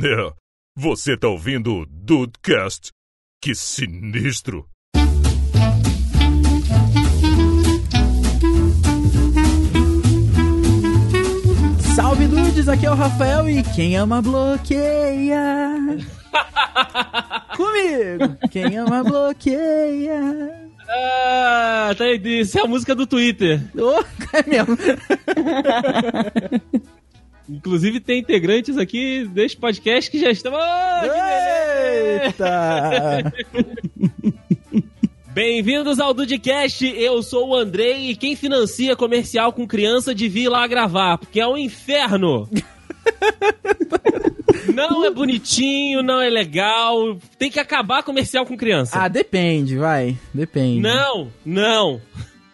É, 0.00 0.32
você 0.76 1.16
tá 1.16 1.26
ouvindo 1.26 1.74
o 1.74 1.84
Dudecast? 1.84 2.92
Que 3.42 3.52
sinistro! 3.52 4.64
Salve 11.96 12.28
dudes, 12.28 12.68
aqui 12.68 12.86
é 12.86 12.92
o 12.92 12.94
Rafael 12.94 13.50
e 13.50 13.60
quem 13.74 13.96
ama 13.96 14.22
bloqueia. 14.22 15.98
Comigo, 17.56 18.38
quem 18.52 18.78
ama 18.78 19.02
bloqueia. 19.02 20.70
Ah, 20.88 21.92
tá 21.98 22.04
aí, 22.04 22.20
isso 22.24 22.56
é 22.56 22.62
a 22.62 22.68
música 22.68 22.94
do 22.94 23.04
Twitter. 23.04 23.60
Oh, 23.76 24.04
é 24.32 24.48
mesmo. 24.48 24.78
Inclusive 27.48 27.98
tem 27.98 28.18
integrantes 28.20 28.76
aqui 28.76 29.24
deste 29.26 29.56
podcast 29.56 30.10
que 30.10 30.20
já 30.20 30.30
estão. 30.30 30.52
Oh, 30.52 31.04
Eita! 32.24 33.32
Bem-vindos 35.32 35.98
ao 35.98 36.12
Dudcast, 36.12 36.84
eu 36.84 37.22
sou 37.22 37.48
o 37.50 37.54
Andrei 37.54 38.10
e 38.10 38.16
quem 38.16 38.36
financia 38.36 38.94
comercial 38.96 39.52
com 39.52 39.66
criança 39.66 40.14
devia 40.14 40.44
ir 40.44 40.48
lá 40.48 40.66
gravar, 40.66 41.16
porque 41.16 41.40
é 41.40 41.46
um 41.46 41.56
inferno. 41.56 42.48
não 44.74 45.06
é 45.06 45.10
bonitinho, 45.10 46.02
não 46.02 46.20
é 46.20 46.28
legal, 46.28 47.16
tem 47.38 47.50
que 47.50 47.60
acabar 47.60 48.02
comercial 48.02 48.44
com 48.44 48.56
criança. 48.56 49.00
Ah, 49.00 49.08
depende, 49.08 49.76
vai. 49.78 50.18
Depende. 50.34 50.80
Não, 50.80 51.30
não, 51.46 52.00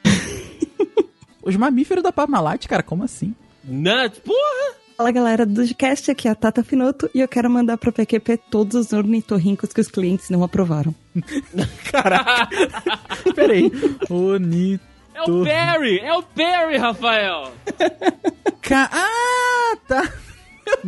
Os 1.43 1.57
mamíferos 1.57 2.03
da 2.03 2.13
Parmalat, 2.13 2.67
cara, 2.69 2.83
como 2.83 3.03
assim? 3.03 3.35
não, 3.65 4.11
porra! 4.11 4.84
Fala 4.97 5.11
galera 5.11 5.45
do 5.45 5.55
Dudcast, 5.55 6.11
aqui 6.11 6.29
é 6.29 6.31
a 6.31 6.35
Tata 6.37 6.63
Finoto 6.63 7.11
e 7.13 7.21
eu 7.21 7.27
quero 7.27 7.51
mandar 7.51 7.77
pro 7.77 7.93
PQP 7.93 8.37
todos 8.49 8.75
os 8.77 8.93
ornitorrincos 8.93 9.73
que 9.73 9.81
os 9.81 9.89
clientes 9.89 10.31
não 10.31 10.45
aprovaram. 10.45 10.95
Caraca. 11.91 12.49
Peraí. 13.35 13.73
Bonito. 14.09 14.83
É 15.15 15.23
o 15.23 15.45
Perry, 15.45 15.99
é 16.01 16.13
o 16.15 16.23
Perry, 16.23 16.77
Rafael. 16.77 17.53
Ca... 18.63 18.89
Ah, 18.93 19.77
tá. 19.87 20.13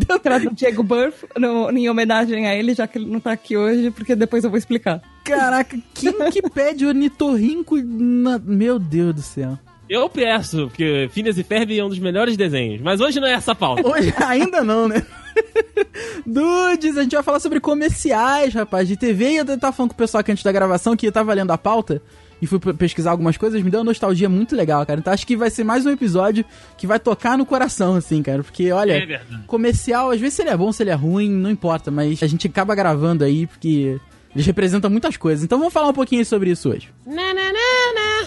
Meu 0.09 0.19
Deus. 0.20 0.43
Do 0.45 0.51
Diego 0.55 0.83
Burff, 0.83 1.27
no- 1.37 1.70
em 1.70 1.89
homenagem 1.91 2.47
a 2.47 2.55
ele, 2.55 2.75
já 2.75 2.87
que 2.87 2.98
ele 2.98 3.11
não 3.11 3.20
tá 3.20 3.33
aqui 3.33 3.57
hoje, 3.57 3.91
porque 3.91 4.15
depois 4.17 4.43
eu 4.45 4.51
vou 4.51 4.59
explicar. 4.59 5.01
Caraca, 5.25 5.77
quem 5.95 6.13
que 6.31 6.43
pede 6.48 6.87
ornitorrinco 6.87 7.77
na... 7.77 8.39
Meu 8.39 8.79
Deus 8.79 9.15
do 9.15 9.23
céu. 9.23 9.59
Eu 9.89 10.09
peço, 10.09 10.67
porque 10.69 11.09
Phineas 11.12 11.39
e 11.39 11.42
Ferb 11.45 11.79
é 11.79 11.84
um 11.84 11.89
dos 11.89 11.98
melhores 11.98 12.37
desenhos, 12.37 12.81
mas 12.81 13.01
hoje 13.01 13.20
não 13.20 13.29
é 13.29 13.33
essa 13.33 13.55
pauta. 13.55 13.87
Hoje 13.87 14.12
ainda 14.25 14.62
não, 14.65 14.89
né? 14.89 15.05
Dudes, 16.27 16.97
a 16.97 17.03
gente 17.03 17.15
vai 17.15 17.23
falar 17.23 17.41
sobre 17.41 17.61
comerciais, 17.61 18.53
rapaz, 18.55 18.89
de 18.89 18.97
TV. 18.97 19.33
E 19.33 19.37
eu 19.37 19.45
tava 19.59 19.73
falando 19.73 19.91
com 19.91 19.95
o 19.95 19.98
pessoal 19.98 20.20
aqui 20.20 20.33
antes 20.33 20.45
da 20.45 20.53
gravação 20.53 20.97
que 20.97 21.07
eu 21.07 21.12
tava 21.12 21.33
lendo 21.34 21.51
a 21.51 21.59
pauta 21.59 22.03
e 22.41 22.47
fui 22.47 22.59
pe- 22.59 22.75
pesquisar 22.75 23.12
algumas 23.12 23.37
coisas, 23.37 23.62
me 23.62 23.70
deu 23.70 23.81
uma 23.81 23.84
nostalgia 23.87 24.29
muito 24.29 24.55
legal, 24.57 24.84
cara. 24.84 24.98
Então 25.01 25.12
acho 25.12 25.27
que 25.27 25.37
vai 25.37 25.51
ser 25.51 25.64
mais 25.64 25.87
um 25.87 25.91
episódio 25.91 26.45
que 26.77 26.87
vai 26.87 26.98
tocar 26.98 27.39
no 27.39 27.47
coração, 27.47 27.95
assim, 27.95 28.23
cara. 28.23 28.42
Porque, 28.42 28.70
olha, 28.73 28.95
É 29.14 29.47
comercial, 29.47 30.11
às 30.11 30.20
vezes 30.20 30.34
se 30.34 30.42
ele 30.42 30.51
é 30.51 30.57
bom, 30.57 30.73
se 30.73 30.83
ele 30.83 30.91
é 30.91 30.95
ruim, 30.95 31.31
não 31.31 31.51
importa, 31.51 31.91
mas 31.91 32.23
a 32.23 32.27
gente 32.27 32.47
acaba 32.47 32.75
gravando 32.75 33.25
aí 33.25 33.47
porque 33.47 33.98
eles 34.34 34.45
representam 34.47 34.91
muitas 34.91 35.17
coisas. 35.17 35.45
Então 35.45 35.59
vamos 35.59 35.73
falar 35.73 35.89
um 35.89 35.95
pouquinho 35.95 36.25
sobre 36.27 36.51
isso 36.51 36.69
hoje. 36.70 36.89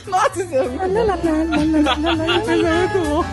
Nossa, 0.08 0.44
isso 0.44 0.55
é 0.55 0.64
muito 0.64 0.80
bom. 3.09 3.23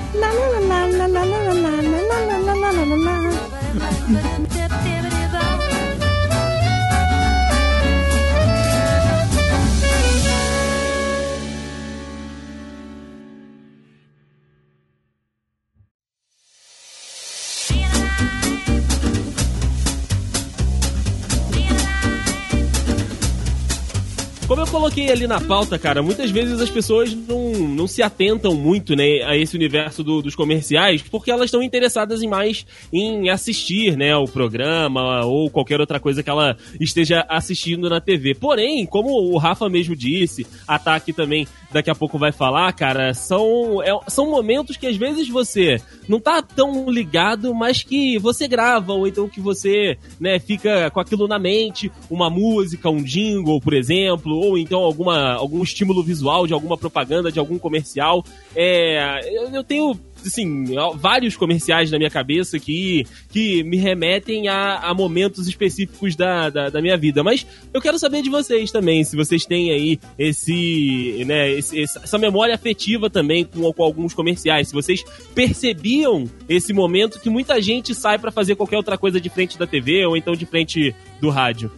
Como 24.57 24.67
eu 24.67 24.73
coloquei 24.73 25.11
ali 25.11 25.27
na 25.27 25.39
pauta, 25.39 25.79
cara, 25.79 26.03
muitas 26.03 26.31
vezes 26.31 26.59
as 26.63 26.71
pessoas 26.71 27.13
não, 27.15 27.51
não 27.53 27.87
se 27.87 28.03
atentam 28.03 28.55
muito, 28.55 28.97
né, 28.97 29.23
a 29.27 29.37
esse 29.37 29.55
universo 29.55 30.03
do- 30.03 30.23
dos 30.23 30.35
comerciais, 30.35 31.03
porque 31.03 31.31
elas 31.31 31.45
estão 31.49 31.63
interessadas 31.63 32.23
em 32.23 32.27
mais 32.27 32.65
em 32.91 33.29
assistir, 33.29 33.99
né, 33.99 34.17
o 34.17 34.25
programa 34.25 35.27
ou 35.27 35.51
qualquer 35.51 35.79
outra 35.79 36.01
coisa 36.01 36.23
que 36.23 36.31
ela 36.31 36.57
esteja 36.81 37.23
assistindo 37.29 37.91
na 37.91 38.01
TV. 38.01 38.35
Porém, 38.35 38.87
como 38.87 39.11
o 39.11 39.37
Rafa 39.37 39.69
mesmo 39.69 39.95
disse, 39.95 40.47
a 40.67 40.79
Taki 40.79 41.13
também 41.13 41.47
daqui 41.71 41.91
a 41.91 41.95
pouco 41.95 42.17
vai 42.19 42.33
falar, 42.33 42.73
cara, 42.73 43.13
são, 43.13 43.83
é- 43.83 44.01
são 44.09 44.31
momentos 44.31 44.79
que 44.79 44.87
às 44.87 44.97
vezes 44.97 45.29
você 45.29 45.77
não 46.09 46.19
tá 46.19 46.41
tão 46.41 46.89
ligado, 46.89 47.55
mas 47.55 47.83
que 47.83 48.17
você 48.19 48.49
grava, 48.49 48.95
ou 48.95 49.07
então 49.07 49.29
que 49.29 49.39
você, 49.41 49.99
né, 50.19 50.39
fica 50.39 50.91
com 50.91 50.99
aquilo 51.01 51.29
na 51.29 51.39
mente, 51.39 51.93
uma 52.09 52.31
música, 52.31 52.89
um 52.89 53.03
jingle, 53.03 53.61
por 53.61 53.75
exemplo, 53.75 54.46
ou 54.49 54.59
então 54.59 54.81
alguma, 54.81 55.33
algum 55.35 55.63
estímulo 55.63 56.03
visual 56.03 56.47
de 56.47 56.53
alguma 56.53 56.77
propaganda, 56.77 57.31
de 57.33 57.39
algum 57.39 57.59
comercial. 57.59 58.25
É, 58.55 59.21
eu, 59.33 59.49
eu 59.51 59.65
tenho, 59.65 59.99
assim, 60.25 60.65
vários 60.97 61.37
comerciais 61.37 61.91
na 61.91 61.99
minha 61.99 62.11
cabeça 62.11 62.59
que, 62.59 63.05
que 63.31 63.63
me 63.65 63.77
remetem 63.77 64.49
a, 64.49 64.79
a 64.79 64.95
momentos 64.95 65.47
específicos 65.49 66.17
da, 66.17 66.49
da, 66.51 66.71
da 66.71 66.81
minha 66.83 66.97
vida. 66.97 67.23
Mas 67.23 67.47
eu 67.73 67.81
quero 67.81 67.99
saber 67.99 68.23
de 68.23 68.31
vocês 68.31 68.71
também, 68.71 69.05
se 69.05 69.17
vocês 69.17 69.45
têm 69.45 69.71
aí 69.71 69.99
esse, 70.19 71.25
né, 71.27 71.51
esse- 71.53 71.81
essa 71.83 72.19
memória 72.19 72.55
afetiva 72.55 73.09
também 73.11 73.45
com, 73.45 73.73
com 73.73 73.83
alguns 73.83 74.15
comerciais. 74.15 74.69
Se 74.69 74.75
vocês 74.75 75.05
percebiam 75.35 76.25
esse 76.49 76.73
momento 76.73 77.21
que 77.21 77.31
muita 77.31 77.61
gente 77.61 77.95
sai 77.95 78.19
pra 78.19 78.31
fazer 78.33 78.55
qualquer 78.57 78.77
outra 78.77 78.99
coisa 78.99 79.21
de 79.21 79.29
frente 79.29 79.59
da 79.59 79.67
TV 79.67 80.05
ou 80.07 80.17
então 80.17 80.35
de 80.35 80.47
frente 80.47 80.95
do 81.21 81.31
rádio. 81.31 81.71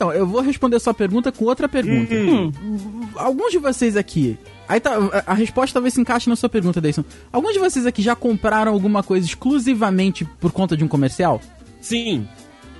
Então, 0.00 0.14
eu 0.14 0.26
vou 0.26 0.40
responder 0.40 0.80
sua 0.80 0.94
pergunta 0.94 1.30
com 1.30 1.44
outra 1.44 1.68
pergunta. 1.68 2.14
Hum. 2.14 2.50
Alguns 3.14 3.52
de 3.52 3.58
vocês 3.58 3.98
aqui. 3.98 4.38
Aí 4.66 4.80
tá, 4.80 4.92
a, 5.26 5.32
a 5.32 5.34
resposta 5.34 5.74
talvez 5.74 5.92
se 5.92 6.00
encaixe 6.00 6.26
na 6.26 6.36
sua 6.36 6.48
pergunta, 6.48 6.80
Deison. 6.80 7.04
Alguns 7.30 7.52
de 7.52 7.58
vocês 7.58 7.84
aqui 7.84 8.00
já 8.00 8.16
compraram 8.16 8.72
alguma 8.72 9.02
coisa 9.02 9.26
exclusivamente 9.26 10.24
por 10.24 10.52
conta 10.52 10.74
de 10.74 10.82
um 10.82 10.88
comercial? 10.88 11.38
Sim, 11.82 12.26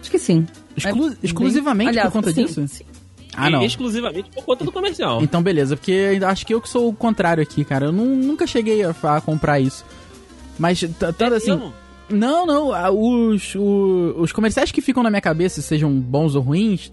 Acho 0.01 0.11
que 0.11 0.19
sim. 0.19 0.47
Exclu- 0.75 1.09
É 1.09 1.09
bem- 1.11 1.19
exclusivamente 1.23 1.91
aliás, 1.91 2.09
por 2.09 2.13
conta 2.15 2.33
sim, 2.33 2.47
disso? 2.47 2.67
sim. 2.69 2.85
Ah, 3.37 3.51
não. 3.51 3.63
exclusivamente 3.63 4.31
por 4.31 4.43
conta 4.43 4.65
do 4.65 4.73
comercial. 4.73 5.23
Então, 5.23 5.43
beleza, 5.43 5.77
porque 5.77 6.19
acho 6.27 6.47
que 6.47 6.55
eu 6.55 6.61
que 6.63 6.71
sou 6.71 6.89
o 6.89 6.93
contrário 6.95 7.43
aqui, 7.43 7.67
cara. 7.67 7.85
Eu 7.87 7.93
nu- 7.93 8.17
nunca 8.17 8.47
cheguei 8.47 8.83
a, 8.83 8.95
a 9.03 9.21
comprar 9.21 9.61
isso. 9.61 9.85
Mas, 10.59 10.81
tanto 10.99 11.35
assim. 11.35 11.51
Mesmo? 11.51 11.75
Não, 12.11 12.47
não. 12.47 12.69
Os, 12.95 13.55
o- 13.55 14.15
os 14.19 14.33
comerciais 14.33 14.71
que 14.73 14.81
ficam 14.81 15.03
na 15.03 15.11
minha 15.11 15.21
cabeça, 15.21 15.63
sejam 15.63 15.93
bons 15.93 16.35
ou 16.35 16.43
ruins, 16.43 16.91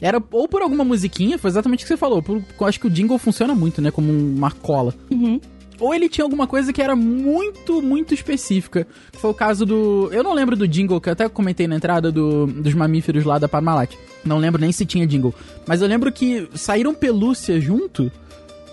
era 0.00 0.22
ou 0.30 0.46
por 0.48 0.62
alguma 0.62 0.84
musiquinha, 0.84 1.38
foi 1.38 1.50
exatamente 1.50 1.80
o 1.80 1.82
que 1.84 1.88
você 1.88 1.96
falou. 1.96 2.22
Por, 2.22 2.36
eu 2.60 2.66
acho 2.66 2.78
que 2.80 2.86
o 2.86 2.90
jingle 2.90 3.18
funciona 3.18 3.54
muito, 3.54 3.80
né? 3.82 3.90
Como 3.90 4.10
uma 4.12 4.50
cola. 4.50 4.94
Uhum. 5.10 5.40
Ou 5.80 5.94
ele 5.94 6.08
tinha 6.08 6.24
alguma 6.24 6.46
coisa 6.46 6.72
que 6.72 6.82
era 6.82 6.96
muito, 6.96 7.80
muito 7.80 8.12
específica. 8.12 8.84
Foi 9.12 9.30
o 9.30 9.34
caso 9.34 9.64
do. 9.64 10.08
Eu 10.12 10.24
não 10.24 10.34
lembro 10.34 10.56
do 10.56 10.66
jingle, 10.66 11.00
que 11.00 11.08
eu 11.08 11.12
até 11.12 11.28
comentei 11.28 11.68
na 11.68 11.76
entrada 11.76 12.10
do, 12.10 12.46
dos 12.48 12.74
mamíferos 12.74 13.24
lá 13.24 13.38
da 13.38 13.48
Parmalat. 13.48 13.94
Não 14.24 14.38
lembro 14.38 14.60
nem 14.60 14.72
se 14.72 14.84
tinha 14.84 15.06
jingle. 15.06 15.32
Mas 15.66 15.80
eu 15.80 15.86
lembro 15.88 16.10
que 16.10 16.48
saíram 16.54 16.92
pelúcia 16.94 17.60
junto. 17.60 18.10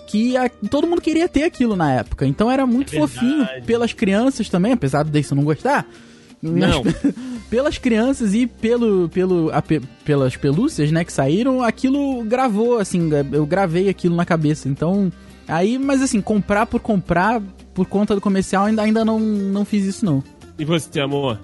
Que 0.06 0.36
a- 0.36 0.48
todo 0.70 0.86
mundo 0.86 1.00
queria 1.00 1.28
ter 1.28 1.42
aquilo 1.44 1.74
na 1.76 1.92
época. 1.92 2.26
Então 2.26 2.50
era 2.50 2.66
muito 2.66 2.94
É 2.94 2.98
fofinho 2.98 3.46
pelas 3.66 3.92
crianças 3.92 4.48
também, 4.48 4.72
apesar 4.72 5.02
do 5.02 5.10
Deison 5.10 5.34
não 5.34 5.44
gostar. 5.44 5.86
Não. 6.42 6.82
Mas 6.84 6.94
pelas 7.50 7.78
crianças 7.78 8.34
e 8.34 8.46
pelo, 8.46 9.08
pelo, 9.08 9.50
a 9.52 9.60
pe- 9.62 9.80
pelas 10.04 10.36
pelúcias, 10.36 10.90
né, 10.92 11.04
que 11.04 11.12
saíram, 11.12 11.62
aquilo 11.62 12.22
gravou, 12.24 12.78
assim, 12.78 13.08
eu 13.32 13.44
gravei 13.46 13.88
aquilo 13.88 14.14
na 14.14 14.24
cabeça. 14.24 14.68
Então, 14.68 15.10
aí, 15.48 15.78
mas 15.78 16.02
assim, 16.02 16.20
comprar 16.20 16.66
por 16.66 16.80
comprar, 16.80 17.40
por 17.74 17.86
conta 17.86 18.14
do 18.14 18.20
comercial, 18.20 18.64
ainda, 18.66 18.82
ainda 18.82 19.04
não, 19.04 19.18
não 19.18 19.64
fiz 19.64 19.84
isso, 19.84 20.04
não. 20.04 20.22
E 20.58 20.64
você, 20.64 21.00
amor? 21.00 21.40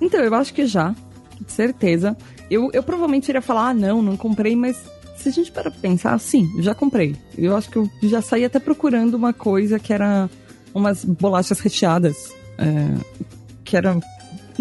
Então, 0.00 0.20
eu 0.20 0.34
acho 0.34 0.52
que 0.54 0.66
já. 0.66 0.94
De 1.40 1.50
certeza. 1.52 2.16
Eu, 2.50 2.70
eu 2.72 2.82
provavelmente 2.82 3.28
iria 3.28 3.42
falar, 3.42 3.70
ah, 3.70 3.74
não, 3.74 4.00
não 4.02 4.16
comprei, 4.16 4.54
mas 4.54 4.76
se 5.24 5.28
a 5.28 5.32
gente 5.32 5.50
para 5.52 5.70
pra 5.70 5.80
pensar, 5.80 6.16
sim, 6.20 6.48
já 6.60 6.74
comprei. 6.74 7.16
Eu 7.36 7.56
acho 7.56 7.68
que 7.70 7.76
eu 7.78 7.90
já 8.02 8.22
saí 8.22 8.44
até 8.44 8.58
procurando 8.60 9.14
uma 9.14 9.32
coisa 9.32 9.78
que 9.78 9.92
era 9.92 10.30
umas 10.72 11.04
bolachas 11.04 11.58
recheadas. 11.60 12.32
é, 12.56 12.94
que 13.64 13.76
era 13.76 13.98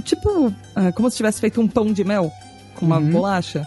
tipo, 0.04 0.51
ah, 0.75 0.92
como 0.94 1.10
se 1.12 1.18
tivesse 1.18 1.39
feito 1.39 1.62
um 1.62 1.68
pão 1.68 1.94
de 1.94 2.04
mel 2.04 2.31
com 2.75 2.86
uma 2.88 2.98
Uhum. 2.98 3.12
bolacha. 3.12 3.63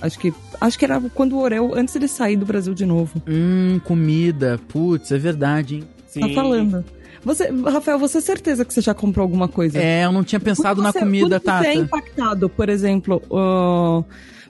Acho 0.00 0.18
que, 0.18 0.32
acho 0.60 0.78
que 0.78 0.84
era 0.84 1.00
quando 1.14 1.32
o 1.34 1.40
Orel, 1.40 1.72
antes 1.74 1.98
de 1.98 2.06
sair 2.06 2.36
do 2.36 2.46
Brasil 2.46 2.72
de 2.74 2.86
novo. 2.86 3.20
Hum, 3.26 3.80
comida, 3.84 4.60
putz, 4.68 5.10
é 5.10 5.18
verdade, 5.18 5.76
hein. 5.76 5.84
Sim. 6.06 6.20
Tá 6.20 6.28
falando. 6.34 6.84
Você, 7.24 7.48
Rafael, 7.50 7.98
você 7.98 8.18
é 8.18 8.20
certeza 8.20 8.64
que 8.64 8.72
você 8.74 8.82
já 8.82 8.92
comprou 8.94 9.22
alguma 9.24 9.48
coisa? 9.48 9.78
É, 9.78 10.04
eu 10.04 10.12
não 10.12 10.22
tinha 10.22 10.38
pensado 10.38 10.76
Quando 10.80 10.84
na 10.84 10.92
você- 10.92 10.98
comida, 11.00 11.40
Tata. 11.40 11.64
Você 11.64 11.68
é 11.70 11.74
impactado, 11.74 12.48
por 12.50 12.68
exemplo, 12.68 13.22
uh, 13.30 14.04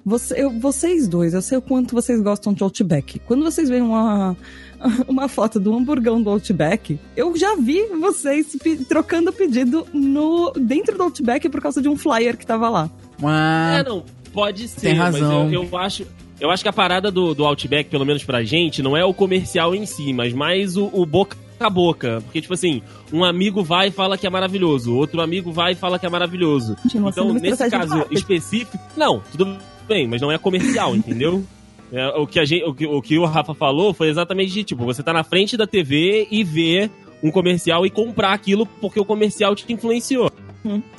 você, 0.05 0.43
eu- 0.43 0.51
vocês 0.59 1.09
dois, 1.09 1.35
eu 1.35 1.43
sei 1.43 1.59
o 1.59 1.63
quanto 1.63 1.95
vocês 1.95 2.21
gostam 2.21 2.53
de 2.53 2.63
Outback. 2.63 3.19
Quando 3.21 3.43
vocês 3.45 3.69
veem 3.69 3.83
uma, 3.83 4.37
uma 5.09 5.29
foto 5.29 5.59
do 5.59 5.75
hamburgão 5.75 6.23
do 6.23 6.31
Outback, 6.31 6.99
eu 7.17 7.37
já 7.37 7.57
vi 7.57 7.83
vocês 8.01 8.57
pe- 8.63 8.77
trocando 8.85 9.33
pedido 9.33 9.87
no, 9.93 10.53
dentro 10.53 10.97
do 10.97 11.05
Outback 11.05 11.49
por 11.49 11.61
causa 11.61 11.81
de 11.81 11.89
um 11.89 11.97
flyer 11.97 12.37
que 12.37 12.47
tava 12.47 12.69
lá. 12.69 12.91
Ah, 13.23 13.79
É, 13.81 13.89
não, 13.89 14.05
pode 14.33 14.69
ser, 14.69 14.81
Tem 14.81 14.95
razão. 14.95 15.45
mas 15.45 15.53
eu, 15.53 15.63
eu 15.65 15.79
acho. 15.79 16.07
Eu 16.41 16.51
acho 16.51 16.65
que 16.65 16.69
a 16.69 16.73
parada 16.73 17.11
do, 17.13 17.33
do 17.33 17.45
Outback, 17.45 17.89
pelo 17.89 18.05
menos 18.05 18.25
pra 18.25 18.43
gente, 18.43 18.83
não 18.83 18.97
é 18.97 19.05
o 19.05 19.15
comercial 19.15 19.73
em 19.75 19.87
si, 19.87 20.13
mas 20.13 20.33
mais 20.35 20.77
o, 20.77 20.91
o 20.93 21.07
boca 21.07 21.37
a 21.61 21.71
boca. 21.71 22.21
Porque, 22.25 22.41
tipo 22.43 22.53
assim, 22.53 22.83
um 23.13 23.25
amigo 23.25 23.63
vai 23.63 23.89
e 23.89 23.91
fala 23.93 24.19
que 24.19 24.27
é 24.27 24.31
maravilhoso, 24.31 24.93
outro 24.95 25.21
amigo 25.23 25.53
vai 25.53 25.73
e 25.73 25.77
fala 25.77 25.99
que 25.99 26.05
é 26.05 26.09
maravilhoso. 26.11 26.77
Continua 26.83 27.11
Então, 27.11 27.33
nesse 27.33 27.71
caso 27.71 28.05
específico. 28.11 28.77
Não, 28.97 29.23
tudo 29.31 29.57
bem, 29.87 30.07
mas 30.07 30.21
não 30.21 30.33
é 30.33 30.39
comercial, 30.39 30.95
entendeu? 30.97 31.45
É, 31.93 32.09
o, 32.09 32.27
que 32.27 32.41
a 32.41 32.45
gente, 32.45 32.65
o, 32.65 32.75
que, 32.75 32.87
o 32.87 33.01
que 33.01 33.19
o 33.19 33.25
Rafa 33.25 33.55
falou 33.55 33.95
foi 33.95 34.09
exatamente 34.09 34.53
de 34.53 34.65
tipo, 34.65 34.85
você 34.85 35.03
tá 35.03 35.13
na 35.13 35.23
frente 35.23 35.57
da 35.57 35.67
TV 35.67 36.27
e 36.31 36.43
vê 36.43 36.91
um 37.23 37.31
comercial 37.31 37.87
e 37.87 37.91
comprar 37.91 38.33
aquilo 38.33 38.67
porque 38.67 38.99
o 38.99 39.05
comercial 39.05 39.55
te 39.55 39.71
influenciou. 39.73 40.31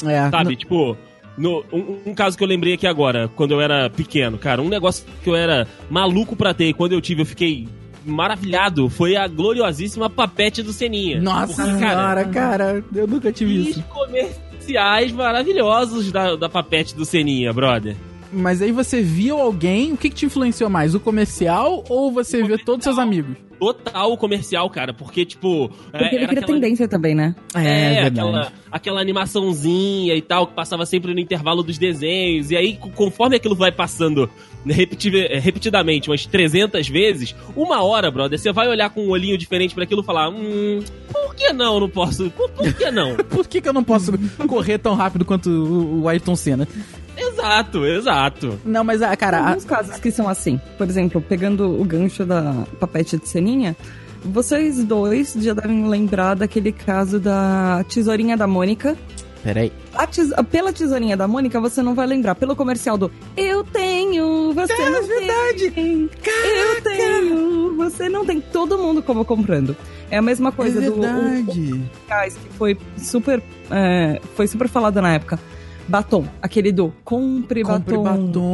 é. 0.05 0.29
Sabe, 0.29 0.55
tipo, 0.55 0.97
no, 1.37 1.63
um, 1.71 1.99
um 2.07 2.15
caso 2.15 2.37
que 2.37 2.43
eu 2.43 2.47
lembrei 2.47 2.73
aqui 2.73 2.87
agora, 2.87 3.29
quando 3.35 3.51
eu 3.51 3.61
era 3.61 3.89
pequeno, 3.89 4.37
cara, 4.37 4.61
um 4.61 4.69
negócio 4.69 5.05
que 5.23 5.29
eu 5.29 5.35
era 5.35 5.67
maluco 5.89 6.35
pra 6.35 6.53
ter 6.53 6.69
e 6.69 6.73
quando 6.73 6.93
eu 6.93 7.01
tive 7.01 7.21
eu 7.21 7.25
fiquei 7.25 7.67
maravilhado 8.05 8.87
foi 8.87 9.15
a 9.15 9.27
gloriosíssima 9.27 10.09
papete 10.09 10.61
do 10.61 10.71
Seninha. 10.71 11.19
Nossa 11.19 11.63
Porque, 11.63 11.79
senhora, 11.79 12.25
cara, 12.25 12.83
eu 12.93 13.07
nunca 13.07 13.31
tive 13.31 13.69
isso. 13.69 13.83
comerciais 13.89 15.11
maravilhosos 15.11 16.11
da, 16.11 16.35
da 16.35 16.47
papete 16.47 16.95
do 16.95 17.03
Seninha, 17.03 17.51
brother. 17.51 17.95
Mas 18.35 18.61
aí 18.61 18.71
você 18.71 19.01
viu 19.01 19.39
alguém, 19.39 19.93
o 19.93 19.97
que, 19.97 20.09
que 20.09 20.15
te 20.15 20.25
influenciou 20.25 20.69
mais? 20.69 20.93
O 20.93 20.99
comercial 20.99 21.83
ou 21.89 22.11
você 22.11 22.43
viu 22.43 22.57
todos 22.63 22.83
seus 22.83 22.97
amigos? 22.99 23.37
Total 23.57 24.11
o 24.11 24.17
comercial, 24.17 24.69
cara, 24.69 24.93
porque, 24.93 25.25
tipo. 25.25 25.69
Porque 25.69 25.97
ele 25.97 26.17
era 26.17 26.27
cria 26.27 26.39
aquela- 26.41 26.45
tendência 26.59 26.87
também, 26.89 27.15
né? 27.15 27.33
É, 27.55 28.01
aquela, 28.01 28.51
aquela 28.69 28.99
animaçãozinha 29.01 30.13
e 30.13 30.21
tal, 30.21 30.47
que 30.47 30.53
passava 30.53 30.85
sempre 30.85 31.13
no 31.13 31.19
intervalo 31.21 31.63
dos 31.63 31.77
desenhos. 31.77 32.51
E 32.51 32.57
aí, 32.57 32.75
co- 32.75 32.89
conforme 32.89 33.37
aquilo 33.37 33.55
vai 33.55 33.71
passando 33.71 34.29
repeti- 34.65 35.15
eh, 35.15 35.39
repetidamente, 35.39 36.09
umas 36.09 36.25
300 36.25 36.87
vezes, 36.89 37.33
uma 37.55 37.81
hora, 37.81 38.11
brother, 38.11 38.37
você 38.37 38.51
vai 38.51 38.67
olhar 38.67 38.89
com 38.89 39.05
um 39.05 39.09
olhinho 39.09 39.37
diferente 39.37 39.73
pra 39.73 39.85
aquilo 39.85 40.01
e 40.01 40.05
falar: 40.05 40.29
Hum, 40.29 40.81
por 41.11 41.33
que 41.33 41.53
não? 41.53 41.75
eu 41.75 41.79
Não 41.79 41.89
posso. 41.89 42.29
Por, 42.31 42.49
por 42.49 42.73
que 42.73 42.91
não? 42.91 43.15
Por 43.29 43.47
que, 43.47 43.61
que 43.61 43.69
eu 43.69 43.73
não 43.73 43.83
posso 43.85 44.11
correr 44.47 44.77
tão 44.79 44.95
rápido 44.95 45.23
quanto 45.23 45.49
o, 45.49 46.01
o 46.03 46.09
Ayrton 46.09 46.35
Senna? 46.35 46.67
Exato, 47.17 47.85
exato. 47.85 48.59
Não, 48.65 48.83
mas, 48.83 49.01
ah, 49.01 49.15
cara, 49.15 49.39
a- 49.39 49.47
alguns 49.49 49.65
casos 49.65 49.97
que 49.97 50.11
são 50.11 50.27
assim. 50.29 50.59
Por 50.77 50.87
exemplo, 50.87 51.21
pegando 51.21 51.79
o 51.79 51.83
gancho 51.85 52.25
da 52.25 52.65
papete 52.79 53.17
de 53.17 53.27
ceninha, 53.27 53.75
vocês 54.23 54.83
dois 54.83 55.33
já 55.39 55.53
devem 55.53 55.87
lembrar 55.87 56.35
daquele 56.35 56.71
caso 56.71 57.19
da 57.19 57.83
tesourinha 57.87 58.35
da 58.35 58.47
Mônica. 58.47 58.95
Peraí. 59.43 59.71
A 59.93 60.07
tes- 60.07 60.33
Pela 60.49 60.73
tesourinha 60.73 61.15
da 61.15 61.27
Mônica, 61.27 61.59
você 61.59 61.83
não 61.83 61.93
vai 61.93 62.07
lembrar. 62.07 62.33
Pelo 62.33 62.55
comercial 62.55 62.97
do 62.97 63.11
Eu 63.37 63.63
tenho, 63.63 64.51
você 64.53 64.89
não 64.89 65.03
verdade. 65.03 65.69
tem. 65.71 66.09
Eu 66.25 66.81
tenho, 66.81 67.75
você 67.77 68.09
não 68.09 68.25
tem. 68.25 68.41
Todo 68.41 68.75
mundo 68.79 69.03
como 69.03 69.23
comprando. 69.23 69.77
É 70.09 70.17
a 70.17 70.21
mesma 70.21 70.51
coisa 70.51 70.79
é 70.83 70.89
do 70.89 70.97
o- 70.97 71.01
verdade. 71.01 71.81
Gás, 72.09 72.35
que 72.35 72.49
foi 72.57 72.75
super, 72.97 73.41
é, 73.69 74.19
foi 74.35 74.47
super 74.47 74.67
falado 74.67 74.99
na 74.99 75.13
época. 75.13 75.39
Batom, 75.87 76.25
aquele 76.41 76.71
do 76.71 76.91
compre, 77.03 77.63
Compre 77.63 77.97
batom. 77.97 78.03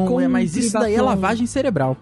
batom. 0.06 0.20
é, 0.22 0.28
mas 0.28 0.52
compre 0.52 0.60
isso 0.66 0.74
daí 0.74 0.94
é 0.94 0.98
batom. 0.98 1.10
lavagem 1.10 1.46
cerebral. 1.48 1.98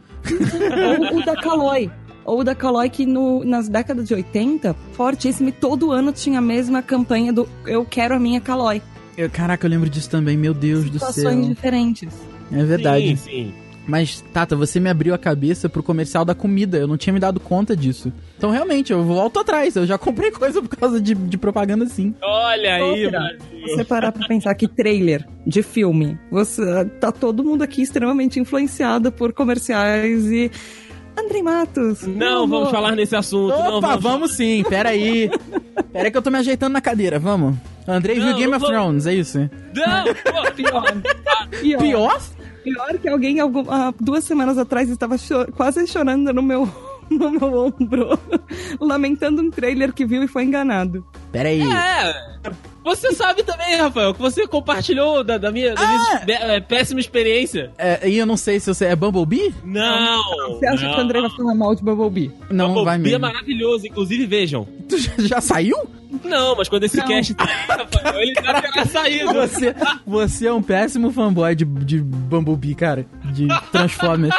Ou 1.11 1.19
o 1.19 1.25
da 1.25 1.35
Caloi. 1.35 1.91
Ou 2.25 2.39
o 2.39 2.43
da 2.43 2.53
Caloi 2.55 2.89
que 2.89 3.05
no, 3.05 3.43
nas 3.43 3.67
décadas 3.69 4.07
de 4.07 4.13
80, 4.13 4.75
fortíssimo, 4.93 5.49
e 5.49 5.51
todo 5.51 5.91
ano 5.91 6.11
tinha 6.11 6.39
a 6.39 6.41
mesma 6.41 6.81
campanha 6.81 7.31
do 7.31 7.47
Eu 7.65 7.85
quero 7.85 8.15
a 8.15 8.19
minha 8.19 8.41
Caloi. 8.41 8.81
Eu, 9.17 9.29
caraca, 9.29 9.65
eu 9.65 9.69
lembro 9.69 9.89
disso 9.89 10.09
também, 10.09 10.37
meu 10.37 10.53
Deus 10.53 10.85
do 10.85 10.93
Situações 10.93 11.45
céu. 11.45 11.53
diferentes. 11.53 12.13
É 12.51 12.63
verdade. 12.63 13.17
Sim, 13.17 13.29
sim. 13.29 13.53
Mas, 13.89 14.21
Tata, 14.31 14.55
você 14.55 14.79
me 14.79 14.89
abriu 14.89 15.13
a 15.13 15.17
cabeça 15.17 15.67
pro 15.67 15.81
comercial 15.81 16.23
da 16.23 16.35
comida. 16.35 16.77
Eu 16.77 16.87
não 16.87 16.95
tinha 16.95 17.11
me 17.11 17.19
dado 17.19 17.39
conta 17.39 17.75
disso. 17.75 18.13
Então, 18.37 18.51
realmente, 18.51 18.93
eu 18.93 19.03
volto 19.03 19.39
atrás. 19.39 19.75
Eu 19.75 19.85
já 19.85 19.97
comprei 19.97 20.29
coisa 20.31 20.61
por 20.61 20.75
causa 20.77 21.01
de, 21.01 21.15
de 21.15 21.37
propaganda 21.37 21.85
assim. 21.85 22.13
Olha 22.21 22.75
aí, 22.75 23.05
Outra, 23.05 23.19
Brasil. 23.19 23.37
Você 23.67 23.83
parar 23.83 24.11
pra 24.11 24.27
pensar 24.27 24.53
que 24.55 24.67
trailer 24.67 25.27
de 25.45 25.63
filme, 25.63 26.17
você 26.31 26.85
tá 26.99 27.11
todo 27.11 27.43
mundo 27.43 27.63
aqui 27.63 27.81
extremamente 27.81 28.39
influenciado 28.39 29.11
por 29.11 29.33
comerciais 29.33 30.25
e 30.31 30.51
Andrei 31.17 31.41
Matos. 31.41 32.03
Não, 32.03 32.47
vamos 32.47 32.67
amor. 32.67 32.71
falar 32.71 32.95
nesse 32.95 33.15
assunto. 33.15 33.57
não, 33.57 33.79
Opa, 33.79 33.97
vamos 33.97 34.33
sim. 34.33 34.63
Pera 34.69 34.89
aí. 34.89 35.29
Pera 35.91 36.05
aí 36.05 36.11
que 36.11 36.17
eu 36.17 36.21
tô 36.21 36.29
me 36.29 36.37
ajeitando 36.37 36.73
na 36.73 36.81
cadeira. 36.81 37.17
Vamos. 37.19 37.55
Andrei 37.87 38.15
viu 38.15 38.25
Não, 38.27 38.33
Game 38.37 38.51
não 38.51 38.57
of 38.57 38.61
vou- 38.65 38.69
Thrones, 38.69 39.07
é 39.07 39.15
isso? 39.15 39.39
Não, 39.39 40.03
pô, 40.05 40.51
Pior. 40.55 40.83
Pior. 41.59 41.79
Pior? 41.79 42.21
Pior 42.73 42.97
que 42.99 43.09
alguém 43.09 43.39
algum- 43.39 43.69
há 43.71 43.93
duas 43.99 44.23
semanas 44.23 44.57
atrás 44.57 44.89
estava 44.89 45.17
cho- 45.17 45.47
quase 45.55 45.85
chorando 45.87 46.31
no 46.33 46.41
meu, 46.43 46.67
no 47.17 47.31
meu 47.31 47.53
ombro, 47.65 48.19
lamentando 48.79 49.41
um 49.41 49.49
trailer 49.49 49.93
que 49.93 50.05
viu 50.05 50.23
e 50.23 50.27
foi 50.27 50.43
enganado. 50.43 51.05
Pera 51.31 51.49
aí. 51.49 51.61
É. 51.61 52.13
Você 52.83 53.13
sabe 53.13 53.43
também, 53.43 53.75
Rafael, 53.75 54.13
que 54.13 54.21
você 54.21 54.47
compartilhou 54.47 55.23
da, 55.23 55.37
da 55.37 55.51
minha, 55.51 55.75
da 55.75 55.85
minha 55.87 56.19
bé- 56.25 56.55
é, 56.55 56.59
péssima 56.61 56.99
experiência. 56.99 57.71
É, 57.77 58.09
e 58.09 58.17
eu 58.17 58.25
não 58.25 58.37
sei 58.37 58.59
se 58.59 58.73
você 58.73 58.85
é 58.85 58.95
Bumblebee? 58.95 59.53
Não. 59.63 60.23
Você 60.57 60.65
acha 60.65 60.85
não. 60.87 60.93
que 60.93 60.99
o 60.99 61.03
André 61.03 61.21
vai 61.21 61.29
falar 61.29 61.53
mal 61.55 61.75
de 61.75 61.83
Bumblebee? 61.83 62.31
Não, 62.49 62.67
Bumblebee 62.73 62.85
vai 62.85 62.95
é 62.95 62.97
mesmo. 62.99 63.19
maravilhoso, 63.19 63.85
inclusive 63.85 64.25
vejam. 64.25 64.67
Tu 64.87 64.97
já, 64.97 65.11
já 65.19 65.41
saiu? 65.41 65.77
Não, 66.23 66.55
mas 66.55 66.67
quando 66.67 66.85
esse 66.85 66.97
Não. 66.97 67.05
cast 67.05 67.35
sair, 67.37 67.49
Rafael, 67.69 68.19
ele 68.21 68.33
já 68.33 68.61
terá 68.61 68.85
saído. 68.85 69.33
Você, 69.33 69.75
você 70.07 70.47
é 70.47 70.53
um 70.53 70.61
péssimo 70.63 71.11
fanboy 71.11 71.53
de, 71.53 71.65
de 71.65 71.99
Bumblebee, 72.01 72.73
cara. 72.73 73.05
De 73.25 73.47
Transformers. 73.71 74.35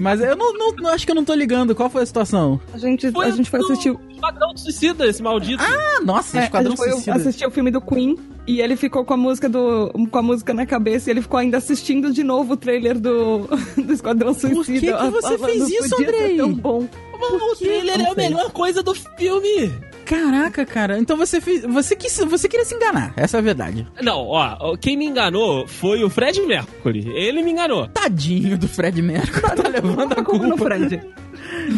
Mas 0.00 0.20
eu 0.20 0.36
não, 0.36 0.52
não- 0.52 0.72
não- 0.76 0.90
acho 0.90 1.04
que 1.04 1.10
eu 1.12 1.14
não 1.16 1.24
tô 1.24 1.34
ligando. 1.34 1.74
Qual 1.74 1.88
foi 1.90 2.02
a 2.02 2.06
situação? 2.06 2.60
A 2.72 2.78
gente 2.78 3.10
Foi 3.10 3.26
a 3.26 3.30
gente 3.30 3.50
foi 3.50 3.60
assistir. 3.60 3.90
o- 3.90 4.00
Esquadrão 4.10 4.56
Suicida, 4.56 5.06
esse 5.06 5.22
maldito. 5.22 5.62
Ah, 5.62 6.00
nossa, 6.02 6.38
é, 6.38 6.40
a 6.40 6.44
Esquadrão 6.44 6.70
gente 6.72 6.78
foi 6.78 6.90
Suicida. 6.92 7.16
assistir 7.16 7.46
o 7.46 7.50
filme 7.50 7.70
do 7.70 7.80
Queen 7.80 8.16
e 8.46 8.60
ele 8.60 8.76
ficou 8.76 9.04
com 9.04 9.14
a 9.14 9.16
música 9.16 9.48
do 9.48 9.90
com 10.10 10.18
a 10.18 10.22
música 10.22 10.54
na 10.54 10.64
cabeça 10.66 11.08
e 11.08 11.12
ele 11.12 11.22
ficou 11.22 11.38
ainda 11.38 11.58
assistindo 11.58 12.12
de 12.12 12.22
novo 12.24 12.54
o 12.54 12.56
trailer 12.56 12.98
do, 12.98 13.48
do 13.76 13.92
Esquadrão 13.92 14.32
Suicida. 14.34 14.80
que 14.80 14.92
que 14.92 15.10
você 15.10 15.38
Falando, 15.38 15.44
fez 15.44 15.68
isso, 15.68 15.90
"Podia 15.90 15.96
ser 15.96 16.04
Andrei?" 16.22 16.36
tão 16.36 16.52
bom. 16.54 16.88
o 17.20 17.56
trailer 17.56 18.00
é 18.00 18.10
a 18.10 18.14
melhor 18.14 18.50
coisa 18.52 18.82
do 18.82 18.94
filme. 18.94 19.72
Caraca, 20.14 20.64
cara. 20.64 20.98
Então 20.98 21.16
você 21.16 21.40
fez. 21.40 21.62
Você, 21.62 21.96
quis, 21.96 22.16
você 22.18 22.48
queria 22.48 22.64
se 22.64 22.74
enganar. 22.74 23.12
Essa 23.16 23.38
é 23.38 23.40
a 23.40 23.42
verdade. 23.42 23.86
Não, 24.00 24.26
ó, 24.28 24.76
quem 24.76 24.96
me 24.96 25.06
enganou 25.06 25.66
foi 25.66 26.04
o 26.04 26.10
Fred 26.10 26.40
Mercury. 26.42 27.08
Ele 27.14 27.42
me 27.42 27.50
enganou. 27.50 27.88
Tadinho 27.88 28.56
do 28.56 28.68
Fred 28.68 29.00
Mercury. 29.02 29.56
Tá 29.62 29.68
levando 29.68 30.12
a 30.12 30.22
culpa 30.22 30.46
no. 30.46 30.56
Fred. 30.56 31.00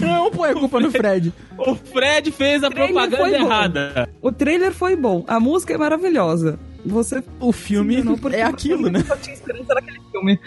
Não 0.01 0.31
põe 0.31 0.51
a 0.51 0.55
culpa 0.55 0.81
no 0.81 0.91
Fred. 0.91 1.33
O 1.59 1.75
Fred 1.75 2.31
fez 2.33 2.63
a 2.63 2.71
propaganda 2.71 3.17
bom. 3.17 3.27
errada. 3.47 4.09
O 4.21 4.31
trailer 4.31 4.73
foi 4.73 4.95
bom, 4.95 5.25
a 5.27 5.41
música 5.41 5.73
é 5.73 5.79
maravilhosa. 5.79 6.59
Você 6.85 7.25
O 7.41 7.51
filme 7.51 7.97
é 8.33 8.43
aquilo, 8.43 8.91
né? 8.91 9.03
Só 9.09 9.17
tinha 9.17 9.33
esperança 9.35 9.75
naquele 9.75 9.99
filme. 10.13 10.39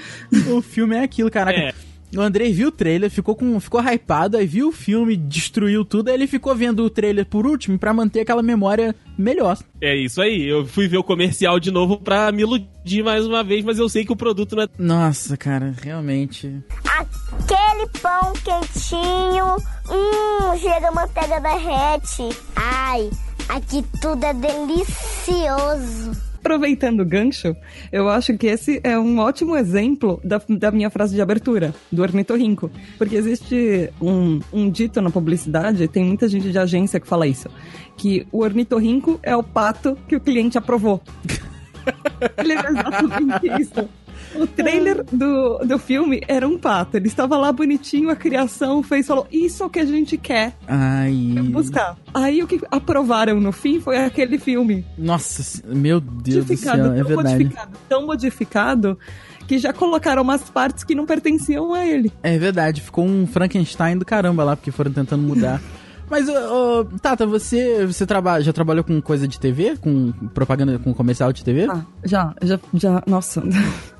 O 0.55 0.62
filme 0.62 0.96
é 0.96 1.01
aquilo, 1.01 1.31
caraca. 1.31 1.60
É. 1.60 1.74
O 2.16 2.22
Andrei 2.22 2.51
viu 2.51 2.70
o 2.70 2.72
trailer, 2.72 3.10
ficou, 3.10 3.36
com, 3.36 3.60
ficou 3.60 3.82
hypado, 3.82 4.38
aí 4.38 4.48
viu 4.48 4.70
o 4.70 4.72
filme, 4.72 5.16
destruiu 5.16 5.86
tudo, 5.86 6.10
aí 6.10 6.16
ele 6.16 6.28
ficou 6.28 6.56
vendo 6.56 6.84
o 6.84 6.89
trailer 6.89 7.25
por 7.25 7.46
último 7.46 7.78
pra 7.78 7.94
manter 7.94 8.22
aquela 8.22 8.42
memória 8.42 8.96
melhor. 9.18 9.58
É 9.82 9.96
isso 9.96 10.22
aí. 10.22 10.48
Eu 10.48 10.66
fui 10.66 10.88
ver 10.88 10.98
o 10.98 11.04
comercial 11.04 11.60
de 11.60 11.70
novo 11.72 11.98
pra 11.98 12.32
me 12.32 12.42
iludir 12.42 13.04
mais 13.04 13.25
uma 13.25 13.44
vez, 13.44 13.63
mas 13.63 13.78
eu 13.78 13.88
sei 13.88 14.04
que 14.04 14.12
o 14.12 14.16
produto 14.16 14.56
não 14.56 14.63
é. 14.63 14.68
Nossa, 14.78 15.38
cara, 15.38 15.74
realmente. 15.82 16.51
Aquele 16.84 17.88
pão 18.01 18.34
quentinho, 18.44 19.56
hum, 19.89 20.58
chega 20.58 20.88
a 20.88 20.92
manteiga 20.92 21.39
derrete. 21.39 22.30
Ai, 22.56 23.10
aqui 23.50 23.86
tudo 24.01 24.24
é 24.24 24.34
delicioso. 24.34 26.28
Aproveitando 26.39 27.01
o 27.01 27.05
gancho, 27.05 27.55
eu 27.91 28.08
acho 28.08 28.38
que 28.38 28.48
esse 28.48 28.79
é 28.84 28.98
um 28.98 29.19
ótimo 29.19 29.58
exemplo 29.58 30.19
da, 30.24 30.41
da 30.48 30.72
minha 30.72 30.89
frase 30.89 31.13
de 31.13 31.22
abertura, 31.22 31.74
do 31.91 32.01
ornitorrinco. 32.01 32.72
Porque 32.98 33.15
existe 33.15 33.89
um, 34.01 34.39
um 34.51 34.69
dito 34.69 35.01
na 35.01 35.10
publicidade, 35.10 35.88
tem 35.88 36.05
muita 36.05 36.27
gente 36.27 36.50
de 36.50 36.58
agência 36.58 37.00
que 37.00 37.08
fala 37.08 37.27
isso, 37.27 37.50
que 37.98 38.25
o 38.31 38.39
ornitorrinco 38.39 39.19
é 39.22 39.36
o 39.36 39.43
pato 39.43 39.98
que 40.08 40.15
o 40.15 40.19
cliente 40.19 40.58
aprovou. 40.58 41.01
Ele 42.38 42.53
é 42.53 42.69
exatamente 42.69 43.62
isso. 43.62 43.89
O 44.36 44.45
trailer 44.45 45.03
do, 45.12 45.59
do 45.59 45.79
filme 45.79 46.21
era 46.27 46.48
um 46.48 46.57
pato. 46.57 46.98
Ele 46.98 47.07
estava 47.07 47.38
lá 47.38 47.51
bonitinho, 47.51 48.09
a 48.09 48.15
criação 48.15 48.83
fez, 48.83 49.07
falou: 49.07 49.27
Isso 49.31 49.63
é 49.63 49.65
o 49.65 49.69
que 49.69 49.79
a 49.79 49.86
gente 49.86 50.17
quer 50.17 50.53
Ai. 50.67 51.36
buscar. 51.51 51.98
Aí 52.13 52.43
o 52.43 52.48
que 52.48 52.59
aprovaram 52.71 53.39
no 53.39 53.51
fim 53.51 53.79
foi 53.79 53.98
aquele 53.98 54.38
filme. 54.38 54.86
Nossa, 54.98 55.63
meu 55.67 56.00
Deus 56.00 56.45
do 56.45 56.57
céu, 56.57 56.74
é 56.74 56.77
tão 56.77 56.93
verdade. 56.93 57.15
modificado, 57.15 57.77
tão 57.88 58.05
modificado 58.05 59.00
que 59.48 59.57
já 59.57 59.74
colocaram 59.74 60.21
umas 60.21 60.48
partes 60.50 60.83
que 60.83 60.93
não 60.93 61.07
pertenciam 61.07 61.74
a 61.74 61.83
ele. 61.86 62.12
É 62.21 62.38
verdade, 62.38 62.81
ficou 62.81 63.03
um 63.03 63.25
Frankenstein 63.25 63.98
do 63.98 64.05
caramba 64.05 64.43
lá, 64.43 64.55
porque 64.55 64.69
foram 64.69 64.91
tentando 64.91 65.24
mudar. 65.24 65.59
Mas, 66.10 66.28
ô, 66.28 66.86
Tata, 67.01 67.25
você, 67.25 67.86
você 67.86 68.06
traba, 68.06 68.42
já 68.42 68.51
trabalhou 68.51 68.84
com 68.84 69.00
coisa 69.01 69.28
de 69.28 69.39
TV? 69.39 69.78
Com 69.80 70.12
propaganda, 70.34 70.80
com 70.80 70.94
comercial 70.94 71.32
de 71.32 71.44
TV? 71.44 71.68
Ah, 71.70 71.82
já, 72.04 72.34
já, 72.42 72.60
já, 72.74 73.04
nossa. 73.06 73.44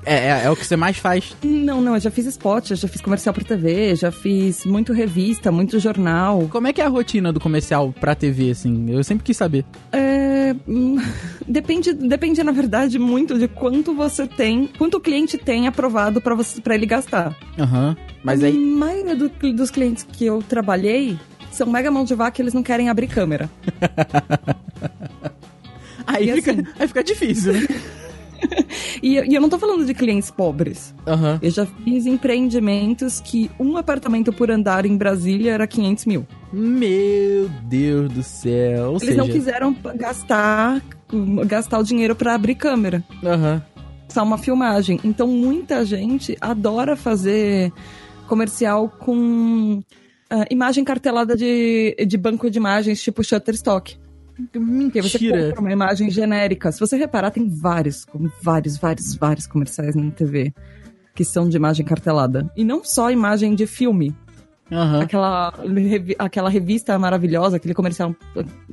É, 0.04 0.14
é, 0.28 0.44
é 0.46 0.50
o 0.50 0.56
que 0.56 0.66
você 0.66 0.74
mais 0.76 0.96
faz. 0.98 1.36
Não, 1.42 1.80
não, 1.80 1.94
eu 1.94 2.00
já 2.00 2.10
fiz 2.10 2.26
spot, 2.26 2.70
eu 2.70 2.76
já 2.76 2.88
fiz 2.88 3.00
comercial 3.00 3.32
pra 3.32 3.44
TV, 3.44 3.94
já 3.94 4.10
fiz 4.10 4.64
muito 4.66 4.92
revista, 4.92 5.52
muito 5.52 5.78
jornal. 5.78 6.48
Como 6.50 6.66
é 6.66 6.72
que 6.72 6.80
é 6.80 6.84
a 6.84 6.88
rotina 6.88 7.32
do 7.32 7.38
comercial 7.38 7.92
pra 8.00 8.14
TV, 8.14 8.50
assim? 8.50 8.90
Eu 8.90 9.04
sempre 9.04 9.24
quis 9.24 9.36
saber. 9.36 9.64
É, 9.92 10.54
hum, 10.66 10.96
depende, 11.46 11.92
depende, 11.92 12.42
na 12.42 12.52
verdade, 12.52 12.98
muito 12.98 13.38
de 13.38 13.46
quanto 13.46 13.94
você 13.94 14.26
tem, 14.26 14.68
quanto 14.78 14.96
o 14.96 15.00
cliente 15.00 15.38
tem 15.38 15.68
aprovado 15.68 16.20
pra 16.20 16.34
você 16.34 16.60
para 16.60 16.74
ele 16.74 16.86
gastar. 16.86 17.36
Aham. 17.58 17.96
Mas 18.24 18.42
a 18.42 18.46
aí. 18.48 18.58
maioria 18.58 19.14
do- 19.16 19.30
dos 19.54 19.70
clientes 19.70 20.02
que 20.10 20.26
eu 20.26 20.42
trabalhei 20.42 21.16
são 21.50 21.66
mega 21.70 21.90
mão 21.90 22.04
de 22.04 22.14
vaca, 22.14 22.40
eles 22.40 22.54
não 22.54 22.62
querem 22.62 22.88
abrir 22.88 23.08
câmera. 23.08 23.50
Aí 26.06 26.28
e 26.30 26.34
fica, 26.34 26.52
assim- 26.52 26.64
aí 26.78 26.88
fica 26.88 27.04
difícil, 27.04 27.52
né? 27.52 27.66
E, 29.02 29.18
e 29.18 29.34
eu 29.34 29.40
não 29.40 29.50
tô 29.50 29.58
falando 29.58 29.84
de 29.84 29.92
clientes 29.92 30.30
pobres. 30.30 30.94
Aham. 31.06 31.38
Eu 31.42 31.50
já 31.50 31.66
fiz 31.66 32.06
empreendimentos 32.06 33.20
que 33.20 33.50
um 33.60 33.76
apartamento 33.76 34.32
por 34.32 34.50
andar 34.50 34.86
em 34.86 34.96
Brasília 34.96 35.52
era 35.52 35.66
500 35.66 36.06
mil. 36.06 36.26
Meu 36.52 37.48
Deus 37.64 38.10
do 38.10 38.22
céu. 38.22 38.86
Ou 38.88 38.92
Eles 38.92 39.02
seja. 39.02 39.16
não 39.18 39.28
quiseram 39.28 39.76
gastar, 39.94 40.80
gastar 41.46 41.78
o 41.78 41.84
dinheiro 41.84 42.16
pra 42.16 42.34
abrir 42.34 42.54
câmera. 42.54 43.04
Aham. 43.22 43.62
Só 44.08 44.22
uma 44.22 44.38
filmagem. 44.38 44.98
Então 45.04 45.26
muita 45.28 45.84
gente 45.84 46.36
adora 46.40 46.96
fazer 46.96 47.70
comercial 48.26 48.88
com 48.88 49.82
ah, 50.30 50.46
imagem 50.50 50.84
cartelada 50.84 51.36
de, 51.36 51.96
de 52.06 52.16
banco 52.16 52.50
de 52.50 52.58
imagens, 52.58 53.02
tipo 53.02 53.22
Shutterstock. 53.22 53.96
Porque 54.52 55.02
você 55.02 55.18
Mentira. 55.18 55.48
compra 55.48 55.60
uma 55.60 55.72
imagem 55.72 56.10
genérica. 56.10 56.72
Se 56.72 56.80
você 56.80 56.96
reparar, 56.96 57.30
tem 57.30 57.46
vários, 57.48 58.06
vários, 58.42 58.78
vários, 58.78 59.14
vários 59.14 59.46
comerciais 59.46 59.94
na 59.94 60.10
TV 60.10 60.54
que 61.14 61.24
são 61.24 61.48
de 61.48 61.56
imagem 61.56 61.84
cartelada. 61.84 62.50
E 62.56 62.64
não 62.64 62.82
só 62.82 63.10
imagem 63.10 63.54
de 63.54 63.66
filme. 63.66 64.14
Aham. 64.72 65.00
Aquela, 65.02 65.52
aquela 66.18 66.48
revista 66.48 66.96
maravilhosa, 66.98 67.56
aquele 67.56 67.74
comercial, 67.74 68.14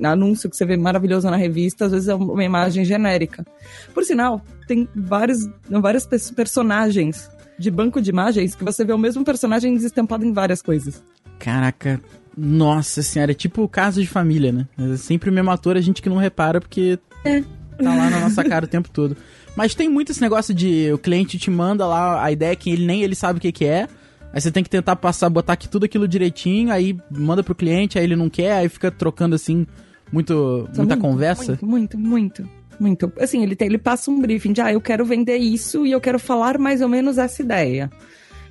anúncio 0.02 0.48
que 0.48 0.56
você 0.56 0.64
vê 0.64 0.76
maravilhoso 0.76 1.28
na 1.28 1.36
revista, 1.36 1.86
às 1.86 1.90
vezes 1.92 2.08
é 2.08 2.14
uma 2.14 2.44
imagem 2.44 2.84
genérica. 2.84 3.44
Por 3.92 4.04
sinal, 4.04 4.40
tem 4.66 4.88
vários, 4.94 5.38
vários 5.68 6.06
pers- 6.06 6.30
personagens 6.30 7.28
de 7.58 7.70
banco 7.70 8.00
de 8.00 8.10
imagens 8.10 8.54
que 8.54 8.64
você 8.64 8.84
vê 8.84 8.92
o 8.92 8.98
mesmo 8.98 9.24
personagem 9.24 9.74
estampado 9.74 10.24
em 10.24 10.32
várias 10.32 10.62
coisas. 10.62 11.02
Caraca. 11.38 12.00
Nossa 12.36 13.02
senhora, 13.02 13.32
é 13.32 13.34
tipo 13.34 13.66
caso 13.68 14.00
de 14.00 14.06
família, 14.06 14.52
né? 14.52 14.66
É 14.78 14.96
sempre 14.96 15.28
o 15.28 15.32
mesmo 15.32 15.50
ator, 15.50 15.76
a 15.76 15.80
gente 15.80 16.00
que 16.00 16.08
não 16.08 16.16
repara 16.16 16.60
porque 16.60 16.98
É. 17.24 17.40
tá 17.42 17.94
lá 17.94 18.08
na 18.10 18.20
nossa 18.20 18.44
cara 18.44 18.64
o 18.64 18.68
tempo 18.68 18.88
todo. 18.90 19.16
Mas 19.56 19.74
tem 19.74 19.88
muito 19.88 20.12
esse 20.12 20.20
negócio 20.20 20.54
de 20.54 20.90
o 20.92 20.98
cliente 20.98 21.36
te 21.38 21.50
manda 21.50 21.84
lá 21.86 22.22
a 22.22 22.30
ideia 22.30 22.54
que 22.54 22.70
ele 22.70 22.86
nem 22.86 23.02
ele 23.02 23.14
sabe 23.16 23.38
o 23.38 23.42
que, 23.42 23.50
que 23.50 23.64
é. 23.64 23.88
Aí 24.32 24.40
você 24.40 24.52
tem 24.52 24.62
que 24.62 24.70
tentar 24.70 24.94
passar, 24.96 25.28
botar 25.30 25.54
aqui 25.54 25.68
tudo 25.68 25.84
aquilo 25.84 26.06
direitinho, 26.06 26.70
aí 26.70 26.96
manda 27.10 27.42
pro 27.42 27.54
cliente, 27.54 27.98
aí 27.98 28.04
ele 28.04 28.14
não 28.14 28.28
quer, 28.28 28.52
aí 28.52 28.68
fica 28.68 28.90
trocando 28.90 29.34
assim 29.34 29.66
muito, 30.12 30.68
muita 30.76 30.94
Muito, 30.94 30.98
conversa. 30.98 31.58
Muito, 31.62 31.66
muito, 31.66 31.98
muito. 31.98 32.48
Muito. 32.78 33.12
Assim, 33.18 33.42
ele, 33.42 33.56
tem, 33.56 33.66
ele 33.66 33.78
passa 33.78 34.10
um 34.10 34.20
briefing 34.20 34.52
de, 34.52 34.60
ah, 34.60 34.72
eu 34.72 34.80
quero 34.80 35.04
vender 35.04 35.36
isso 35.38 35.84
e 35.84 35.90
eu 35.90 36.00
quero 36.00 36.18
falar 36.20 36.56
mais 36.58 36.80
ou 36.80 36.88
menos 36.88 37.18
essa 37.18 37.42
ideia. 37.42 37.90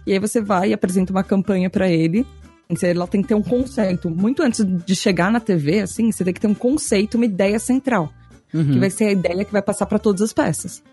E 0.06 0.12
aí 0.12 0.20
você 0.20 0.42
vai 0.42 0.70
e 0.70 0.74
apresenta 0.74 1.12
uma 1.14 1.24
campanha 1.24 1.70
pra 1.70 1.90
ele. 1.90 2.26
Você, 2.70 2.88
ela 2.88 3.08
tem 3.08 3.22
que 3.22 3.30
ter 3.30 3.36
um 3.36 3.42
conceito. 3.42 4.10
Muito 4.10 4.44
antes 4.44 4.66
de 4.66 4.96
chegar 4.96 5.32
na 5.32 5.40
TV, 5.40 5.82
assim, 5.82 6.12
você 6.12 6.24
tem 6.24 6.34
que 6.34 6.42
ter 6.42 6.48
um 6.48 6.54
conceito, 6.54 7.16
uma 7.16 7.26
ideia 7.26 7.60
central. 7.60 8.12
Uhum. 8.54 8.74
Que 8.74 8.80
vai 8.80 8.90
ser 8.90 9.06
a 9.06 9.12
ideia 9.12 9.46
que 9.46 9.52
vai 9.52 9.62
passar 9.62 9.86
pra 9.86 10.00
todas 10.00 10.22
as 10.22 10.34
peças. 10.34 10.84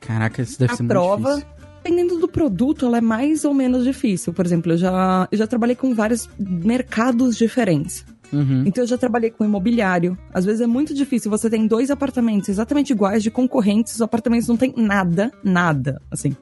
Caraca, 0.00 0.42
isso 0.42 0.58
deve 0.58 0.72
a 0.72 0.76
ser 0.76 0.82
muito 0.82 0.92
prova, 0.92 1.34
difícil. 1.36 1.48
dependendo 1.82 2.18
do 2.18 2.28
produto, 2.28 2.86
ela 2.86 2.98
é 2.98 3.00
mais 3.00 3.44
ou 3.44 3.54
menos 3.54 3.84
difícil. 3.84 4.32
Por 4.32 4.44
exemplo, 4.44 4.72
eu 4.72 4.76
já, 4.76 5.28
eu 5.30 5.38
já 5.38 5.46
trabalhei 5.46 5.74
com 5.74 5.94
vários 5.94 6.28
mercados 6.38 7.36
diferentes. 7.36 8.04
Uhum. 8.32 8.64
Então 8.66 8.82
eu 8.82 8.88
já 8.88 8.98
trabalhei 8.98 9.30
com 9.30 9.44
imobiliário. 9.44 10.18
Às 10.32 10.44
vezes 10.44 10.60
é 10.60 10.66
muito 10.66 10.92
difícil. 10.92 11.30
Você 11.30 11.48
tem 11.48 11.66
dois 11.66 11.90
apartamentos 11.90 12.48
exatamente 12.48 12.92
iguais 12.92 13.22
de 13.22 13.30
concorrentes, 13.30 13.94
os 13.94 14.02
apartamentos 14.02 14.48
não 14.48 14.56
tem 14.56 14.74
nada, 14.76 15.30
nada. 15.42 16.02
Assim, 16.10 16.36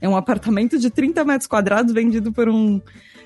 é 0.00 0.08
um 0.08 0.16
apartamento 0.16 0.78
de 0.78 0.90
30 0.90 1.24
metros 1.24 1.46
quadrados 1.46 1.92
vendido 1.92 2.32
por 2.32 2.48
um 2.48 2.80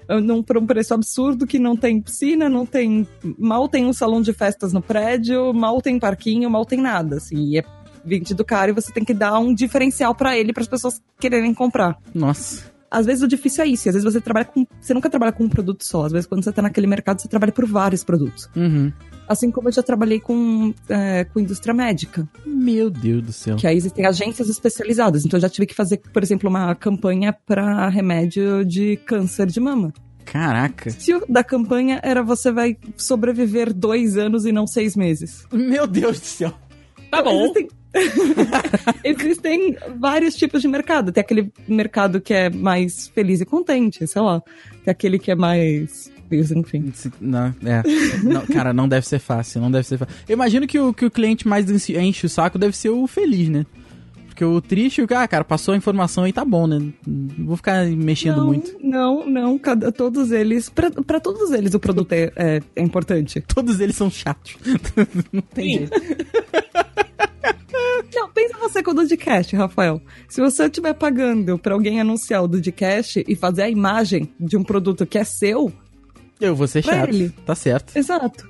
num, 0.08 0.42
por 0.42 0.58
um 0.58 0.66
preço 0.66 0.94
absurdo 0.94 1.46
que 1.46 1.58
não 1.58 1.76
tem 1.76 2.00
piscina, 2.00 2.48
não 2.48 2.66
tem. 2.66 3.06
Mal 3.38 3.68
tem 3.68 3.86
um 3.86 3.92
salão 3.92 4.20
de 4.20 4.32
festas 4.32 4.72
no 4.72 4.82
prédio, 4.82 5.52
mal 5.52 5.80
tem 5.80 5.98
parquinho, 5.98 6.50
mal 6.50 6.64
tem 6.64 6.80
nada. 6.80 7.16
Assim, 7.16 7.36
e 7.36 7.58
é 7.58 7.64
vendido 8.04 8.44
caro 8.44 8.70
e 8.70 8.74
você 8.74 8.92
tem 8.92 9.04
que 9.04 9.14
dar 9.14 9.38
um 9.38 9.54
diferencial 9.54 10.14
pra 10.14 10.36
ele, 10.36 10.52
para 10.52 10.62
as 10.62 10.68
pessoas 10.68 11.00
quererem 11.20 11.54
comprar. 11.54 11.98
Nossa. 12.14 12.71
Às 12.92 13.06
vezes 13.06 13.22
o 13.22 13.26
difícil 13.28 13.64
é 13.64 13.68
isso, 13.68 13.88
às 13.88 13.94
vezes 13.94 14.04
você 14.04 14.20
trabalha 14.20 14.44
com. 14.44 14.66
Você 14.80 14.92
nunca 14.92 15.08
trabalha 15.08 15.32
com 15.32 15.44
um 15.44 15.48
produto 15.48 15.82
só. 15.84 16.04
Às 16.04 16.12
vezes, 16.12 16.26
quando 16.26 16.44
você 16.44 16.52
tá 16.52 16.60
naquele 16.60 16.86
mercado, 16.86 17.20
você 17.20 17.28
trabalha 17.28 17.52
por 17.52 17.64
vários 17.66 18.04
produtos. 18.04 18.48
Uhum. 18.54 18.92
Assim 19.26 19.50
como 19.50 19.68
eu 19.68 19.72
já 19.72 19.82
trabalhei 19.82 20.20
com, 20.20 20.74
é, 20.88 21.24
com 21.24 21.40
indústria 21.40 21.72
médica, 21.72 22.28
Meu 22.44 22.90
Deus 22.90 23.22
do 23.24 23.32
céu. 23.32 23.56
que 23.56 23.66
aí 23.66 23.76
existem 23.76 24.04
agências 24.04 24.48
especializadas. 24.48 25.24
Então 25.24 25.38
eu 25.38 25.42
já 25.42 25.48
tive 25.48 25.66
que 25.66 25.74
fazer, 25.74 25.98
por 26.12 26.22
exemplo, 26.22 26.50
uma 26.50 26.74
campanha 26.74 27.32
para 27.32 27.88
remédio 27.88 28.64
de 28.64 28.96
câncer 29.06 29.46
de 29.46 29.58
mama. 29.58 29.92
Caraca. 30.24 30.90
Se 30.90 31.14
o 31.14 31.24
da 31.28 31.42
campanha 31.42 32.00
era 32.02 32.22
você 32.22 32.52
vai 32.52 32.76
sobreviver 32.96 33.72
dois 33.72 34.16
anos 34.16 34.44
e 34.44 34.52
não 34.52 34.66
seis 34.66 34.94
meses. 34.96 35.46
Meu 35.52 35.86
Deus 35.86 36.20
do 36.20 36.26
céu. 36.26 36.52
Tá 37.12 37.22
bom. 37.22 37.44
Existem, 37.44 37.68
existem 39.04 39.76
vários 39.98 40.34
tipos 40.34 40.62
de 40.62 40.66
mercado. 40.66 41.12
Tem 41.12 41.20
aquele 41.20 41.52
mercado 41.68 42.22
que 42.22 42.32
é 42.32 42.48
mais 42.48 43.08
feliz 43.08 43.42
e 43.42 43.44
contente, 43.44 44.06
sei 44.06 44.22
lá. 44.22 44.40
Tem 44.82 44.90
aquele 44.90 45.18
que 45.18 45.30
é 45.30 45.34
mais. 45.34 46.10
Enfim. 46.32 46.90
Não, 47.20 47.54
é. 47.66 47.82
Não, 48.22 48.46
cara, 48.46 48.72
não 48.72 48.88
deve 48.88 49.06
ser 49.06 49.18
fácil, 49.18 49.60
não 49.60 49.70
deve 49.70 49.86
ser 49.86 49.98
fácil. 49.98 50.14
Eu 50.26 50.32
imagino 50.32 50.66
que 50.66 50.78
o, 50.78 50.94
que 50.94 51.04
o 51.04 51.10
cliente 51.10 51.46
mais 51.46 51.68
enche 51.90 52.24
o 52.24 52.30
saco 52.30 52.58
deve 52.58 52.74
ser 52.74 52.88
o 52.88 53.06
feliz, 53.06 53.50
né? 53.50 53.66
Porque 54.32 54.46
o 54.46 54.62
triste, 54.62 55.02
o 55.02 55.06
cara, 55.06 55.28
cara, 55.28 55.44
passou 55.44 55.74
a 55.74 55.76
informação 55.76 56.24
aí, 56.24 56.32
tá 56.32 56.42
bom, 56.42 56.66
né? 56.66 56.78
Não 57.06 57.46
vou 57.46 57.56
ficar 57.56 57.84
mexendo 57.88 58.38
não, 58.38 58.46
muito. 58.46 58.76
Não, 58.82 59.26
não, 59.28 59.58
cada, 59.58 59.92
todos 59.92 60.30
eles. 60.30 60.70
Pra, 60.70 60.90
pra 60.90 61.20
todos 61.20 61.50
eles 61.52 61.74
o 61.74 61.78
produto 61.78 62.12
é, 62.12 62.32
é, 62.34 62.60
é 62.74 62.82
importante. 62.82 63.42
Todos 63.42 63.78
eles 63.78 63.94
são 63.94 64.10
chatos. 64.10 64.56
não 65.30 65.42
tem 65.42 65.78
jeito. 65.80 66.00
Você 68.62 68.82
com 68.82 68.92
o 68.92 68.94
Dudcast, 68.94 69.54
Rafael. 69.56 70.00
Se 70.28 70.40
você 70.40 70.64
estiver 70.66 70.94
pagando 70.94 71.58
pra 71.58 71.74
alguém 71.74 72.00
anunciar 72.00 72.42
o 72.44 72.48
Dudcast 72.48 73.24
e 73.26 73.34
fazer 73.34 73.62
a 73.62 73.68
imagem 73.70 74.28
de 74.38 74.56
um 74.56 74.62
produto 74.62 75.04
que 75.04 75.18
é 75.18 75.24
seu, 75.24 75.72
Eu 76.40 76.54
vou 76.56 76.66
ser 76.66 76.82
Pra 76.82 76.94
chato. 76.94 77.08
ele. 77.10 77.28
Tá 77.44 77.54
certo. 77.54 77.96
exato. 77.96 78.48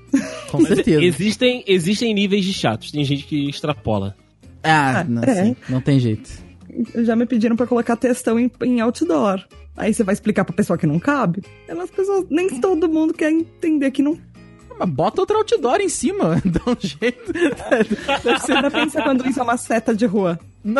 Com 0.51 0.59
Mas 0.61 0.69
certeza. 0.69 1.03
Existem, 1.03 1.65
existem 1.67 2.15
níveis 2.15 2.45
de 2.45 2.53
chatos. 2.53 2.91
Tem 2.93 3.05
gente 3.05 3.25
que 3.25 3.49
extrapola. 3.49 4.15
Ah, 4.63 5.01
Ah, 5.01 5.05
não, 5.05 5.23
é. 5.25 5.45
sim, 5.45 5.57
não 5.69 5.81
tem 5.81 5.99
jeito. 5.99 6.31
Já 7.03 7.15
me 7.17 7.27
pediram 7.27 7.57
pra 7.57 7.67
colocar 7.67 7.97
textão 7.97 8.39
em, 8.39 8.51
em 8.65 8.81
outdoor. 8.81 9.43
Aí 9.77 9.93
você 9.93 10.03
vai 10.05 10.13
explicar 10.13 10.45
pra 10.45 10.55
pessoa 10.55 10.79
que 10.79 10.87
não 10.87 10.99
cabe. 10.99 11.43
As 11.69 11.91
pessoas, 11.91 12.27
nem 12.31 12.61
todo 12.61 12.89
mundo 12.89 13.13
quer 13.15 13.31
entender 13.31 13.91
que 13.91 14.03
não. 14.03 14.17
Mas 14.79 14.89
bota 14.89 15.21
outro 15.21 15.39
outdoor 15.39 15.81
em 15.81 15.89
cima, 15.89 16.41
dá 16.45 16.61
um 16.67 16.77
jeito. 16.79 17.33
Deve 17.33 18.39
Você 18.39 18.53
ainda 18.53 18.71
pensa 18.71 19.03
quando 19.03 19.27
isso 19.27 19.41
é 19.41 19.43
uma 19.43 19.57
seta 19.57 19.95
de 19.95 20.07
rua. 20.07 20.39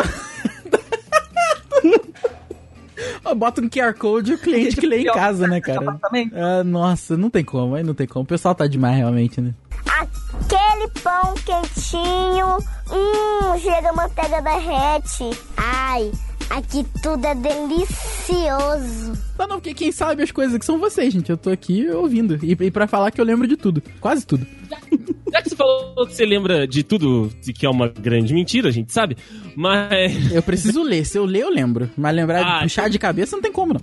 Bota 3.35 3.61
um 3.61 3.69
QR 3.69 3.93
Code 3.97 4.31
e 4.31 4.35
o 4.35 4.37
cliente 4.37 4.75
que 4.75 4.85
lê 4.85 5.01
em 5.01 5.05
casa, 5.05 5.47
né, 5.47 5.59
cara? 5.59 5.99
Ah, 6.33 6.63
nossa, 6.63 7.17
não 7.17 7.29
tem 7.29 7.43
como, 7.43 7.75
aí 7.75 7.83
não 7.83 7.93
tem 7.93 8.05
como. 8.05 8.23
O 8.23 8.27
pessoal 8.27 8.53
tá 8.53 8.67
demais, 8.67 8.97
realmente, 8.97 9.41
né? 9.41 9.53
Aquele 9.87 10.87
pão 11.01 11.33
quentinho, 11.43 12.57
hum, 12.91 13.59
chega 13.59 13.89
a 13.89 13.93
manteiga 13.93 14.41
derrete. 14.41 15.29
Ai, 15.57 16.11
aqui 16.49 16.85
tudo 17.01 17.25
é 17.25 17.35
delicioso. 17.35 19.13
Não, 19.37 19.47
não, 19.47 19.55
porque 19.57 19.73
quem 19.73 19.91
sabe 19.91 20.23
as 20.23 20.31
coisas 20.31 20.57
que 20.57 20.65
são 20.65 20.77
vocês, 20.79 21.13
gente. 21.13 21.29
Eu 21.29 21.37
tô 21.37 21.49
aqui 21.49 21.87
ouvindo. 21.89 22.39
E, 22.43 22.51
e 22.59 22.71
pra 22.71 22.87
falar 22.87 23.11
que 23.11 23.19
eu 23.19 23.25
lembro 23.25 23.47
de 23.47 23.57
tudo. 23.57 23.81
Quase 23.99 24.25
tudo. 24.25 24.45
Já 25.31 25.41
que 25.41 25.49
você 25.49 25.55
falou 25.55 26.05
que 26.05 26.13
você 26.13 26.25
lembra 26.25 26.67
de 26.67 26.83
tudo, 26.83 27.31
de 27.41 27.51
que 27.53 27.65
é 27.65 27.69
uma 27.69 27.87
grande 27.87 28.33
mentira, 28.35 28.69
a 28.69 28.71
gente 28.71 28.93
sabe, 28.93 29.17
mas... 29.55 30.31
Eu 30.31 30.43
preciso 30.43 30.83
ler. 30.83 31.05
Se 31.05 31.17
eu 31.17 31.25
ler, 31.25 31.41
eu 31.41 31.49
lembro. 31.49 31.89
Mas 31.97 32.15
lembrar 32.15 32.43
Ah, 32.45 32.57
de 32.57 32.63
puxar 32.65 32.87
de 32.89 32.99
cabeça 32.99 33.35
não 33.35 33.41
tem 33.41 33.51
como, 33.51 33.73
não. 33.73 33.81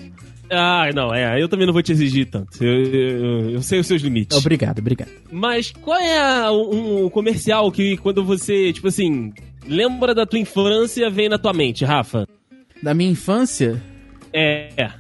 Ah, 0.53 0.91
não, 0.95 1.13
é, 1.15 1.41
eu 1.43 1.49
também 1.49 1.67
não 1.67 1.73
vou 1.73 1.83
te 1.83 1.91
exigir 1.93 2.27
tanto. 2.31 2.63
Eu, 2.65 2.85
eu- 2.85 3.51
eu 3.51 3.63
sei 3.63 3.81
os 3.81 3.87
seus 3.87 4.01
limites. 4.03 4.37
Obrigado, 4.39 4.79
obrigado. 4.79 5.11
Mas 5.31 5.73
qual 5.83 5.99
é 5.99 6.19
a- 6.19 6.53
um 6.53 7.09
comercial 7.11 7.71
que 7.73 7.97
quando 7.97 8.25
você, 8.25 8.73
tipo 8.73 8.87
assim, 8.89 9.33
lembra 9.67 10.15
da 10.15 10.25
tua 10.27 10.39
infância, 10.39 11.11
vem 11.11 11.29
na 11.29 11.39
tua 11.39 11.53
mente, 11.53 11.85
Rafa? 11.85 12.27
Da 12.83 12.95
minha 12.95 13.11
infância, 13.11 13.81
É. 14.33 14.91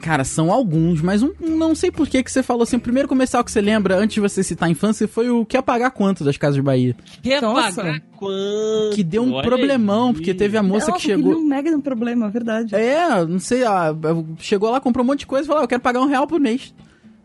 cara, 0.00 0.24
são 0.24 0.50
alguns, 0.52 1.00
mas 1.00 1.22
um, 1.22 1.30
um 1.40 1.56
não 1.56 1.74
sei 1.74 1.90
por 1.90 2.08
que 2.08 2.22
que 2.22 2.30
você 2.30 2.42
falou 2.42 2.64
assim. 2.64 2.76
O 2.76 2.80
primeiro 2.80 3.08
comercial 3.08 3.42
que 3.44 3.50
você 3.52 3.60
lembra, 3.60 3.96
antes 3.96 4.14
de 4.14 4.20
você 4.20 4.42
citar 4.42 4.68
a 4.68 4.72
infância, 4.72 5.06
foi 5.06 5.30
o 5.30 5.44
Quer 5.46 5.62
Pagar 5.62 5.90
Quanto 5.92 6.24
das 6.24 6.36
Casas 6.36 6.56
de 6.56 6.62
Bahia. 6.62 6.96
Quer 7.22 7.40
Nossa. 7.40 7.82
pagar 7.82 8.00
quanto? 8.16 8.94
Que 8.94 9.04
deu 9.04 9.22
um 9.22 9.32
Olha 9.34 9.46
problemão, 9.46 10.08
aí. 10.08 10.14
porque 10.14 10.34
teve 10.34 10.56
a 10.56 10.62
moça 10.62 10.88
Nossa, 10.88 10.98
que 11.00 11.06
chegou. 11.06 11.30
deu 11.34 11.38
um 11.40 11.46
mega 11.46 11.70
de 11.70 11.76
um 11.76 11.80
problema, 11.80 12.26
é 12.26 12.30
verdade. 12.30 12.74
É, 12.74 13.24
não 13.24 13.38
sei, 13.38 13.64
ah, 13.64 13.94
chegou 14.38 14.70
lá, 14.70 14.80
comprou 14.80 15.04
um 15.04 15.06
monte 15.06 15.20
de 15.20 15.26
coisa 15.26 15.44
e 15.44 15.46
falou, 15.46 15.60
ah, 15.62 15.64
eu 15.64 15.68
quero 15.68 15.80
pagar 15.82 16.00
um 16.00 16.06
real 16.08 16.26
por 16.26 16.40
mês. 16.40 16.74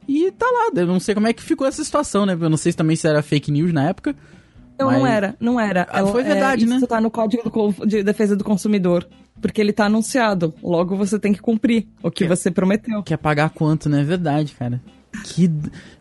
E 0.07 0.31
tá 0.31 0.45
lá, 0.45 0.71
eu 0.81 0.87
não 0.87 0.99
sei 0.99 1.13
como 1.13 1.27
é 1.27 1.33
que 1.33 1.41
ficou 1.43 1.67
essa 1.67 1.83
situação, 1.83 2.25
né? 2.25 2.37
Eu 2.39 2.49
não 2.49 2.57
sei 2.57 2.71
se 2.71 2.77
também 2.77 2.95
se 2.95 3.07
era 3.07 3.21
fake 3.21 3.51
news 3.51 3.71
na 3.73 3.89
época. 3.89 4.15
Não, 4.79 4.91
não 4.91 5.01
Mas- 5.01 5.13
era, 5.13 5.35
não 5.39 5.59
era. 5.59 5.87
Ah, 5.89 6.05
foi 6.05 6.23
verdade, 6.23 6.65
né? 6.65 6.77
Isso 6.77 6.87
tá 6.87 7.01
no 7.01 7.11
Código 7.11 7.49
do 7.49 7.85
de 7.85 8.01
Defesa 8.03 8.35
do 8.35 8.43
Consumidor. 8.43 9.07
Porque 9.41 9.61
ele 9.61 9.71
tá 9.71 9.85
anunciado. 9.85 10.53
Logo 10.61 10.95
você 10.97 11.17
tem 11.17 11.31
que 11.31 11.39
cumprir 11.41 11.87
o 12.03 12.11
que 12.11 12.23
Que- 12.23 12.27
você 12.29 12.51
prometeu. 12.51 13.01
Quer 13.03 13.17
pagar 13.17 13.49
quanto, 13.51 13.87
né? 13.89 14.01
É 14.01 14.03
verdade, 14.03 14.53
cara. 14.57 14.81
Que. 15.23 15.49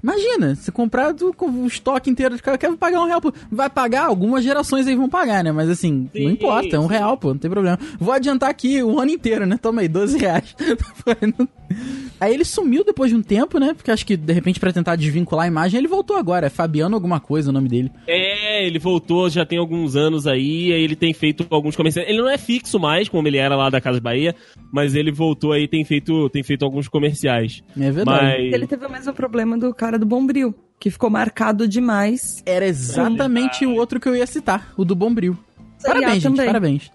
Imagina, 0.03 0.55
você 0.55 0.71
comprar 0.71 1.13
do, 1.13 1.33
com 1.33 1.47
o 1.47 1.67
estoque 1.67 2.11
inteiro 2.11 2.37
de 2.37 2.43
cara, 2.43 2.59
quer 2.59 2.75
pagar 2.77 3.01
um 3.01 3.07
real 3.07 3.21
por. 3.21 3.35
Vai 3.51 3.69
pagar? 3.69 4.07
Algumas 4.07 4.45
gerações 4.45 4.87
aí 4.87 4.95
vão 4.95 5.09
pagar, 5.09 5.43
né? 5.43 5.51
Mas 5.51 5.69
assim, 5.69 6.09
Sim, 6.13 6.25
não 6.25 6.31
importa, 6.31 6.77
é 6.77 6.79
um 6.79 6.87
real, 6.87 7.17
pô, 7.17 7.29
não 7.29 7.39
tem 7.39 7.51
problema. 7.51 7.79
Vou 7.99 8.13
adiantar 8.13 8.51
aqui 8.51 8.83
o 8.83 9.01
ano 9.01 9.11
inteiro, 9.11 9.47
né? 9.47 9.59
Toma 9.61 9.81
aí, 9.81 9.89
12 9.89 10.19
reais. 10.19 10.55
aí 12.21 12.33
ele 12.33 12.45
sumiu 12.45 12.85
depois 12.85 13.11
de 13.11 13.17
um 13.17 13.23
tempo, 13.23 13.59
né? 13.59 13.75
Porque 13.75 13.91
acho 13.91 14.07
que 14.07 14.17
de 14.17 14.33
repente 14.33 14.61
pra 14.61 14.73
tentar 14.73 14.95
desvincular 14.97 15.47
a 15.47 15.49
imagem, 15.49 15.79
ele 15.79 15.89
voltou 15.89 16.17
agora. 16.17 16.47
É 16.47 16.51
Fabiano 16.51 16.95
alguma 16.95 17.19
coisa 17.19 17.51
o 17.51 17.53
nome 17.53 17.69
dele. 17.69 17.91
É, 18.07 18.67
ele 18.67 18.79
voltou 18.79 19.29
já 19.29 19.45
tem 19.45 19.59
alguns 19.59 19.97
anos 19.97 20.27
aí, 20.27 20.73
aí 20.73 20.83
ele 20.83 20.97
tem 20.97 21.13
feito 21.13 21.47
alguns 21.51 21.75
comerciais. 21.75 22.09
Ele 22.09 22.19
não 22.19 22.29
é 22.29 22.39
fixo 22.39 22.79
mais, 22.79 23.09
como 23.09 23.27
ele 23.27 23.39
era 23.39 23.57
lá 23.57 23.71
da 23.71 23.81
Casa 23.81 24.01
Bahia, 24.01 24.35
mas 24.73 24.95
ele 24.95 25.11
voltou 25.11 25.53
aí 25.53 25.67
tem 25.67 25.85
feito, 25.85 26.29
tem 26.31 26.43
feito 26.43 26.65
alguns 26.65 26.89
comerciais. 26.89 27.63
É 27.79 27.91
verdade. 27.91 28.23
Mas. 28.23 28.53
Ele 28.53 28.67
teve 28.67 28.85
o 28.85 28.91
mesmo 28.99 29.13
problema 29.13 29.57
do 29.57 29.73
cara 29.73 29.99
do 29.99 30.05
Bombril, 30.05 30.55
que 30.79 30.91
ficou 30.91 31.09
marcado 31.09 31.69
demais. 31.69 32.43
Era 32.45 32.67
exatamente 32.67 33.65
o 33.65 33.75
outro 33.75 34.01
que 34.01 34.09
eu 34.09 34.17
ia 34.17 34.27
citar, 34.27 34.73
o 34.77 34.85
do 34.85 34.95
Bombril. 34.95 35.37
Parabéns, 35.83 36.15
gente, 36.15 36.23
também. 36.25 36.47
parabéns. 36.47 36.91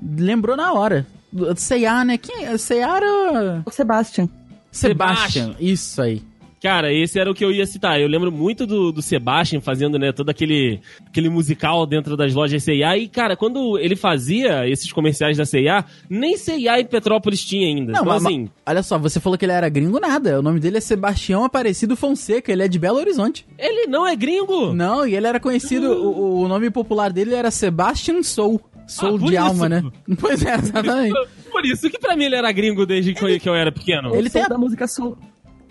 Lembrou 0.00 0.56
na 0.56 0.72
hora. 0.72 1.06
C&A, 1.56 2.04
né? 2.04 2.18
Quem? 2.18 2.44
é? 2.44 2.56
C&A 2.56 2.96
era... 2.96 3.62
O 3.64 3.70
Sebastian. 3.70 4.28
Sebastian. 4.70 5.54
Isso 5.58 6.00
aí. 6.00 6.22
Cara, 6.62 6.92
esse 6.92 7.18
era 7.18 7.28
o 7.30 7.34
que 7.34 7.44
eu 7.44 7.50
ia 7.50 7.66
citar. 7.66 8.00
Eu 8.00 8.06
lembro 8.06 8.30
muito 8.30 8.66
do, 8.66 8.92
do 8.92 9.02
Sebastian 9.02 9.60
fazendo, 9.60 9.98
né, 9.98 10.12
todo 10.12 10.28
aquele, 10.30 10.80
aquele 11.06 11.28
musical 11.28 11.84
dentro 11.86 12.16
das 12.16 12.32
lojas 12.32 12.62
C&A. 12.62 12.96
E, 12.96 13.08
cara, 13.08 13.36
quando 13.36 13.76
ele 13.78 13.96
fazia 13.96 14.68
esses 14.68 14.92
comerciais 14.92 15.36
da 15.36 15.44
C&A, 15.44 15.84
nem 16.08 16.36
C&A 16.36 16.80
em 16.80 16.84
Petrópolis 16.86 17.44
tinha 17.44 17.66
ainda. 17.66 17.92
Não, 17.92 18.00
então, 18.02 18.04
mas, 18.04 18.24
assim, 18.24 18.40
mas- 18.42 18.50
olha 18.66 18.82
só, 18.82 18.98
você 18.98 19.18
falou 19.18 19.36
que 19.36 19.44
ele 19.44 19.52
era 19.52 19.68
gringo, 19.68 19.98
nada. 19.98 20.38
O 20.38 20.42
nome 20.42 20.60
dele 20.60 20.78
é 20.78 20.80
Sebastião 20.80 21.44
Aparecido 21.44 21.96
Fonseca, 21.96 22.52
ele 22.52 22.62
é 22.62 22.68
de 22.68 22.78
Belo 22.78 22.98
Horizonte. 22.98 23.44
ele 23.58 23.86
não 23.88 24.06
é 24.06 24.14
gringo. 24.14 24.72
Não, 24.72 25.04
e 25.06 25.16
ele 25.16 25.26
era 25.26 25.40
conhecido, 25.40 25.90
o, 25.92 26.42
o 26.42 26.48
nome 26.48 26.70
popular 26.70 27.12
dele 27.12 27.34
era 27.34 27.50
Sebastian 27.50 28.22
Soul. 28.22 28.60
Soul 28.86 29.16
Ah, 29.16 29.18
de 29.26 29.34
isso. 29.34 29.42
alma, 29.42 29.68
né? 29.68 29.82
Pois 30.20 30.44
é, 30.44 30.54
exatamente. 30.54 31.14
Por 31.50 31.64
isso 31.64 31.88
que 31.90 31.98
pra 31.98 32.14
mim 32.16 32.24
ele 32.26 32.36
era 32.36 32.50
gringo 32.52 32.84
desde 32.86 33.14
que 33.14 33.24
eu, 33.24 33.40
que 33.40 33.48
eu 33.48 33.54
era 33.54 33.72
pequeno. 33.72 34.14
Ele 34.14 34.28
tem 34.30 34.42
a- 34.42 34.48
da 34.48 34.58
música 34.58 34.86
Soul. 34.86 35.16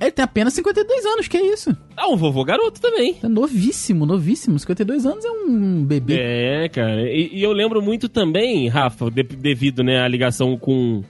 Ele 0.01 0.12
tem 0.12 0.25
apenas 0.25 0.53
52 0.55 1.05
anos, 1.05 1.27
que 1.27 1.38
isso? 1.38 1.77
Ah, 1.96 2.10
um 2.10 2.17
vovô 2.17 2.43
garoto 2.43 2.81
também. 2.81 3.17
É 3.24 3.27
novíssimo, 3.27 4.05
novíssimo. 4.05 4.58
52 4.58 5.05
anos 5.05 5.24
é 5.24 5.29
um 5.31 5.86
bebê. 5.86 6.17
É, 6.20 6.67
cara. 6.70 7.03
E, 7.10 7.29
e 7.34 7.43
eu 7.43 7.51
lembro 7.51 7.81
muito 7.81 8.10
também, 8.10 8.67
Rafa, 8.67 9.12
de- 9.12 9.22
devido 9.24 9.84
né, 9.84 10.01
à 10.01 10.08
ligação 10.08 10.58
com, 10.58 11.03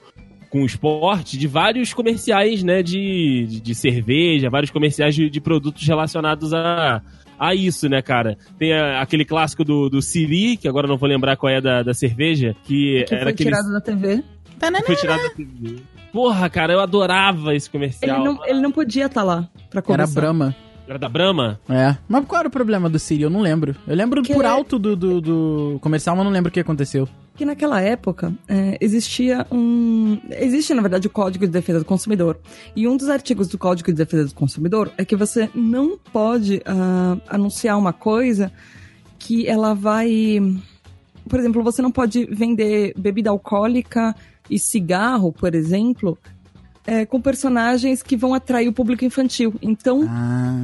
com 0.49 0.63
o 0.63 0.65
esporte, 0.65 1.37
de 1.37 1.47
vários 1.47 1.93
comerciais 1.93 2.63
né, 2.63 2.83
de, 2.83 3.45
de, 3.47 3.61
de 3.61 3.73
cerveja, 3.75 4.49
vários 4.49 4.71
comerciais 4.71 5.15
de, 5.15 5.29
de 5.29 5.39
produtos 5.39 5.87
relacionados 5.87 6.53
a, 6.53 7.01
a 7.39 7.55
isso, 7.55 7.87
né, 7.87 8.01
cara? 8.01 8.37
Tem 8.59 8.73
a- 8.73 9.01
aquele 9.01 9.23
clássico 9.23 9.63
do, 9.63 9.87
do 9.89 10.01
Siri, 10.01 10.57
que 10.57 10.67
agora 10.67 10.85
eu 10.85 10.89
não 10.89 10.97
vou 10.97 11.07
lembrar 11.07 11.37
qual 11.37 11.49
é 11.53 11.61
da, 11.61 11.81
da 11.81 11.93
cerveja, 11.93 12.53
que, 12.65 13.05
Que 13.07 13.13
era 13.15 13.23
foi 13.23 13.31
aquele. 13.31 13.49
tirado 13.51 13.71
da 13.71 13.79
TV. 13.79 14.21
Que 14.61 14.83
foi 14.85 14.95
tirado 14.95 15.21
da 15.23 15.29
TV. 15.29 15.79
Porra, 16.11 16.49
cara, 16.49 16.73
eu 16.73 16.79
adorava 16.79 17.55
esse 17.55 17.67
Ele 17.67 17.71
comercial. 17.71 18.23
não, 18.23 18.45
ele 18.45 18.59
não 18.61 18.71
podia 18.71 19.05
estar 19.05 19.23
lá 19.23 19.49
pra 19.69 19.79
Era 19.79 19.81
começar. 19.81 20.19
Brahma. 20.21 20.55
Era 20.87 20.99
da 20.99 21.07
Brahma? 21.07 21.57
É. 21.69 21.95
Mas 22.09 22.25
qual 22.25 22.39
era 22.39 22.49
o 22.49 22.51
problema 22.51 22.89
do 22.89 22.99
Siri? 22.99 23.21
Eu 23.21 23.29
não 23.29 23.39
lembro. 23.39 23.73
Eu 23.87 23.95
lembro 23.95 24.21
Que 24.21 24.33
por 24.33 24.43
ele- 24.43 24.53
alto 24.53 24.77
do, 24.77 24.93
do, 24.95 25.21
do 25.21 25.77
comercial, 25.79 26.15
mas 26.17 26.25
não 26.25 26.31
lembro 26.33 26.49
o 26.49 26.51
que 26.53 26.59
aconteceu. 26.59 27.07
que 27.37 27.45
naquela 27.45 27.79
época 27.79 28.33
é, 28.45 28.77
existia 28.81 29.47
um. 29.49 30.19
Existe, 30.31 30.73
na 30.73 30.81
verdade, 30.81 31.07
o 31.07 31.09
Código 31.09 31.45
de 31.45 31.51
Defesa 31.51 31.79
do 31.79 31.85
Consumidor. 31.85 32.37
E 32.75 32.89
um 32.89 32.97
dos 32.97 33.07
artigos 33.07 33.47
do 33.47 33.57
Código 33.57 33.89
de 33.89 33.95
Defesa 33.97 34.25
do 34.25 34.33
Consumidor 34.35 34.91
é 34.97 35.05
que 35.05 35.15
você 35.15 35.49
não 35.55 35.97
pode 36.11 36.61
ah, 36.65 37.15
anunciar 37.29 37.77
uma 37.77 37.93
coisa 37.93 38.51
que 39.17 39.47
ela 39.47 39.73
vai. 39.73 40.39
Por 41.29 41.39
exemplo, 41.39 41.63
você 41.63 41.81
não 41.81 41.91
pode 41.91 42.25
vender 42.25 42.93
bebida 42.97 43.29
alcoólica 43.29 44.13
e 44.49 44.59
cigarro, 44.59 45.31
por 45.31 45.55
exemplo, 45.55 46.17
é, 46.85 47.05
com 47.05 47.21
personagens 47.21 48.01
que 48.01 48.17
vão 48.17 48.33
atrair 48.33 48.67
o 48.67 48.73
público 48.73 49.05
infantil. 49.05 49.53
Então, 49.61 50.05
Ah. 50.09 50.55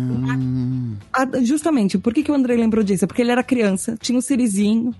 ah, 1.13 1.43
justamente, 1.43 1.97
por 1.97 2.13
que, 2.13 2.23
que 2.23 2.31
o 2.31 2.35
André 2.35 2.55
lembrou 2.55 2.83
disso? 2.83 3.05
É 3.05 3.07
porque 3.07 3.21
ele 3.21 3.31
era 3.31 3.43
criança, 3.43 3.97
tinha 3.99 4.17
um 4.17 4.21
Sirizinho 4.21 4.93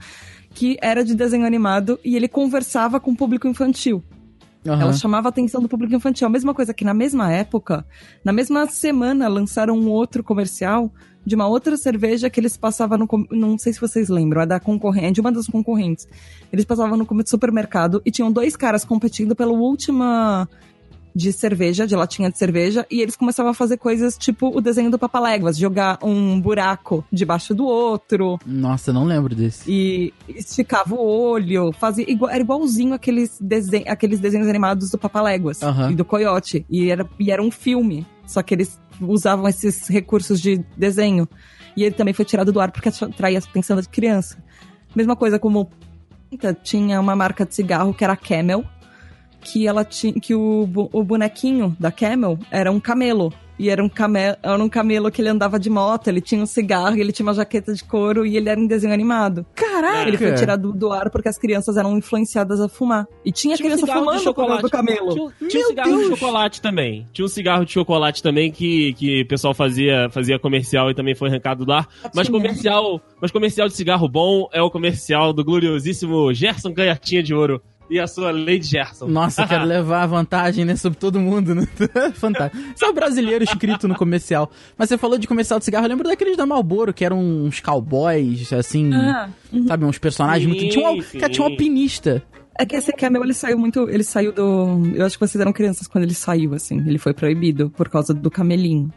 que 0.54 0.78
era 0.82 1.04
de 1.04 1.14
desenho 1.14 1.46
animado 1.46 2.00
e 2.04 2.16
ele 2.16 2.28
conversava 2.28 3.00
com 3.00 3.12
o 3.12 3.16
público 3.16 3.48
infantil. 3.48 4.04
Aham. 4.66 4.82
Ela 4.82 4.94
chamava 4.94 5.28
a 5.28 5.30
atenção 5.30 5.62
do 5.62 5.70
público 5.70 5.96
infantil. 5.96 6.28
A 6.28 6.30
mesma 6.30 6.54
coisa 6.54 6.74
que 6.74 6.84
na 6.84 6.94
mesma 6.94 7.32
época, 7.32 7.86
na 8.24 8.34
mesma 8.34 8.66
semana, 8.68 9.28
lançaram 9.28 9.78
um 9.78 9.88
outro 9.88 10.24
comercial 10.24 10.92
de 11.28 11.36
uma 11.36 11.46
outra 11.46 11.76
cerveja 11.76 12.30
que 12.30 12.40
eles 12.40 12.56
passavam 12.56 12.98
no. 12.98 13.08
Não 13.30 13.58
sei 13.58 13.74
se 13.74 13.82
vocês 13.82 14.08
lembram, 14.08 14.42
é 14.42 14.46
da 14.46 14.62
concorrente, 14.62 15.16
de 15.16 15.22
uma 15.22 15.32
das 15.32 15.46
concorrentes. 15.46 16.08
Eles 16.54 16.64
passavam 16.64 16.96
no 16.96 17.06
supermercado 17.28 18.02
e 18.06 18.10
tinham 18.10 18.32
dois 18.32 18.56
caras 18.56 18.86
competindo 18.86 19.36
pela 19.36 19.52
última 19.52 20.48
de 21.18 21.34
cerveja, 21.34 21.88
de 21.88 21.96
latinha 21.96 22.30
de 22.30 22.38
cerveja, 22.38 22.86
e 22.92 23.02
eles 23.02 23.16
começavam 23.16 23.50
a 23.50 23.54
fazer 23.56 23.78
coisas 23.78 24.16
tipo 24.16 24.56
o 24.56 24.62
desenho 24.62 24.92
do 24.92 25.00
Papaléguas, 25.00 25.58
jogar 25.58 25.98
um 26.04 26.40
buraco 26.40 27.04
debaixo 27.12 27.56
do 27.56 27.66
outro, 27.66 28.38
Nossa, 28.46 28.94
não 28.94 29.04
lembro 29.04 29.34
desse. 29.34 29.70
e 29.70 30.14
esticava 30.30 30.94
o 30.94 31.04
olho, 31.04 31.72
fazia 31.74 32.06
igual, 32.10 32.30
era 32.30 32.42
igualzinho 32.42 32.94
aqueles, 32.94 33.36
desen 33.42 33.84
aqueles 33.88 34.20
desenhos 34.20 34.48
animados 34.48 34.92
do 34.92 34.98
Papaléguas 34.98 35.64
Aham. 35.64 35.92
e 35.92 35.96
do 35.96 36.06
Coyote. 36.06 36.64
E 36.70 36.92
era, 36.92 37.10
e 37.20 37.32
era 37.32 37.42
um 37.42 37.50
filme, 37.50 38.06
só 38.28 38.44
que 38.44 38.54
eles 38.54 38.80
usavam 39.02 39.48
esses 39.48 39.88
recursos 39.88 40.40
de 40.40 40.64
desenho. 40.78 41.28
E 41.76 41.84
ele 41.84 41.96
também 41.96 42.14
foi 42.14 42.26
tirado 42.26 42.52
do 42.52 42.60
ar 42.60 42.72
porque 42.72 42.90
atraía 42.90 43.40
a 43.40 43.42
atenção 43.42 43.76
da 43.76 43.84
criança. 43.84 44.38
Mesma 44.96 45.16
coisa 45.16 45.40
como 45.40 45.70
tinha 46.64 47.00
uma 47.00 47.16
marca 47.16 47.46
de 47.46 47.56
cigarro 47.56 47.94
que 47.94 48.04
era 48.04 48.14
a 48.14 48.18
Camel, 48.18 48.64
que 49.42 49.68
ela 49.68 49.84
tinha 49.84 50.14
que 50.14 50.34
o, 50.36 50.70
o 50.74 51.04
bonequinho 51.04 51.76
da 51.80 51.92
Camel 51.92 52.38
era 52.52 52.72
um 52.72 52.80
camelo. 52.80 53.34
E 53.60 53.70
era 53.70 53.84
um, 53.84 53.90
camelo, 53.90 54.38
era 54.44 54.64
um 54.64 54.70
camelo 54.70 55.10
que 55.10 55.20
ele 55.20 55.30
andava 55.30 55.60
de 55.60 55.70
moto, 55.70 56.08
ele 56.08 56.22
tinha 56.22 56.42
um 56.42 56.46
cigarro, 56.46 56.96
ele 56.96 57.12
tinha 57.12 57.26
uma 57.26 57.34
jaqueta 57.34 57.74
de 57.74 57.84
couro 57.84 58.24
e 58.24 58.38
ele 58.38 58.50
era 58.50 58.60
um 58.60 58.68
desenho 58.68 58.94
animado. 58.94 59.46
Caraca! 59.56 60.08
Ele 60.08 60.18
foi 60.18 60.34
tirado 60.36 60.72
do 60.72 60.92
ar 60.92 61.10
porque 61.10 61.28
as 61.28 61.40
crianças 61.40 61.76
eram 61.76 61.98
influenciadas 61.98 62.62
a 62.62 62.70
fumar. 62.70 63.08
E 63.26 63.32
tinha, 63.32 63.56
Tinha 63.56 63.68
um 63.68 63.72
criança 63.72 63.86
de 63.88 63.92
fumando 63.92 64.34
causa 64.36 64.62
do 64.62 64.70
camelo. 64.70 65.32
Tinha, 65.40 65.50
tinha 65.50 65.64
um 65.64 65.68
cigarro 65.70 65.98
de 65.98 66.08
chocolate 66.08 66.62
também. 66.62 67.08
Tinha 67.12 67.26
um 67.26 67.30
cigarro 67.30 67.66
de 67.66 67.72
chocolate 67.72 68.22
também 68.22 68.52
que, 68.52 68.94
que 68.94 69.22
o 69.24 69.28
pessoal 69.28 69.56
fazia, 69.56 70.08
fazia 70.12 70.38
comercial 70.38 70.92
e 70.92 70.94
também 70.94 71.16
foi 71.16 71.30
arrancado 71.30 71.66
do 71.66 71.72
ar. 71.72 71.88
Mas 72.14 72.28
Tinha. 72.28 72.40
comercial, 72.40 73.02
mas 73.20 73.32
comercial 73.32 73.68
de 73.68 73.74
cigarro 73.74 74.08
bom 74.08 74.48
é 74.54 74.62
o 74.62 74.70
comercial 74.70 75.34
do 75.34 75.44
gloriosíssimo 75.44 76.32
Gerson 76.32 76.72
Ganhatinha 76.72 77.24
de 77.24 77.34
Ouro 77.34 77.60
e 77.90 78.00
a 78.00 78.08
sua 78.08 78.32
Lady 78.32 78.64
Gerson. 78.64 79.08
Nossa, 79.08 79.48
quero 79.48 79.64
levar 79.66 80.04
a 80.04 80.06
vantagem 80.06 80.66
né, 80.66 80.76
sobre 80.76 81.00
todo 81.00 81.20
mundo. 81.20 81.56
Né? 81.56 81.68
Fantástico. 82.14 82.64
Só 82.76 82.90
o 82.90 82.94
brasileiro 82.94 83.44
escrito 83.44 83.88
no 83.88 83.96
comercial. 83.96 84.52
Mas 84.78 84.90
você 84.90 84.98
falou 84.98 85.18
de 85.18 85.28
comercial 85.28 85.60
de 85.60 85.66
cigarro, 85.66 85.86
eu 85.86 85.90
lembro 85.90 86.08
daqueles 86.08 86.36
da 86.36 86.46
Malboro, 86.46 86.94
que 86.94 87.06
eram 87.06 87.20
uns 87.20 87.60
cowboys, 87.60 88.52
assim, 88.52 88.94
Ah, 88.94 89.30
sabe, 89.68 89.86
uns 89.86 89.98
personagens 89.98 90.44
Sim, 90.44 90.60
muito... 90.60 90.74
Tinha 90.74 90.90
um, 90.92 91.20
cara, 91.20 91.32
tinha 91.32 91.48
um 91.48 91.50
alpinista. 91.50 92.24
É 92.60 92.66
que 92.66 92.76
esse 92.76 92.92
Camel, 92.92 93.24
ele 93.24 93.34
saiu 93.34 93.58
muito... 93.58 93.88
Ele 93.90 94.04
saiu 94.04 94.34
do... 94.34 94.92
Eu 94.96 95.06
acho 95.06 95.18
que 95.18 95.26
vocês 95.26 95.40
eram 95.40 95.54
crianças 95.54 95.88
quando 95.88 96.04
ele 96.04 96.14
saiu, 96.16 96.54
assim. 96.54 96.78
Ele 96.88 96.98
foi 96.98 97.14
proibido 97.14 97.70
por 97.70 97.88
causa 97.88 98.14
do 98.14 98.32
camelinho. 98.32 98.92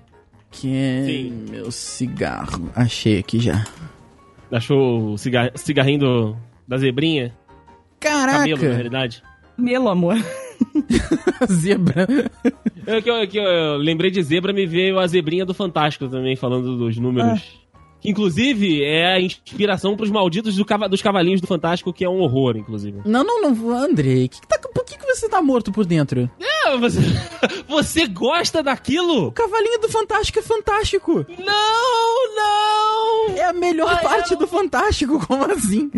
Que 0.50 0.74
é 0.74 1.05
Sim. 1.05 1.44
meu 1.50 1.70
cigarro. 1.70 2.70
Achei 2.74 3.18
aqui 3.18 3.38
já. 3.38 3.64
Achou 4.50 5.12
o 5.12 5.18
cigar... 5.18 5.53
cigarrinho 5.55 6.00
do... 6.00 6.37
da 6.66 6.79
zebrinha? 6.79 7.33
Caraca! 8.00 8.38
Camelo, 8.38 8.62
na 8.62 8.74
realidade. 8.74 9.22
Melo, 9.56 9.88
amor. 9.88 10.16
Zebra. 11.50 12.06
Eu, 12.86 13.02
que 13.02 13.10
eu, 13.10 13.28
que 13.28 13.38
eu 13.38 13.76
lembrei 13.76 14.10
de 14.10 14.22
zebra, 14.22 14.52
me 14.52 14.66
veio 14.66 14.98
a 14.98 15.06
zebrinha 15.06 15.44
do 15.44 15.54
Fantástico 15.54 16.08
também, 16.08 16.34
falando 16.34 16.76
dos 16.76 16.96
números. 16.96 17.60
Que, 18.00 18.10
inclusive, 18.10 18.82
é 18.82 19.14
a 19.14 19.20
inspiração 19.20 19.96
pros 19.96 20.10
malditos 20.10 20.56
do 20.56 20.64
cava- 20.64 20.88
dos 20.88 21.02
cavalinhos 21.02 21.40
do 21.40 21.46
Fantástico, 21.46 21.92
que 21.92 22.04
é 22.04 22.08
um 22.08 22.20
horror, 22.20 22.56
inclusive. 22.56 23.00
Não, 23.04 23.22
não, 23.24 23.40
não, 23.42 23.70
Andrei. 23.76 24.26
Que 24.28 24.40
que 24.40 24.46
tá- 24.48 24.58
por 24.74 24.84
que, 24.84 24.96
que 24.96 25.04
você 25.06 25.28
tá 25.28 25.42
morto 25.42 25.70
por 25.70 25.84
dentro? 25.84 26.30
É, 26.40 26.76
você, 26.78 26.98
você 27.68 28.06
gosta 28.06 28.62
daquilo? 28.62 29.26
O 29.28 29.32
cavalinho 29.32 29.78
do 29.80 29.88
Fantástico 29.88 30.38
é 30.38 30.42
fantástico. 30.42 31.26
Não, 31.38 32.36
não! 32.36 33.36
É 33.36 33.44
a 33.44 33.52
melhor 33.52 33.90
Ai, 33.96 34.02
parte 34.02 34.32
não. 34.32 34.38
do 34.38 34.46
Fantástico, 34.46 35.18
como 35.26 35.44
assim? 35.50 35.90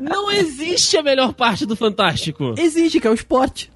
Não 0.00 0.30
existe 0.30 0.96
a 0.96 1.02
melhor 1.02 1.32
parte 1.32 1.64
do 1.64 1.74
Fantástico. 1.76 2.54
Existe, 2.58 3.00
que 3.00 3.06
é 3.06 3.10
o 3.10 3.14
esporte. 3.14 3.70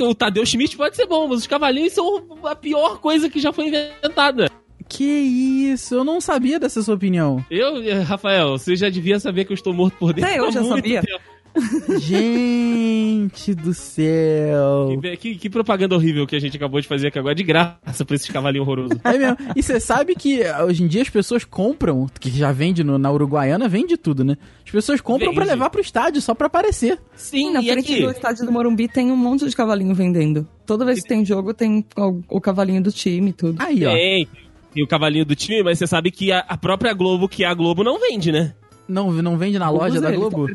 O 0.00 0.14
Tadeu 0.14 0.44
Schmidt 0.44 0.76
pode 0.76 0.96
ser 0.96 1.06
bom, 1.06 1.28
mas 1.28 1.38
os 1.40 1.46
cavalinhos 1.46 1.92
são 1.92 2.24
a 2.44 2.56
pior 2.56 2.98
coisa 2.98 3.28
que 3.30 3.38
já 3.38 3.52
foi 3.52 3.66
inventada. 3.68 4.50
Que 4.98 5.04
isso, 5.04 5.94
eu 5.94 6.02
não 6.02 6.20
sabia 6.20 6.58
dessa 6.58 6.82
sua 6.82 6.96
opinião. 6.96 7.44
Eu, 7.48 7.80
eh, 7.84 8.00
Rafael, 8.02 8.58
você 8.58 8.74
já 8.74 8.88
devia 8.88 9.20
saber 9.20 9.44
que 9.44 9.52
eu 9.52 9.54
estou 9.54 9.72
morto 9.72 9.96
por 9.96 10.12
dentro. 10.12 10.28
Até 10.28 10.40
eu 10.40 10.50
já 10.50 10.60
muito 10.60 10.74
sabia. 10.74 11.00
tempo. 11.02 11.20
Gente 12.00 13.54
do 13.54 13.72
céu. 13.74 14.98
Que, 15.00 15.16
que- 15.16 15.34
que 15.36 15.50
propaganda 15.50 15.94
horrível 15.94 16.26
que 16.26 16.34
a 16.36 16.38
gente 16.40 16.56
acabou 16.56 16.80
de 16.80 16.86
fazer 16.86 17.08
aqui 17.08 17.18
agora, 17.18 17.34
de 17.34 17.42
graça 17.42 18.04
pra 18.04 18.14
esses 18.16 18.28
cavalinhos 18.28 18.66
horrorosos. 18.66 18.98
É 19.04 19.16
mesmo. 19.18 19.36
E 19.56 19.62
você 19.62 19.78
sabe 19.80 20.14
que 20.14 20.42
ah, 20.44 20.64
hoje 20.64 20.82
em 20.82 20.88
dia 20.88 21.02
as 21.02 21.08
pessoas 21.08 21.44
compram, 21.44 22.06
que 22.20 22.30
já 22.30 22.50
vende 22.52 22.82
no- 22.84 22.98
na 22.98 23.10
Uruguaiana, 23.10 23.68
vende 23.68 23.96
tudo, 23.96 24.24
né? 24.24 24.36
As 24.64 24.70
pessoas 24.70 25.00
compram 25.00 25.32
pra 25.32 25.44
Vende. 25.44 25.54
levar 25.54 25.70
pro 25.70 25.80
estádio, 25.80 26.20
só 26.20 26.34
pra 26.34 26.46
aparecer. 26.48 26.98
Sim, 27.14 27.52
na 27.52 27.62
frente 27.62 27.92
aqui? 27.92 28.02
do 28.02 28.10
estádio 28.10 28.44
do 28.46 28.52
Morumbi 28.52 28.88
tem 28.88 29.10
um 29.10 29.16
monte 29.16 29.48
de 29.48 29.54
cavalinho 29.56 29.94
vendendo. 29.94 30.46
Toda 30.66 30.84
vez 30.84 31.00
que 31.02 31.08
tem 31.08 31.24
jogo, 31.24 31.54
tem 31.54 31.84
o, 31.96 32.20
o 32.28 32.40
cavalinho 32.40 32.82
do 32.82 32.92
time 32.92 33.30
e 33.30 33.32
tudo. 33.32 33.56
Aí, 33.62 33.84
ó. 33.86 33.92
Tem, 33.92 34.28
tem 34.72 34.82
o 34.82 34.86
cavalinho 34.86 35.24
do 35.24 35.34
time, 35.34 35.62
mas 35.62 35.78
você 35.78 35.86
sabe 35.86 36.10
que 36.10 36.30
a, 36.32 36.40
a 36.40 36.56
própria 36.56 36.92
Globo, 36.92 37.28
que 37.28 37.44
é 37.44 37.46
a 37.46 37.54
Globo, 37.54 37.82
não 37.82 37.98
vende, 37.98 38.30
né? 38.32 38.54
Não, 38.88 39.12
não 39.12 39.36
vende 39.36 39.58
na 39.58 39.68
loja 39.68 40.00
da 40.00 40.10
Globo? 40.10 40.48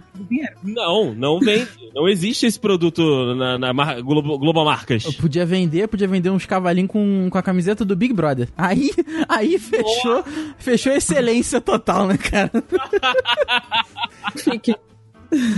Não, 0.64 1.14
não 1.14 1.40
vende. 1.40 1.68
não 1.94 2.10
existe 2.10 2.48
esse 2.48 2.60
produto 2.60 3.36
na, 3.36 3.60
na 3.60 3.72
mar, 3.72 4.02
Globo, 4.02 4.40
Globo 4.40 4.66
Marcas. 4.66 5.06
Eu 5.06 5.14
podia 5.14 5.46
vender, 5.46 5.88
podia 5.88 6.08
vender 6.08 6.32
uns 6.32 6.44
cavalinhos 6.48 6.90
com, 6.90 7.28
com 7.30 7.38
a 7.38 7.44
camiseta 7.44 7.86
do 7.86 7.96
Big 7.96 8.12
Brother. 8.12 8.50
Aí, 8.58 8.90
aí 9.30 9.60
fechou, 9.60 10.24
fechou 10.58 10.94
excelência 10.94 11.62
total, 11.62 12.08
né, 12.08 12.18
cara? 12.18 12.52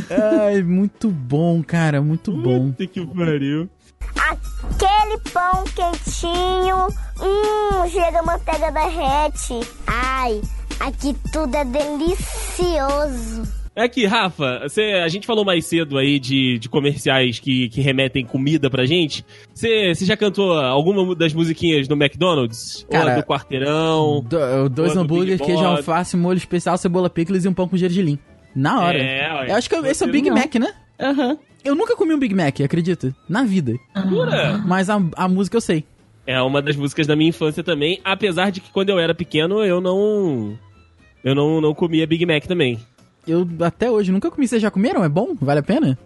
Ai, 0.09 0.61
muito 0.61 1.09
bom, 1.09 1.63
cara, 1.63 2.01
muito 2.01 2.31
bom. 2.31 2.71
Puta 2.71 2.87
que 2.87 3.05
pariu. 3.05 3.69
Aquele 4.15 5.17
pão 5.33 5.63
quentinho, 5.75 6.87
hum, 7.21 7.89
chega 7.89 8.19
a 8.19 8.23
manteiga 8.23 8.71
derrete. 8.71 9.59
Ai, 9.87 10.41
aqui 10.79 11.15
tudo 11.31 11.55
é 11.55 11.63
delicioso. 11.65 13.43
É 13.77 13.89
que, 13.89 14.05
Rafa, 14.05 14.61
você- 14.63 15.01
a 15.03 15.07
gente 15.09 15.27
falou 15.27 15.43
mais 15.43 15.65
cedo 15.65 15.97
aí 15.97 16.17
de, 16.17 16.57
de 16.59 16.69
comerciais 16.69 17.39
que, 17.39 17.67
que 17.67 17.81
remetem 17.81 18.25
comida 18.25 18.69
pra 18.69 18.85
gente. 18.85 19.25
Você 19.53 19.93
você 19.93 20.05
já 20.05 20.15
cantou 20.15 20.57
alguma 20.57 21.13
das 21.13 21.33
musiquinhas 21.33 21.85
do 21.85 21.93
McDonald's? 21.95 22.85
Cara, 22.89 23.15
Ou 23.15 23.21
do 23.21 23.25
Quarteirão? 23.27 24.21
Do- 24.25 24.69
dois 24.69 24.95
Ou 24.95 25.03
do 25.03 25.13
queijo 25.37 25.65
alface, 25.65 26.15
molho 26.15 26.37
especial, 26.37 26.77
cebola 26.77 27.09
picles 27.09 27.43
e 27.43 27.49
um 27.49 27.53
pão 27.53 27.67
com 27.67 27.75
gergelim. 27.75 28.17
Na 28.55 28.79
hora. 28.81 28.97
É, 28.97 29.33
ué. 29.33 29.51
Eu 29.51 29.55
acho 29.55 29.69
que 29.69 29.75
esse 29.75 30.03
é 30.05 30.07
o 30.07 30.11
Big 30.11 30.29
não. 30.29 30.37
Mac, 30.37 30.55
né? 30.55 30.73
Aham. 30.97 31.37
Eu 31.65 31.73
nunca 31.73 31.95
comi 31.95 32.13
um 32.13 32.19
Big 32.19 32.35
Mac, 32.35 32.61
acredita? 32.61 33.13
Na 33.27 33.43
vida. 33.43 33.75
Jura? 34.07 34.59
Mas 34.59 34.87
a, 34.87 35.01
a 35.15 35.27
música 35.27 35.57
eu 35.57 35.61
sei. 35.61 35.83
É 36.27 36.39
uma 36.39 36.61
das 36.61 36.75
músicas 36.75 37.07
da 37.07 37.15
minha 37.15 37.29
infância 37.29 37.63
também, 37.63 37.99
apesar 38.03 38.51
de 38.51 38.61
que 38.61 38.71
quando 38.71 38.89
eu 38.89 38.99
era 38.99 39.15
pequeno 39.15 39.63
eu 39.65 39.81
não. 39.81 40.57
Eu 41.23 41.33
não, 41.33 41.59
não 41.59 41.73
comia 41.73 42.05
Big 42.05 42.23
Mac 42.23 42.45
também. 42.45 42.79
Eu 43.27 43.47
até 43.61 43.89
hoje 43.89 44.11
nunca 44.11 44.29
comi. 44.29 44.47
Vocês 44.47 44.61
já 44.61 44.69
comeram? 44.69 45.03
É 45.03 45.09
bom? 45.09 45.35
Vale 45.41 45.59
a 45.61 45.63
pena? 45.63 45.97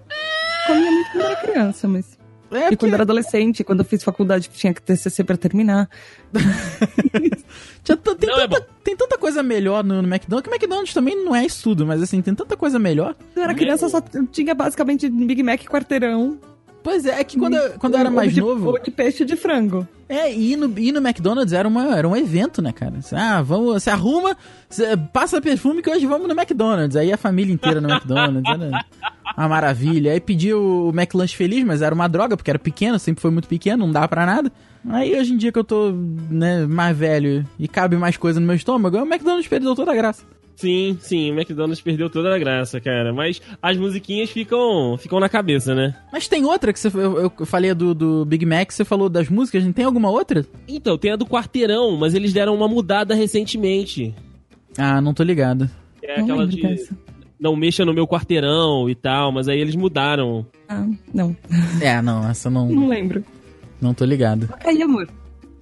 Comia 0.66 0.92
muito 0.92 1.12
quando 1.12 1.26
era 1.26 1.36
criança, 1.36 1.88
mas. 1.90 2.18
É, 2.52 2.58
E 2.58 2.62
porque 2.62 2.78
quando 2.78 2.94
era 2.94 3.04
adolescente, 3.04 3.64
quando 3.64 3.80
eu 3.80 3.86
fiz 3.86 4.02
faculdade 4.02 4.50
que 4.50 4.58
tinha 4.58 4.74
que 4.74 4.82
ter 4.82 4.96
CC 4.96 5.24
pra 5.26 5.36
terminar. 5.36 5.90
tinha 7.84 7.98
tem, 7.98 8.30
Não, 8.30 8.40
é 8.40 8.48
tanta, 8.48 8.68
tem 8.90 8.96
tanta 8.98 9.18
coisa 9.20 9.44
melhor 9.44 9.84
no, 9.84 10.02
no 10.02 10.08
McDonald's, 10.08 10.44
que 10.44 10.50
o 10.50 10.54
McDonald's 10.56 10.94
também 10.96 11.24
não 11.24 11.36
é 11.36 11.46
isso 11.46 11.62
tudo, 11.64 11.86
mas 11.86 12.02
assim, 12.02 12.22
tem 12.24 12.34
tanta 12.34 12.58
coisa 12.58 12.80
melhor. 12.80 13.14
Quando 13.14 13.38
eu 13.38 13.44
era 13.44 13.54
criança, 13.54 13.88
só 13.88 14.02
tinha 14.32 14.56
basicamente 14.56 15.08
Big 15.08 15.44
Mac 15.44 15.64
e 15.64 15.68
quarteirão. 15.68 16.40
Pois 16.82 17.06
é, 17.06 17.20
é 17.20 17.24
que 17.24 17.38
quando, 17.38 17.56
eu- 17.56 17.74
quando 17.78 17.94
eu 17.94 18.00
era 18.00 18.10
mais 18.10 18.34
de- 18.34 18.40
novo... 18.42 18.70
Ou 18.70 18.80
de 18.80 18.90
peixe 18.90 19.22
e 19.22 19.26
de 19.26 19.36
frango. 19.36 19.88
É, 20.08 20.34
e 20.34 20.54
ir 20.54 20.56
no, 20.56 20.80
ir 20.80 20.92
no 20.92 21.00
McDonald's 21.08 21.54
era, 21.54 21.68
uma, 21.68 21.96
era 21.96 22.08
um 22.08 22.16
evento, 22.16 22.62
né, 22.64 22.72
cara? 22.72 22.96
Ah, 23.12 23.44
vamos, 23.44 23.84
se 23.84 23.92
arruma, 23.92 24.36
cê 24.70 24.98
passa 25.14 25.40
perfume 25.40 25.84
que 25.84 25.90
hoje 25.92 26.08
vamos 26.08 26.28
no 26.28 26.34
McDonald's. 26.34 26.96
Aí 26.96 27.12
a 27.14 27.18
família 27.18 27.54
inteira 27.54 27.80
no 27.80 27.90
McDonald's, 27.92 28.52
era 28.52 28.82
uma 29.38 29.48
maravilha. 29.50 30.14
Aí 30.14 30.20
pedi 30.20 30.52
o 30.52 30.90
McLanche 30.96 31.36
Feliz, 31.36 31.64
mas 31.64 31.84
era 31.84 31.94
uma 31.94 32.08
droga, 32.08 32.36
porque 32.36 32.50
era 32.50 32.58
pequeno, 32.58 32.98
sempre 32.98 33.22
foi 33.22 33.30
muito 33.30 33.48
pequeno, 33.48 33.86
não 33.86 33.92
dava 33.94 34.08
pra 34.08 34.26
nada. 34.26 34.52
Aí 34.88 35.18
hoje 35.20 35.34
em 35.34 35.38
dia 35.38 35.52
que 35.52 35.60
eu 35.60 35.64
tô, 35.64 35.92
né, 36.30 36.66
mais 36.66 36.96
velho 36.98 37.46
e 37.58 37.68
cabe 37.68 37.98
mais 37.98 38.18
coisa 38.18 38.40
no 38.40 38.46
meu 38.46 38.56
estômago, 38.56 38.98
o 38.98 39.02
McDonald's 39.02 39.48
perdeu 39.48 39.76
toda 39.76 39.92
a 39.92 39.96
graça. 39.96 40.24
Sim, 40.56 40.98
sim, 41.00 41.32
o 41.32 41.36
McDonald's 41.36 41.80
perdeu 41.80 42.10
toda 42.10 42.36
a 42.36 42.38
graça, 42.38 42.82
cara. 42.82 43.14
Mas 43.14 43.42
as 43.62 43.78
musiquinhas 43.78 44.30
ficam, 44.30 44.98
ficam 44.98 45.18
na 45.18 45.30
cabeça, 45.30 45.74
né? 45.74 45.96
Mas 46.12 46.28
tem 46.28 46.44
outra 46.44 46.74
que 46.74 46.80
você, 46.80 46.90
eu, 46.90 47.32
eu 47.40 47.46
falei 47.46 47.74
do, 47.74 47.94
do 47.94 48.26
Big 48.26 48.46
Mac, 48.46 48.70
você 48.70 48.84
falou 48.84 49.08
das 49.08 49.30
músicas, 49.30 49.64
não 49.64 49.72
tem 49.72 49.86
alguma 49.86 50.10
outra? 50.10 50.46
Então, 50.68 50.98
tem 50.98 51.12
a 51.12 51.16
do 51.16 51.26
Quarteirão, 51.26 51.96
mas 51.96 52.14
eles 52.14 52.34
deram 52.34 52.54
uma 52.54 52.68
mudada 52.68 53.16
recentemente. 53.16 54.14
Ah, 54.78 55.00
não 55.00 55.14
tô 55.14 55.24
ligado. 55.24 55.70
É 56.04 56.18
Não 56.18 56.24
aquela 56.24 56.46
de. 56.48 56.62
dessa. 56.62 56.98
Não 57.40 57.56
mexa 57.56 57.86
no 57.86 57.94
meu 57.94 58.06
quarteirão 58.06 58.90
e 58.90 58.96
tal, 58.96 59.32
mas 59.32 59.48
aí 59.48 59.60
eles 59.60 59.76
mudaram. 59.76 60.46
Ah, 60.68 60.86
não. 61.14 61.34
É, 61.82 62.02
não, 62.02 62.28
essa 62.30 62.50
não, 62.50 62.68
Não 62.68 62.88
lembro. 62.90 63.24
Não 63.82 63.94
tô 63.94 64.06
ligado. 64.06 64.50
Aí, 64.66 64.82
amor. 64.82 65.08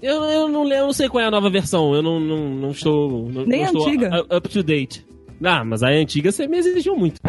Eu, 0.01 0.23
eu, 0.25 0.47
não, 0.47 0.67
eu 0.71 0.85
não 0.85 0.93
sei 0.93 1.09
qual 1.09 1.23
é 1.23 1.27
a 1.27 1.31
nova 1.31 1.49
versão, 1.49 1.93
eu 1.95 2.03
não, 2.03 2.19
não, 2.19 2.49
não 2.49 2.71
estou. 2.71 3.29
Não, 3.29 3.45
Nem 3.45 3.61
não 3.61 3.65
a 3.65 3.71
estou 3.71 3.87
antiga. 3.87 4.25
up 4.37 4.47
to 4.49 4.61
date. 4.63 5.05
Ah, 5.43 5.63
mas 5.63 5.81
a 5.83 5.87
antiga 5.89 6.31
você 6.31 6.47
me 6.47 6.57
exigiu 6.57 6.95
muito. 6.95 7.19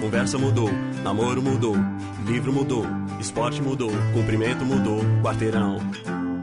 Conversa 0.00 0.38
mudou, 0.38 0.68
namoro 1.02 1.42
mudou, 1.42 1.74
livro 2.26 2.52
mudou, 2.52 2.84
esporte 3.18 3.62
mudou, 3.62 3.90
cumprimento 4.14 4.64
mudou, 4.64 5.00
quarteirão. 5.22 5.78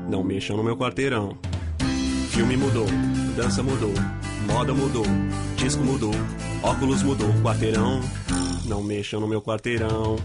Não 0.10 0.24
mexam 0.24 0.56
no 0.58 0.64
meu 0.64 0.78
quarteirão. 0.78 1.38
Filme 2.30 2.56
mudou, 2.56 2.86
dança 3.36 3.62
mudou, 3.64 3.94
moda 4.52 4.74
mudou, 4.74 5.06
disco 5.56 5.84
mudou, 5.84 6.12
óculos 6.64 7.02
mudou, 7.04 7.30
quarteirão. 7.44 8.00
Não 8.66 8.84
mexam 8.84 9.20
no 9.20 9.28
meu 9.28 9.42
quarteirão. 9.42 10.18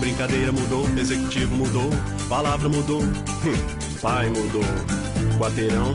Brincadeira 0.00 0.52
mudou, 0.52 0.84
executivo 0.98 1.54
mudou, 1.56 1.90
palavra 2.28 2.68
mudou, 2.68 3.00
hum, 3.02 3.98
pai 4.00 4.28
mudou. 4.28 4.62
Quarteirão, 5.38 5.94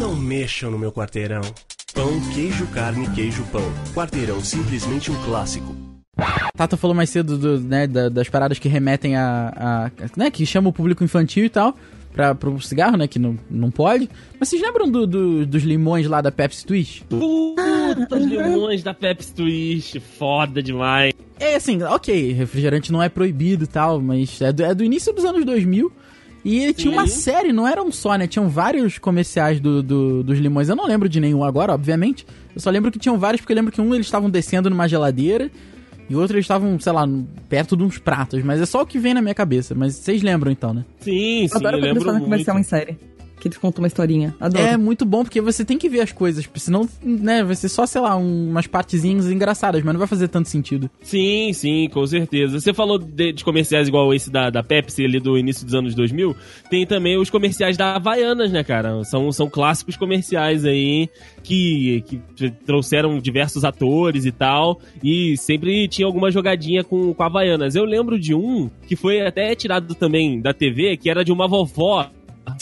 não 0.00 0.14
mexam 0.16 0.70
no 0.70 0.78
meu 0.78 0.92
quarteirão. 0.92 1.40
Pão, 1.94 2.10
queijo, 2.34 2.66
carne, 2.68 3.08
queijo, 3.10 3.44
pão. 3.52 3.62
Quarteirão, 3.94 4.40
simplesmente 4.40 5.10
um 5.10 5.22
clássico. 5.24 5.74
Tata 6.56 6.76
falou 6.76 6.94
mais 6.94 7.10
cedo 7.10 7.38
do, 7.38 7.60
né, 7.60 7.86
da- 7.86 8.08
das 8.08 8.28
paradas 8.28 8.58
que 8.58 8.68
remetem 8.68 9.16
a, 9.16 9.52
a- 9.56 9.90
né, 10.16 10.30
que 10.30 10.44
chama 10.44 10.68
o 10.70 10.72
público 10.72 11.02
infantil 11.04 11.44
e 11.44 11.48
tal, 11.48 11.76
pra, 12.12 12.34
pro 12.34 12.60
cigarro, 12.60 12.96
né, 12.96 13.06
que 13.08 13.18
não, 13.18 13.38
não 13.50 13.70
pode. 13.70 14.08
Mas 14.38 14.48
vocês 14.48 14.60
lembram 14.62 14.90
do, 14.90 15.06
do- 15.06 15.46
dos 15.46 15.62
limões 15.62 16.06
lá 16.08 16.20
da 16.20 16.30
Pepsi 16.32 16.64
Twist? 16.66 17.04
Puta, 17.04 18.16
os 18.16 18.24
limões 18.26 18.82
da 18.82 18.92
Pepsi 18.94 19.32
Twist, 19.34 20.00
foda 20.00 20.62
demais. 20.62 21.12
É 21.38 21.56
assim, 21.56 21.82
ok, 21.82 22.32
refrigerante 22.32 22.92
não 22.92 23.02
é 23.02 23.08
proibido 23.08 23.64
e 23.64 23.66
tal, 23.66 24.00
mas 24.00 24.40
é 24.40 24.52
do, 24.52 24.62
é 24.64 24.74
do 24.74 24.84
início 24.84 25.12
dos 25.12 25.24
anos 25.24 25.44
2000. 25.44 25.90
E 26.44 26.72
tinha 26.74 26.92
uma 26.92 27.06
Sim. 27.06 27.20
série, 27.20 27.52
não 27.52 27.66
era 27.66 27.82
um 27.82 27.90
só, 27.90 28.14
né? 28.16 28.26
Tinham 28.26 28.48
vários 28.50 28.98
comerciais 28.98 29.58
do, 29.60 29.82
do- 29.82 30.22
dos 30.22 30.38
limões. 30.38 30.68
Eu 30.68 30.76
não 30.76 30.86
lembro 30.86 31.08
de 31.08 31.18
nenhum 31.18 31.42
agora, 31.42 31.72
obviamente. 31.72 32.26
Eu 32.54 32.60
só 32.60 32.68
lembro 32.70 32.90
que 32.92 32.98
tinham 32.98 33.18
vários, 33.18 33.40
porque 33.40 33.52
eu 33.52 33.56
lembro 33.56 33.72
que 33.72 33.80
um 33.80 33.94
eles 33.94 34.06
estavam 34.06 34.28
descendo 34.28 34.68
numa 34.68 34.86
geladeira 34.86 35.50
e 36.08 36.14
outro 36.14 36.36
eles 36.36 36.44
estavam, 36.44 36.78
sei 36.78 36.92
lá, 36.92 37.08
perto 37.48 37.74
de 37.78 37.82
uns 37.82 37.96
pratos. 37.96 38.42
Mas 38.44 38.60
é 38.60 38.66
só 38.66 38.82
o 38.82 38.86
que 38.86 38.98
vem 38.98 39.14
na 39.14 39.22
minha 39.22 39.34
cabeça. 39.34 39.74
Mas 39.74 39.94
vocês 39.94 40.22
lembram 40.22 40.52
então, 40.52 40.74
né? 40.74 40.84
Sim, 41.00 41.48
sim, 41.48 41.48
Eu 41.50 41.56
adoro 41.56 41.78
eu 41.78 41.80
lembro 41.82 42.04
muito. 42.12 42.24
comercial 42.24 42.58
em 42.58 42.62
série. 42.62 42.98
Que 43.44 43.48
eles 43.48 43.58
contam 43.58 43.82
uma 43.82 43.86
historinha. 43.86 44.34
Adoro. 44.40 44.64
É 44.64 44.76
muito 44.76 45.04
bom 45.04 45.22
porque 45.22 45.40
você 45.40 45.64
tem 45.64 45.76
que 45.76 45.86
ver 45.88 46.00
as 46.00 46.10
coisas, 46.12 46.48
senão, 46.56 46.88
né, 47.02 47.44
vai 47.44 47.54
ser 47.54 47.68
só, 47.68 47.84
sei 47.84 48.00
lá, 48.00 48.16
um- 48.16 48.48
umas 48.48 48.66
partezinhas 48.66 49.30
engraçadas, 49.30 49.82
mas 49.82 49.92
não 49.92 49.98
vai 49.98 50.08
fazer 50.08 50.28
tanto 50.28 50.48
sentido. 50.48 50.90
Sim, 51.02 51.52
sim, 51.52 51.88
com 51.92 52.06
certeza. 52.06 52.58
Você 52.58 52.72
falou 52.72 52.98
de, 52.98 53.32
de 53.32 53.44
comerciais 53.44 53.86
igual 53.88 54.12
esse 54.14 54.30
da, 54.30 54.48
da 54.48 54.62
Pepsi 54.62 55.04
ali 55.04 55.20
do 55.20 55.36
início 55.36 55.64
dos 55.66 55.74
anos 55.74 55.94
2000. 55.94 56.34
Tem 56.70 56.86
também 56.86 57.18
os 57.18 57.28
comerciais 57.28 57.76
da 57.76 57.94
Havaianas, 57.96 58.50
né, 58.50 58.64
cara? 58.64 59.04
São, 59.04 59.30
são 59.30 59.48
clássicos 59.50 59.96
comerciais 59.96 60.64
aí 60.64 61.08
que, 61.42 62.02
que 62.06 62.50
trouxeram 62.66 63.18
diversos 63.18 63.64
atores 63.64 64.24
e 64.24 64.32
tal. 64.32 64.80
E 65.02 65.36
sempre 65.36 65.86
tinha 65.88 66.06
alguma 66.06 66.30
jogadinha 66.30 66.82
com, 66.82 67.12
com 67.12 67.22
Havaianas. 67.22 67.74
Eu 67.74 67.84
lembro 67.84 68.18
de 68.18 68.34
um 68.34 68.70
que 68.86 68.96
foi 68.96 69.20
até 69.20 69.54
tirado 69.54 69.94
também 69.94 70.40
da 70.40 70.54
TV, 70.54 70.96
que 70.96 71.10
era 71.10 71.24
de 71.24 71.32
uma 71.32 71.46
vovó. 71.46 72.08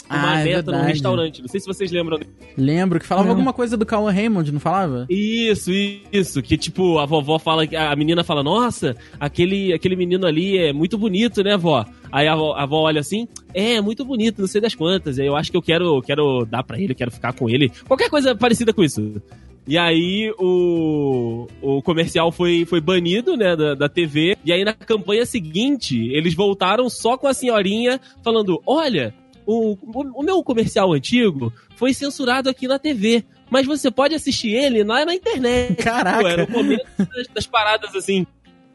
Uma 0.09 0.33
Ah, 0.33 0.47
é 0.47 0.61
num 0.61 0.81
restaurante. 0.83 1.41
Não 1.41 1.47
sei 1.47 1.59
se 1.59 1.65
vocês 1.65 1.91
lembram 1.91 2.19
Lembro 2.57 2.99
que 2.99 3.05
falava 3.05 3.25
Não. 3.27 3.33
alguma 3.33 3.53
coisa 3.53 3.75
do 3.75 3.85
Cauan 3.85 4.11
Raymond, 4.11 4.51
não 4.51 4.59
falava? 4.59 5.05
Isso, 5.09 5.71
isso. 6.11 6.41
Que 6.41 6.57
tipo, 6.57 6.99
a 6.99 7.05
vovó 7.05 7.39
fala, 7.39 7.63
a 7.63 7.95
menina 7.95 8.23
fala, 8.23 8.43
nossa, 8.43 8.95
aquele, 9.19 9.73
aquele 9.73 9.95
menino 9.95 10.25
ali 10.25 10.57
é 10.57 10.71
muito 10.71 10.97
bonito, 10.97 11.43
né, 11.43 11.57
vó? 11.57 11.85
Aí 12.11 12.27
a 12.27 12.33
avó, 12.33 12.53
a 12.53 12.63
avó 12.63 12.81
olha 12.81 12.99
assim, 13.01 13.27
é, 13.53 13.81
muito 13.81 14.05
bonito, 14.05 14.39
não 14.39 14.47
sei 14.47 14.61
das 14.61 14.75
quantas. 14.75 15.17
Aí 15.17 15.25
eu 15.25 15.35
acho 15.35 15.49
que 15.49 15.57
eu 15.57 15.61
quero, 15.61 16.01
quero 16.01 16.45
dar 16.45 16.63
pra 16.63 16.79
ele, 16.79 16.93
quero 16.93 17.11
ficar 17.11 17.33
com 17.33 17.49
ele. 17.49 17.71
Qualquer 17.87 18.09
coisa 18.09 18.35
parecida 18.35 18.71
com 18.71 18.83
isso. 18.83 19.21
E 19.65 19.77
aí 19.77 20.31
o, 20.37 21.47
o 21.61 21.81
comercial 21.81 22.31
foi, 22.31 22.65
foi 22.65 22.81
banido, 22.81 23.37
né, 23.37 23.55
da, 23.55 23.73
da 23.73 23.89
TV. 23.89 24.37
E 24.43 24.51
aí 24.51 24.63
na 24.63 24.73
campanha 24.73 25.25
seguinte, 25.25 26.09
eles 26.11 26.33
voltaram 26.35 26.89
só 26.89 27.17
com 27.17 27.27
a 27.27 27.33
senhorinha 27.33 27.99
falando, 28.21 28.61
olha, 28.67 29.13
o, 29.45 29.73
o, 29.81 30.19
o 30.19 30.23
meu 30.23 30.43
comercial 30.43 30.93
antigo 30.93 31.51
foi 31.75 31.93
censurado 31.93 32.49
aqui 32.49 32.67
na 32.67 32.79
TV. 32.79 33.23
Mas 33.49 33.67
você 33.67 33.91
pode 33.91 34.15
assistir 34.15 34.49
ele 34.49 34.83
lá 34.83 35.05
na 35.05 35.13
internet. 35.13 35.75
Caraca. 35.83 36.21
Pô, 36.21 36.27
Era 36.27 36.45
o 36.45 36.51
momento 36.51 36.85
das, 36.97 37.27
das 37.27 37.45
paradas 37.45 37.93
assim. 37.95 38.25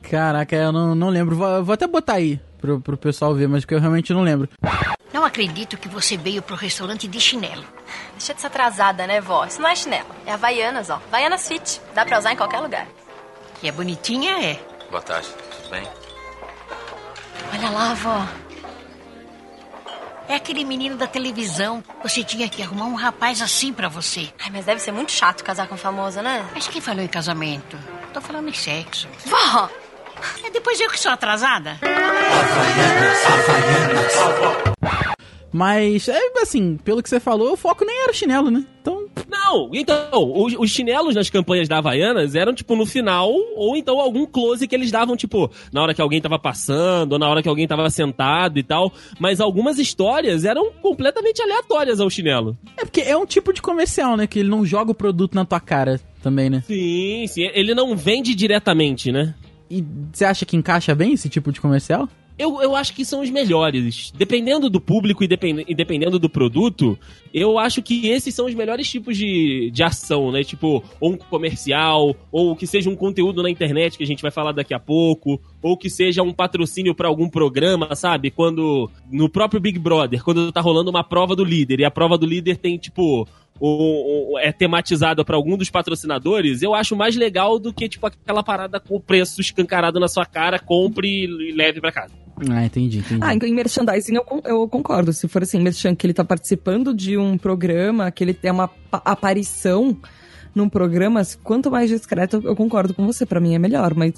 Caraca, 0.03 0.55
eu 0.55 0.71
não, 0.71 0.95
não 0.95 1.09
lembro. 1.09 1.35
Vou, 1.35 1.65
vou 1.65 1.73
até 1.73 1.87
botar 1.87 2.15
aí 2.15 2.41
pro, 2.61 2.81
pro 2.81 2.97
pessoal 2.97 3.35
ver, 3.35 3.49
mas 3.49 3.65
que 3.65 3.75
eu 3.75 3.81
realmente 3.81 4.13
não 4.13 4.23
lembro. 4.23 4.49
Não 5.13 5.25
acredito 5.25 5.77
que 5.77 5.89
você 5.89 6.17
veio 6.17 6.43
pro 6.43 6.55
restaurante 6.55 7.09
de 7.09 7.21
chinelo. 7.21 7.65
Deixa 8.13 8.35
de 8.35 8.41
ser 8.41 8.47
atrasada, 8.47 9.07
né, 9.07 9.21
vó? 9.21 9.45
Isso 9.47 9.61
não 9.61 9.69
é 9.69 9.75
chinelo. 9.75 10.09
É 10.27 10.33
Havaianas, 10.33 10.91
ó. 10.91 11.01
Havaianas 11.09 11.49
Fit. 11.49 11.81
Dá 11.95 12.05
pra 12.05 12.19
usar 12.19 12.33
em 12.33 12.37
qualquer 12.37 12.61
lugar. 12.61 12.87
Que 13.61 13.69
é 13.69 13.73
bonitinha, 13.73 14.45
é. 14.45 14.61
Boa 14.91 15.03
tarde, 15.03 15.29
tudo 15.57 15.71
bem? 15.71 15.83
Olha 17.53 17.71
lá, 17.71 17.95
vó. 17.95 18.27
É 20.29 20.35
aquele 20.35 20.62
menino 20.64 20.97
da 20.97 21.07
televisão. 21.07 21.83
Você 22.03 22.23
tinha 22.23 22.49
que 22.49 22.62
arrumar 22.62 22.85
um 22.85 22.95
rapaz 22.95 23.41
assim 23.41 23.73
pra 23.73 23.88
você. 23.88 24.29
Ai, 24.38 24.51
mas 24.53 24.67
deve 24.67 24.81
ser 24.81 24.93
muito 24.93 25.11
chato 25.11 25.43
casar 25.43 25.67
com 25.67 25.77
famoso, 25.77 26.21
né? 26.21 26.47
Mas 26.55 26.69
quem 26.69 26.81
falou 26.81 27.03
em 27.03 27.09
casamento? 27.09 27.79
Tô 28.12 28.21
falando 28.21 28.49
em 28.49 28.55
sexo. 28.55 29.09
Vó! 29.25 29.69
É 30.45 30.51
depois 30.51 30.79
eu 30.81 30.91
que 30.91 30.99
sou 30.99 31.12
atrasada. 31.12 31.79
Mas, 35.53 36.09
é 36.09 36.21
assim, 36.43 36.77
pelo 36.77 37.03
que 37.03 37.09
você 37.09 37.19
falou, 37.19 37.53
o 37.53 37.57
foco 37.57 37.85
nem 37.85 38.03
era 38.03 38.11
o 38.11 38.15
chinelo, 38.15 38.51
né? 38.51 38.65
Então, 38.81 39.07
Não, 39.29 39.71
então, 39.75 40.09
os, 40.13 40.55
os 40.59 40.71
chinelos 40.71 41.15
nas 41.15 41.29
campanhas 41.31 41.69
da 41.69 41.79
Havaianas 41.79 42.35
eram, 42.35 42.55
tipo, 42.55 42.77
no 42.77 42.87
final, 42.87 43.31
ou 43.57 43.77
então 43.77 43.99
algum 44.01 44.25
close 44.27 44.67
que 44.67 44.75
eles 44.75 44.91
davam, 44.91 45.17
tipo, 45.17 45.51
na 45.73 45.83
hora 45.83 45.95
que 45.95 46.01
alguém 46.01 46.21
tava 46.21 46.39
passando, 46.39 47.13
ou 47.15 47.19
na 47.19 47.29
hora 47.29 47.43
que 47.43 47.49
alguém 47.49 47.67
tava 47.67 47.89
sentado 47.91 48.59
e 48.59 48.63
tal. 48.63 48.93
Mas 49.19 49.41
algumas 49.41 49.79
histórias 49.79 50.45
eram 50.45 50.71
completamente 50.83 51.43
aleatórias 51.43 52.01
ao 52.01 52.11
chinelo. 52.11 52.57
é 52.77 52.85
porque 52.85 53.01
é 53.01 53.17
um 53.17 53.27
tipo 53.27 53.53
de 53.53 53.61
comercial, 53.63 54.17
né? 54.17 54.27
Que 54.27 54.39
ele 54.41 54.49
não 54.49 54.65
joga 54.65 54.93
o 54.93 54.95
produto 54.95 55.35
na 55.35 55.45
tua 55.45 55.61
cara 55.61 56.01
também, 56.23 56.49
né? 56.51 56.63
Sim, 56.67 57.27
sim. 57.27 57.51
Ele 57.55 57.75
não 57.75 57.97
vende 57.97 58.35
diretamente, 58.35 59.11
né? 59.13 59.35
E 59.71 59.85
você 60.13 60.25
acha 60.25 60.47
que 60.47 60.57
encaixa 60.57 60.95
bem 60.95 61.13
esse 61.13 61.29
tipo 61.29 61.53
de 61.53 61.61
comercial? 61.61 62.09
Eu, 62.38 62.62
eu 62.62 62.77
acho 62.77 62.94
que 62.94 63.05
são 63.05 63.20
os 63.20 63.31
melhores. 63.31 64.12
Dependendo 64.16 64.70
do 64.70 64.81
público 64.81 65.24
e, 65.24 65.29
depend, 65.29 65.64
e 65.66 65.74
dependendo 65.74 66.18
do 66.18 66.31
produto, 66.31 66.96
eu 67.35 67.59
acho 67.59 67.83
que 67.83 68.07
esses 68.09 68.33
são 68.35 68.46
os 68.46 68.55
melhores 68.55 68.88
tipos 68.88 69.16
de, 69.16 69.70
de 69.72 69.83
ação, 69.83 70.31
né? 70.31 70.44
Tipo, 70.44 70.85
ou 71.01 71.12
um 71.12 71.16
comercial, 71.16 72.14
ou 72.31 72.55
que 72.55 72.66
seja 72.66 72.88
um 72.88 72.94
conteúdo 72.94 73.42
na 73.42 73.51
internet 73.51 73.98
que 73.98 74.05
a 74.05 74.07
gente 74.07 74.22
vai 74.22 74.31
falar 74.31 74.53
daqui 74.53 74.72
a 74.72 74.79
pouco, 74.79 75.40
ou 75.61 75.77
que 75.77 75.90
seja 75.90 76.22
um 76.22 76.33
patrocínio 76.33 76.94
pra 76.94 77.09
algum 77.09 77.29
programa, 77.29 77.94
sabe? 77.96 78.31
Quando 78.31 78.88
no 79.11 79.29
próprio 79.29 79.61
Big 79.61 79.79
Brother, 79.79 80.22
quando 80.22 80.53
tá 80.53 80.61
rolando 80.61 80.90
uma 80.90 81.03
prova 81.03 81.35
do 81.35 81.44
líder 81.44 81.81
e 81.81 81.85
a 81.85 81.90
prova 81.90 82.16
do 82.16 82.27
líder 82.27 82.59
tem 82.59 82.79
tipo 82.79 83.27
o, 83.61 84.35
o- 84.35 84.38
é 84.38 84.53
tematizada 84.53 85.25
pra 85.25 85.37
algum 85.37 85.57
dos 85.57 85.71
patrocinadores, 85.71 86.62
eu 86.62 86.75
acho 86.75 86.94
mais 86.97 87.16
legal 87.16 87.59
do 87.59 87.73
que 87.73 87.88
tipo 87.88 88.07
aquela 88.07 88.42
parada 88.42 88.79
com 88.81 88.97
o 88.97 89.01
preço 89.01 89.40
escancarado 89.40 89.99
na 89.99 90.09
sua 90.09 90.25
cara, 90.27 90.59
compre 90.59 91.25
e 91.25 91.53
leve 91.53 91.81
pra 91.81 91.90
casa. 91.92 92.12
Ah, 92.51 92.64
entendi, 92.64 92.99
entendi. 92.99 93.21
Ah, 93.21 93.35
em 93.35 93.53
merchandising 93.55 94.14
eu, 94.14 94.25
eu 94.44 94.68
concordo. 94.68 95.12
Se 95.12 95.27
for 95.27 95.42
assim, 95.42 95.61
merchan 95.61 95.94
que 95.97 96.07
ele 96.07 96.14
tá 96.14 96.25
participando 96.25 96.94
de 96.94 97.16
um 97.18 97.37
programa, 97.37 98.11
que 98.12 98.23
ele 98.23 98.33
tem 98.33 98.51
uma 98.53 98.68
pa- 98.68 99.03
aparição 99.05 99.97
num 100.55 100.68
programa, 100.68 101.21
quanto 101.42 101.68
mais 101.71 101.90
discreto, 101.90 102.40
eu 102.44 102.55
concordo 102.55 102.94
com 102.94 103.05
você. 103.05 103.27
Pra 103.27 103.40
mim 103.40 103.55
é 103.55 103.59
melhor, 103.59 103.92
mas 103.94 104.14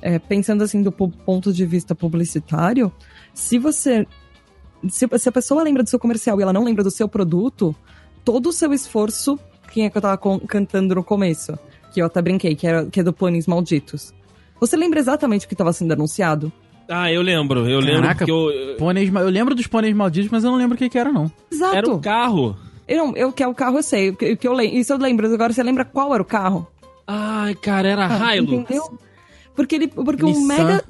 é, 0.00 0.20
pensando 0.20 0.62
assim 0.62 0.82
do 0.82 0.92
po- 0.92 1.08
ponto 1.08 1.52
de 1.52 1.66
vista 1.66 1.96
publicitário, 1.96 2.92
se 3.34 3.58
você. 3.58 4.06
Se, 4.88 5.08
se 5.18 5.28
a 5.28 5.32
pessoa 5.32 5.60
lembra 5.64 5.82
do 5.82 5.88
seu 5.88 5.98
comercial 5.98 6.38
e 6.38 6.42
ela 6.44 6.52
não 6.52 6.62
lembra 6.62 6.84
do 6.84 6.90
seu 6.92 7.08
produto, 7.08 7.74
todo 8.28 8.50
o 8.50 8.52
seu 8.52 8.74
esforço, 8.74 9.38
quem 9.72 9.86
é 9.86 9.90
que 9.90 9.96
eu 9.96 10.02
tava 10.02 10.20
cantando 10.46 10.94
no 10.94 11.02
começo? 11.02 11.58
Que 11.94 12.02
eu 12.02 12.06
até 12.06 12.20
brinquei, 12.20 12.54
que, 12.54 12.66
era, 12.66 12.84
que 12.84 13.00
é 13.00 13.02
do 13.02 13.10
Pôneis 13.10 13.46
Malditos. 13.46 14.12
Você 14.60 14.76
lembra 14.76 14.98
exatamente 15.00 15.46
o 15.46 15.48
que 15.48 15.54
estava 15.54 15.72
sendo 15.72 15.92
anunciado? 15.92 16.52
Ah, 16.90 17.10
eu 17.10 17.22
lembro, 17.22 17.66
eu 17.66 17.80
lembro 17.80 18.02
Caraca, 18.02 18.18
porque 18.26 18.30
eu, 18.30 18.76
Pôneis, 18.76 19.10
eu 19.14 19.28
lembro 19.30 19.54
dos 19.54 19.66
pôneis 19.66 19.96
malditos, 19.96 20.30
mas 20.30 20.44
eu 20.44 20.50
não 20.50 20.58
lembro 20.58 20.74
o 20.74 20.78
que, 20.78 20.90
que 20.90 20.98
era, 20.98 21.10
não. 21.10 21.32
Exato. 21.50 21.74
era 21.74 21.88
um 21.90 21.98
carro. 21.98 22.54
Eu, 22.86 22.98
não- 23.06 23.16
eu 23.16 23.32
que 23.32 23.42
é 23.42 23.48
o 23.48 23.54
carro, 23.54 23.78
eu 23.78 23.82
sei. 23.82 24.10
O 24.10 24.16
que, 24.16 24.32
o 24.32 24.36
que 24.36 24.46
eu 24.46 24.52
lembro. 24.52 24.76
Isso 24.76 24.92
eu 24.92 24.98
lembro. 24.98 25.32
Agora 25.32 25.50
você 25.52 25.62
lembra 25.62 25.86
qual 25.86 26.12
era 26.12 26.22
o 26.22 26.26
carro? 26.26 26.66
Ai, 27.06 27.54
cara, 27.54 27.88
era 27.88 28.06
Ah, 28.06 28.36
Hilux. 28.36 28.52
Entendeu? 28.52 28.98
Porque 29.56 29.74
ele. 29.74 29.88
Porque 29.88 30.22
Nissan. 30.22 30.40
o 30.40 30.46
mega. 30.46 30.84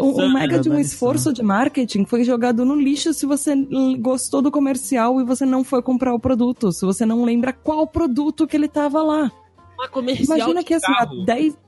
O, 0.00 0.22
o 0.22 0.32
mega 0.32 0.58
de 0.58 0.70
um 0.70 0.78
esforço 0.78 1.32
de 1.32 1.42
marketing 1.42 2.06
foi 2.06 2.24
jogado 2.24 2.64
no 2.64 2.74
lixo 2.74 3.12
se 3.12 3.26
você 3.26 3.54
gostou 3.98 4.40
do 4.40 4.50
comercial 4.50 5.20
e 5.20 5.24
você 5.24 5.44
não 5.44 5.62
foi 5.62 5.82
comprar 5.82 6.14
o 6.14 6.18
produto. 6.18 6.72
Se 6.72 6.84
você 6.84 7.04
não 7.04 7.24
lembra 7.24 7.52
qual 7.52 7.86
produto 7.86 8.46
que 8.46 8.56
ele 8.56 8.68
tava 8.68 9.02
lá. 9.02 9.30
Uma 9.78 9.88
comercial 9.88 10.38
Imagina 10.38 10.60
de 10.60 10.66
que 10.66 10.74
assim, 10.74 10.90
há 10.90 11.06
carro. 11.06 11.24
10. 11.26 11.58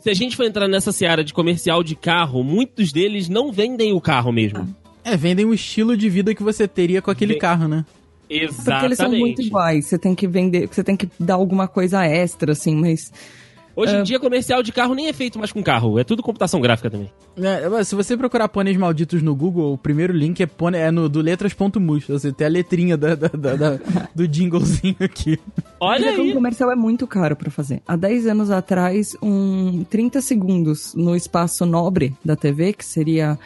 Se 0.00 0.10
a 0.10 0.14
gente 0.14 0.36
for 0.36 0.44
entrar 0.44 0.68
nessa 0.68 0.92
seara 0.92 1.22
de 1.22 1.34
comercial 1.34 1.82
de 1.82 1.94
carro, 1.94 2.42
muitos 2.42 2.92
deles 2.92 3.28
não 3.28 3.52
vendem 3.52 3.92
o 3.92 4.00
carro 4.00 4.32
mesmo. 4.32 4.66
É, 5.04 5.16
vendem 5.16 5.44
o 5.44 5.52
estilo 5.52 5.96
de 5.96 6.08
vida 6.08 6.34
que 6.34 6.42
você 6.42 6.66
teria 6.66 7.02
com 7.02 7.10
aquele 7.10 7.34
Vem- 7.34 7.40
carro, 7.40 7.68
né? 7.68 7.84
Exatamente. 8.28 8.64
Porque 8.64 8.84
eles 8.86 8.96
são 8.98 9.10
muito 9.10 9.42
iguais. 9.42 9.86
Você 9.86 9.98
tem 9.98 10.14
que 10.14 10.26
vender. 10.26 10.68
Você 10.68 10.82
tem 10.82 10.96
que 10.96 11.08
dar 11.18 11.34
alguma 11.34 11.68
coisa 11.68 12.04
extra, 12.04 12.52
assim, 12.52 12.74
mas. 12.74 13.12
Hoje 13.76 13.94
em 13.94 14.02
dia, 14.02 14.18
comercial 14.18 14.62
de 14.62 14.72
carro 14.72 14.94
nem 14.94 15.06
é 15.08 15.12
feito 15.12 15.38
mais 15.38 15.52
com 15.52 15.62
carro. 15.62 15.98
É 15.98 16.04
tudo 16.04 16.22
computação 16.22 16.60
gráfica 16.62 16.88
também. 16.90 17.12
É, 17.36 17.68
mas 17.68 17.86
se 17.88 17.94
você 17.94 18.16
procurar 18.16 18.48
pôneis 18.48 18.76
malditos 18.76 19.22
no 19.22 19.34
Google, 19.34 19.74
o 19.74 19.78
primeiro 19.78 20.14
link 20.14 20.40
é, 20.42 20.46
pônei, 20.46 20.80
é 20.80 20.90
no, 20.90 21.08
do 21.10 21.20
letras.mus. 21.20 22.06
Você 22.08 22.32
tem 22.32 22.46
a 22.46 22.50
letrinha 22.50 22.96
da, 22.96 23.14
da- 23.14 23.28
da- 23.28 23.54
da- 23.56 23.78
do 24.14 24.26
jinglezinho 24.26 24.96
aqui. 25.00 25.38
Olha 25.78 26.06
é 26.06 26.18
Um 26.18 26.22
aí. 26.22 26.32
comercial 26.32 26.72
é 26.72 26.74
muito 26.74 27.06
caro 27.06 27.36
pra 27.36 27.50
fazer. 27.50 27.82
Há 27.86 27.94
10 27.96 28.26
anos 28.28 28.50
atrás, 28.50 29.14
um 29.22 29.84
30 29.84 30.22
segundos 30.22 30.94
no 30.94 31.14
espaço 31.14 31.66
nobre 31.66 32.14
da 32.24 32.34
TV, 32.34 32.72
que 32.72 32.84
seria 32.84 33.38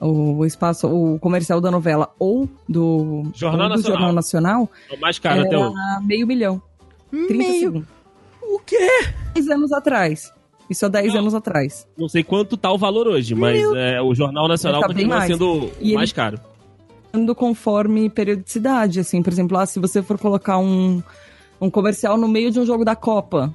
o 0.00 0.44
espaço, 0.44 0.86
o 0.86 1.18
comercial 1.18 1.60
da 1.60 1.70
novela 1.70 2.10
ou 2.18 2.48
do 2.68 3.24
Jornal 3.34 3.62
ou 3.62 3.68
do 3.70 3.76
Nacional. 3.76 3.98
Jornal 3.98 4.12
Nacional, 4.12 4.70
É 4.90 4.94
o 4.94 5.00
mais 5.00 5.18
caro 5.18 5.40
até 5.40 5.48
era 5.56 5.66
hoje. 5.70 5.76
meio 6.06 6.26
milhão. 6.26 6.62
30 7.10 7.34
Meio. 7.34 7.60
segundos. 7.60 7.88
O 8.48 8.58
quê? 8.60 8.88
10 9.34 9.48
anos 9.50 9.72
atrás. 9.72 10.32
Isso 10.70 10.84
há 10.84 10.88
10 10.88 11.12
Não. 11.14 11.20
anos 11.20 11.34
atrás. 11.34 11.86
Não 11.96 12.08
sei 12.08 12.22
quanto 12.24 12.56
tá 12.56 12.70
o 12.72 12.78
valor 12.78 13.06
hoje, 13.06 13.34
mas 13.34 13.60
é, 13.76 14.00
o 14.02 14.14
Jornal 14.14 14.48
Nacional 14.48 14.80
Tá 14.82 14.88
continua 14.88 15.16
mais. 15.18 15.32
sendo 15.32 15.70
E 15.80 15.94
mais 15.94 16.08
ele- 16.10 16.14
caro. 16.16 16.40
Ando 17.12 17.34
conforme 17.34 18.10
periodicidade, 18.10 19.00
assim, 19.00 19.22
por 19.22 19.32
exemplo, 19.32 19.56
ah, 19.56 19.64
se 19.64 19.78
você 19.80 20.02
for 20.02 20.18
colocar 20.18 20.58
um, 20.58 21.02
um 21.60 21.70
comercial 21.70 22.18
no 22.18 22.28
meio 22.28 22.50
de 22.50 22.60
um 22.60 22.66
jogo 22.66 22.84
da 22.84 22.94
Copa, 22.94 23.54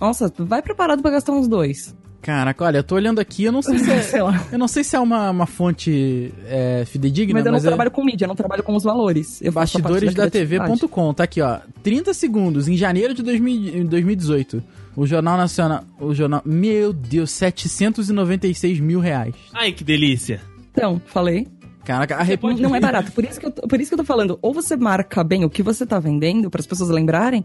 nossa, 0.00 0.32
vai 0.38 0.60
preparado 0.60 1.00
pra 1.00 1.10
gastar 1.10 1.32
uns 1.32 1.48
dois. 1.48 1.96
Caraca, 2.22 2.64
olha, 2.64 2.78
eu 2.78 2.84
tô 2.84 2.94
olhando 2.94 3.20
aqui, 3.20 3.42
eu 3.44 3.50
não 3.52 3.60
sei 3.62 3.78
se 3.80 3.90
é, 3.90 4.00
Sei 4.02 4.22
lá. 4.22 4.46
eu 4.52 4.58
não 4.58 4.68
sei 4.68 4.84
se 4.84 4.94
é 4.94 5.00
uma, 5.00 5.28
uma 5.30 5.46
fonte 5.46 6.32
é, 6.46 6.84
fidedigna, 6.86 7.34
Mas 7.40 7.44
eu 7.46 7.50
não 7.50 7.56
mas 7.56 7.64
é 7.64 7.68
trabalho 7.68 7.90
com 7.90 8.04
mídia, 8.04 8.24
eu 8.24 8.28
não 8.28 8.36
trabalho 8.36 8.62
com 8.62 8.76
os 8.76 8.84
valores. 8.84 9.42
Eu 9.42 9.52
parte 9.52 9.76
da 9.80 9.88
bastidores.tv.com, 9.88 11.12
tá 11.14 11.24
aqui, 11.24 11.40
ó. 11.40 11.58
30 11.82 12.14
segundos, 12.14 12.68
em 12.68 12.76
janeiro 12.76 13.12
de 13.12 13.22
2000 13.22 13.76
em 13.76 13.84
2018. 13.86 14.62
O 14.94 15.06
Jornal 15.06 15.36
Nacional. 15.36 15.84
O 15.98 16.14
jornal. 16.14 16.42
Meu 16.44 16.92
Deus, 16.92 17.30
796 17.30 18.78
mil 18.78 19.00
reais. 19.00 19.34
Ai, 19.52 19.72
que 19.72 19.82
delícia. 19.82 20.40
Então, 20.70 21.00
falei. 21.06 21.48
Caraca, 21.84 22.16
a 22.16 22.22
República... 22.22 22.62
Não 22.62 22.76
é 22.76 22.80
barato. 22.80 23.10
Por 23.10 23.24
isso, 23.24 23.40
que 23.40 23.46
eu, 23.46 23.50
tô- 23.50 23.66
por 23.66 23.80
isso 23.80 23.90
que 23.90 23.94
eu 23.94 23.98
tô 23.98 24.04
falando. 24.04 24.38
Ou 24.40 24.54
você 24.54 24.76
marca 24.76 25.24
bem 25.24 25.44
o 25.44 25.50
que 25.50 25.62
você 25.62 25.84
tá 25.84 25.98
vendendo, 25.98 26.48
para 26.48 26.60
as 26.60 26.66
pessoas 26.66 26.90
lembrarem, 26.90 27.44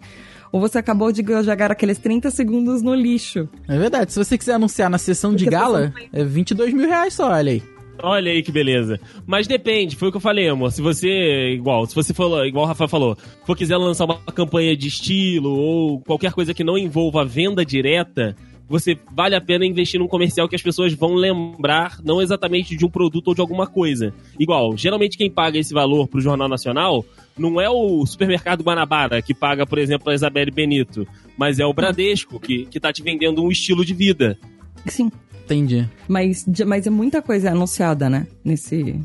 ou 0.52 0.60
você 0.60 0.78
acabou 0.78 1.12
de 1.12 1.24
jogar 1.44 1.72
aqueles 1.72 1.98
30 1.98 2.32
segundos 2.32 2.82
no 2.82 2.94
lixo. 2.94 3.48
É 3.68 3.78
verdade, 3.78 4.12
se 4.14 4.20
você 4.24 4.38
quiser 4.38 4.54
anunciar 4.54 4.90
na 4.90 4.98
sessão 4.98 5.36
de 5.36 5.46
Porque 5.46 5.56
a 5.56 5.60
gala, 5.60 5.94
é 6.12 6.24
22 6.24 6.74
mil 6.74 6.88
reais 6.88 7.14
só, 7.14 7.32
olha 7.32 7.52
aí. 7.52 7.64
Olha 8.02 8.32
aí 8.32 8.44
que 8.44 8.52
beleza. 8.52 9.00
Mas 9.26 9.48
depende, 9.48 9.96
foi 9.96 10.10
o 10.10 10.12
que 10.12 10.18
eu 10.18 10.22
falei, 10.22 10.48
amor. 10.48 10.72
Se 10.72 10.82
você, 10.82 11.54
igual, 11.54 11.86
se 11.86 11.96
você 11.96 12.14
for, 12.14 12.46
igual 12.46 12.66
o 12.66 12.68
Rafa 12.68 12.88
falou, 12.88 13.18
for 13.46 13.58
quiser 13.58 13.78
lançar 13.78 14.06
uma 14.06 14.20
campanha 14.34 14.76
de 14.76 14.88
estilo 14.88 15.50
ou 15.50 16.00
qualquer 16.02 16.32
coisa 16.32 16.54
que 16.54 16.64
não 16.64 16.78
envolva 16.78 17.26
venda 17.26 17.66
direta, 17.66 18.36
você 18.70 18.98
vale 19.16 19.36
a 19.36 19.42
pena 19.42 19.66
investir 19.66 20.00
num 20.00 20.08
comercial 20.08 20.48
que 20.48 20.56
as 20.56 20.62
pessoas 20.62 20.94
vão 20.94 21.14
lembrar, 21.14 22.00
não 22.04 22.22
exatamente 22.22 22.76
de 22.76 22.86
um 22.86 22.90
produto 22.90 23.30
ou 23.30 23.36
de 23.36 23.42
alguma 23.42 23.66
coisa. 23.66 24.14
Igual, 24.38 24.78
geralmente 24.78 25.18
quem 25.18 25.32
paga 25.32 25.58
esse 25.58 25.74
valor 25.74 26.08
pro 26.08 26.22
Jornal 26.22 26.50
Nacional 26.50 27.06
não 27.38 27.62
é 27.62 27.70
o 27.70 28.06
supermercado 28.06 28.64
Guanabara 28.64 29.22
que 29.22 29.34
paga, 29.34 29.66
por 29.66 29.78
exemplo, 29.78 30.10
a 30.10 30.16
Isabelle 30.16 30.52
Benito, 30.52 31.08
mas 31.38 31.60
é 31.60 31.66
o 31.66 31.74
Bradesco 31.74 32.40
que, 32.40 32.66
que 32.66 32.80
tá 32.80 32.92
te 32.92 33.04
vendendo 33.04 33.44
um 33.44 33.52
estilo 33.52 33.86
de 33.86 33.94
vida. 33.94 34.38
Sim. 34.86 35.12
Entendi. 35.46 35.88
Mas, 36.10 36.46
mas 36.66 36.86
é 36.86 36.90
muita 36.90 37.22
coisa 37.22 37.52
anunciada, 37.52 38.10
né? 38.10 38.28
Nesse, 38.44 39.00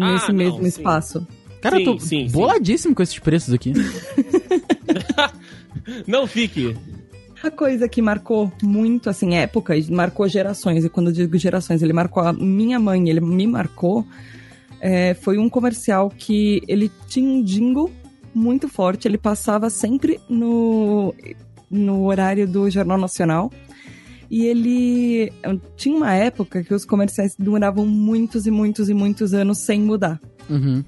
Ah, 0.00 0.12
nesse 0.12 0.28
não, 0.28 0.34
mesmo 0.36 0.62
sim. 0.62 0.68
espaço. 0.68 1.26
Cara, 1.60 1.76
Sim, 1.76 1.82
eu 1.82 1.92
tô 1.94 1.98
sim, 2.00 2.28
sim. 2.28 2.32
boladíssimo 2.32 2.94
com 2.94 3.02
esses 3.02 3.18
preços 3.18 3.52
aqui. 3.52 3.72
Não 6.06 6.26
fique. 6.26 6.76
A 7.42 7.50
coisa 7.50 7.88
que 7.88 8.02
marcou 8.02 8.52
muito, 8.62 9.08
assim, 9.08 9.34
época, 9.34 9.76
e 9.76 9.90
marcou 9.90 10.28
gerações, 10.28 10.84
e 10.84 10.88
quando 10.88 11.08
eu 11.08 11.12
digo 11.12 11.38
gerações, 11.38 11.82
ele 11.82 11.92
marcou 11.92 12.22
a 12.22 12.32
minha 12.32 12.80
mãe, 12.80 13.08
ele 13.08 13.20
me 13.20 13.46
marcou, 13.46 14.04
é, 14.80 15.14
foi 15.14 15.38
um 15.38 15.48
comercial 15.48 16.10
que 16.10 16.62
ele 16.68 16.90
tinha 17.08 17.28
um 17.28 17.42
jingle 17.42 17.90
muito 18.34 18.68
forte, 18.68 19.08
ele 19.08 19.18
passava 19.18 19.68
sempre 19.70 20.20
no, 20.28 21.14
no 21.70 22.04
horário 22.04 22.46
do 22.46 22.70
Jornal 22.70 22.98
Nacional, 22.98 23.50
e 24.30 24.44
ele 24.44 25.32
tinha 25.76 25.96
uma 25.96 26.12
época 26.12 26.62
que 26.62 26.74
os 26.74 26.84
comerciais 26.84 27.34
duravam 27.38 27.86
muitos 27.86 28.46
e 28.46 28.50
muitos 28.50 28.88
e 28.88 28.94
muitos 28.94 29.32
anos 29.32 29.58
sem 29.58 29.80
mudar. 29.80 30.20
Uhum. 30.48 30.84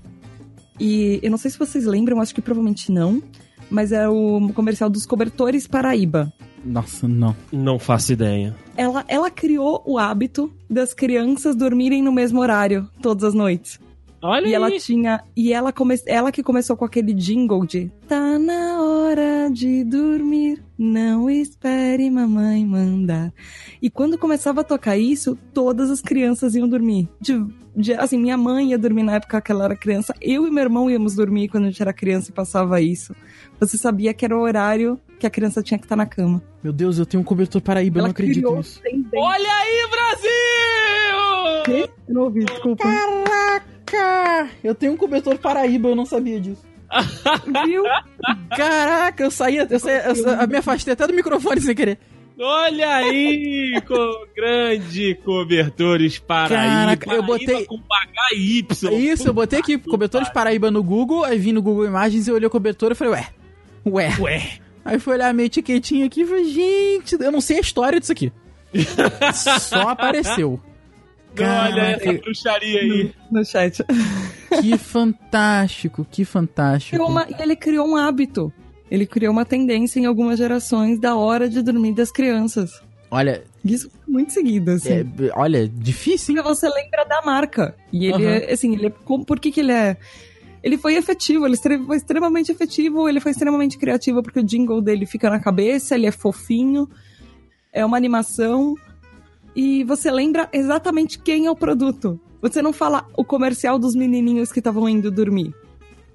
E 0.78 1.20
eu 1.22 1.30
não 1.30 1.38
sei 1.38 1.50
se 1.50 1.58
vocês 1.58 1.84
lembram, 1.84 2.20
acho 2.20 2.34
que 2.34 2.42
provavelmente 2.42 2.92
não, 2.92 3.22
mas 3.70 3.92
é 3.92 4.08
o 4.08 4.50
comercial 4.54 4.90
dos 4.90 5.06
cobertores 5.06 5.66
Paraíba. 5.66 6.32
Nossa, 6.64 7.08
não. 7.08 7.34
Não 7.52 7.78
faço 7.78 8.12
ideia. 8.12 8.54
Ela, 8.76 9.04
ela 9.08 9.30
criou 9.30 9.82
o 9.86 9.98
hábito 9.98 10.52
das 10.68 10.92
crianças 10.94 11.56
dormirem 11.56 12.02
no 12.02 12.12
mesmo 12.12 12.40
horário 12.40 12.88
todas 13.02 13.24
as 13.24 13.34
noites. 13.34 13.78
Olha 14.22 14.46
E 14.48 14.52
ela 14.54 14.66
aí. 14.66 14.78
tinha. 14.78 15.22
E 15.34 15.50
ela, 15.50 15.72
come, 15.72 15.98
ela 16.06 16.30
que 16.30 16.42
começou 16.42 16.76
com 16.76 16.84
aquele 16.84 17.14
jingle 17.14 17.64
de 17.64 17.90
Tá 18.06 18.38
na 18.38 18.82
hora 18.82 19.48
de 19.50 19.82
dormir, 19.82 20.62
não 20.78 21.30
espere 21.30 22.10
mamãe 22.10 22.62
mandar. 22.66 23.32
E 23.80 23.88
quando 23.88 24.18
começava 24.18 24.60
a 24.60 24.64
tocar 24.64 24.98
isso, 24.98 25.38
todas 25.54 25.90
as 25.90 26.02
crianças 26.02 26.54
iam 26.54 26.68
dormir. 26.68 27.08
De, 27.18 27.42
de- 27.74 27.94
assim, 27.94 28.18
minha 28.18 28.36
mãe 28.36 28.70
ia 28.72 28.78
dormir 28.78 29.04
na 29.04 29.14
época 29.14 29.40
que 29.40 29.50
ela 29.50 29.64
era 29.64 29.74
criança, 29.76 30.14
eu 30.20 30.46
e 30.46 30.50
meu 30.50 30.64
irmão 30.64 30.90
íamos 30.90 31.14
dormir 31.14 31.48
quando 31.48 31.64
a 31.64 31.70
gente 31.70 31.80
era 31.80 31.92
criança 31.94 32.28
e 32.28 32.34
passava 32.34 32.78
isso. 32.82 33.16
Você 33.58 33.78
sabia 33.78 34.12
que 34.12 34.26
era 34.26 34.36
o 34.36 34.42
horário 34.42 35.00
que 35.20 35.26
a 35.26 35.30
criança 35.30 35.62
tinha 35.62 35.78
que 35.78 35.84
estar 35.84 35.96
na 35.96 36.06
cama. 36.06 36.42
Meu 36.62 36.72
Deus, 36.72 36.98
eu 36.98 37.06
tenho 37.06 37.20
um 37.20 37.24
cobertor 37.24 37.60
Paraíba, 37.60 37.98
eu 37.98 38.00
ela 38.00 38.08
não 38.08 38.12
acredito 38.12 38.50
nisso. 38.56 38.80
tendência. 38.82 39.10
Olha 39.18 39.52
aí, 39.54 39.88
Brasil! 39.90 41.62
Quê? 41.64 41.90
Eu 42.08 42.14
não 42.14 42.22
ouvi, 42.22 42.44
desculpa. 42.44 42.84
Caraca! 42.84 44.50
Eu 44.64 44.74
tenho 44.74 44.92
um 44.92 44.96
cobertor 44.96 45.38
Paraíba, 45.38 45.88
eu 45.88 45.96
não 45.96 46.06
sabia 46.06 46.40
disso. 46.40 46.62
Viu? 47.66 47.84
Caraca, 48.56 49.22
eu 49.22 49.30
saí, 49.30 49.56
eu, 49.56 49.78
saí, 49.78 50.02
eu, 50.06 50.26
eu 50.40 50.48
me 50.48 50.56
afastei 50.56 50.92
até 50.92 51.06
do 51.06 51.12
microfone 51.14 51.60
sem 51.60 51.74
querer. 51.74 51.98
Olha 52.42 52.88
aí, 52.96 53.78
com 53.86 54.26
grande 54.34 55.14
cobertores 55.24 56.18
Paraíba. 56.18 56.96
Caraca, 56.96 57.14
eu 57.14 57.22
botei- 57.22 57.46
Paraíba 57.46 57.68
com 57.68 57.76
HY. 58.34 58.66
Isso, 59.10 59.28
eu 59.28 59.34
botei 59.34 59.58
aqui 59.58 59.76
cobertores 59.78 60.30
Paraíba 60.30 60.70
no 60.70 60.82
Google, 60.82 61.22
aí 61.24 61.38
vim 61.38 61.52
no 61.52 61.60
Google 61.62 61.84
Imagens 61.84 62.26
e 62.26 62.32
olhei 62.32 62.46
o 62.46 62.50
cobertor 62.50 62.92
e 62.92 62.94
falei, 62.94 63.12
ué, 63.14 63.28
ué. 63.86 64.16
Ué. 64.20 64.42
Aí 64.84 64.98
fui 64.98 65.14
olhar 65.14 65.28
a 65.28 65.32
minha 65.32 65.46
etiquetinha 65.46 66.06
aqui 66.06 66.22
e 66.22 66.26
falei, 66.26 66.44
gente, 66.46 67.16
eu 67.20 67.30
não 67.32 67.40
sei 67.40 67.58
a 67.58 67.60
história 67.60 68.00
disso 68.00 68.12
aqui. 68.12 68.32
Só 69.60 69.88
apareceu. 69.88 70.60
Olha 71.38 71.80
essa 71.82 72.12
bruxaria 72.14 72.80
aí. 72.80 73.12
No 73.30 73.44
chat. 73.44 73.84
que 74.60 74.76
fantástico, 74.78 76.06
que 76.10 76.24
fantástico. 76.24 76.96
Criou 76.96 77.08
uma- 77.08 77.26
e 77.28 77.42
ele 77.42 77.54
criou 77.56 77.86
um 77.88 77.96
hábito. 77.96 78.52
Ele 78.90 79.06
criou 79.06 79.32
uma 79.32 79.44
tendência 79.44 80.00
em 80.00 80.06
algumas 80.06 80.38
gerações 80.38 80.98
da 80.98 81.14
hora 81.14 81.48
de 81.48 81.62
dormir 81.62 81.94
das 81.94 82.10
crianças. 82.10 82.82
Olha, 83.12 83.44
Isso 83.64 83.90
foi 83.90 84.12
muito 84.12 84.32
seguido, 84.32 84.72
assim. 84.72 84.92
é, 84.92 85.04
olha, 85.34 85.68
difícil, 85.68 86.34
hein? 86.34 86.42
Porque 86.42 86.54
você 86.56 86.68
lembra 86.68 87.04
da 87.04 87.22
marca. 87.22 87.74
E 87.92 88.06
ele 88.06 88.24
Aham. 88.26 88.34
é, 88.36 88.52
assim, 88.52 88.72
ele 88.74 88.86
é, 88.86 88.90
como- 89.04 89.24
por 89.24 89.38
que 89.38 89.52
que 89.52 89.60
ele 89.60 89.72
é... 89.72 89.96
Ele 90.62 90.76
foi 90.76 90.94
efetivo, 90.96 91.46
ele 91.46 91.56
foi 91.56 91.96
extremamente 91.96 92.52
efetivo, 92.52 93.08
ele 93.08 93.18
foi 93.20 93.30
extremamente 93.32 93.78
criativo, 93.78 94.22
porque 94.22 94.40
o 94.40 94.44
jingle 94.44 94.82
dele 94.82 95.06
fica 95.06 95.30
na 95.30 95.40
cabeça, 95.40 95.94
ele 95.94 96.06
é 96.06 96.10
fofinho, 96.12 96.88
é 97.72 97.84
uma 97.84 97.96
animação, 97.96 98.74
e 99.56 99.82
você 99.84 100.10
lembra 100.10 100.48
exatamente 100.52 101.18
quem 101.18 101.46
é 101.46 101.50
o 101.50 101.56
produto. 101.56 102.20
Você 102.42 102.60
não 102.62 102.72
fala 102.72 103.06
o 103.16 103.24
comercial 103.24 103.78
dos 103.78 103.94
menininhos 103.94 104.52
que 104.52 104.60
estavam 104.60 104.88
indo 104.88 105.10
dormir. 105.10 105.54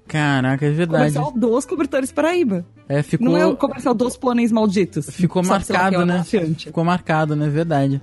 Caraca, 0.06 0.64
é 0.64 0.70
O 0.70 0.74
verdade. 0.74 1.12
comercial 1.14 1.32
dos 1.32 1.64
cobertores 1.64 2.12
Paraíba. 2.12 2.64
É, 2.88 3.02
ficou, 3.02 3.26
Não 3.26 3.36
é 3.36 3.44
o 3.44 3.56
comercial 3.56 3.94
dos 3.94 4.16
pôneis 4.16 4.52
malditos. 4.52 5.10
ficou 5.10 5.42
lá 5.42 5.48
marcado, 5.48 6.02
é 6.02 6.04
né? 6.04 6.24
Ficou 6.24 6.84
marcado, 6.84 7.34
né? 7.34 7.48
Verdade. 7.48 8.00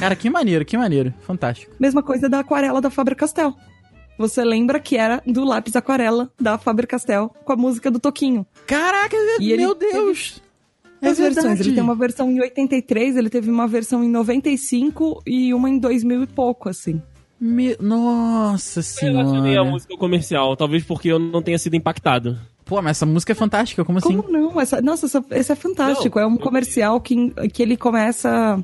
Cara, 0.00 0.16
que 0.16 0.28
maneiro, 0.30 0.64
que 0.64 0.76
maneiro. 0.76 1.12
Fantástico. 1.20 1.72
Mesma 1.78 2.02
coisa 2.02 2.28
da 2.28 2.40
aquarela 2.40 2.80
da 2.80 2.90
Faber-Castell. 2.90 3.54
Você 4.18 4.44
lembra 4.44 4.80
que 4.80 4.96
era 4.96 5.22
do 5.26 5.44
lápis 5.44 5.76
aquarela 5.76 6.30
da 6.40 6.56
Faber-Castell 6.58 7.28
com 7.44 7.52
a 7.52 7.56
música 7.56 7.90
do 7.90 7.98
Toquinho. 8.00 8.46
Caraca, 8.66 9.16
E 9.40 9.56
meu 9.56 9.74
Deus! 9.74 10.42
É 11.02 11.08
As 11.10 11.18
versões, 11.18 11.44
verdade. 11.44 11.68
ele 11.68 11.74
tem 11.74 11.82
uma 11.84 11.94
versão 11.94 12.30
em 12.30 12.40
83, 12.40 13.16
ele 13.16 13.28
teve 13.28 13.50
uma 13.50 13.68
versão 13.68 14.02
em 14.02 14.08
95 14.08 15.22
e 15.26 15.52
uma 15.52 15.68
em 15.68 15.78
2000 15.78 16.22
e 16.22 16.26
pouco, 16.26 16.70
assim. 16.70 17.02
Me- 17.38 17.76
Nossa 17.78 18.80
Eu 19.04 19.12
relacionei 19.12 19.50
a 19.52 19.54
senhora. 19.56 19.70
música 19.70 19.96
comercial, 19.98 20.56
talvez 20.56 20.82
porque 20.84 21.08
eu 21.08 21.18
não 21.18 21.42
tenha 21.42 21.58
sido 21.58 21.76
impactado. 21.76 22.38
Pô, 22.64 22.76
mas 22.80 22.96
essa 22.96 23.04
música 23.06 23.32
é 23.32 23.34
fantástica, 23.34 23.84
como 23.84 23.98
assim? 23.98 24.16
Como 24.16 24.32
não? 24.32 24.58
Essa, 24.58 24.80
nossa, 24.80 25.04
essa- 25.06 25.24
esse 25.32 25.52
é 25.52 25.54
fantástico. 25.54 26.18
é 26.18 26.26
um 26.26 26.36
comercial 26.38 26.98
que, 27.00 27.30
que 27.52 27.62
ele 27.62 27.76
começa. 27.76 28.58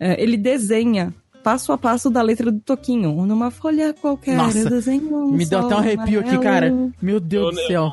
é, 0.00 0.22
ele 0.22 0.36
desenha 0.36 1.12
passo 1.48 1.72
a 1.72 1.78
passo 1.78 2.10
da 2.10 2.20
letra 2.22 2.50
do 2.52 2.60
Toquinho. 2.60 3.12
Numa 3.26 3.50
folha 3.50 3.94
qualquer, 3.94 4.36
Nossa, 4.36 4.58
eu 4.58 4.68
desenho 4.70 5.14
um 5.14 5.32
Me 5.32 5.46
deu 5.46 5.60
até 5.60 5.74
um 5.74 5.78
arrepio 5.78 6.20
aqui, 6.20 6.30
amarelo. 6.34 6.42
cara. 6.42 6.92
Meu 7.00 7.18
Deus 7.20 7.56
Eu- 7.56 7.62
do 7.62 7.66
céu. 7.66 7.84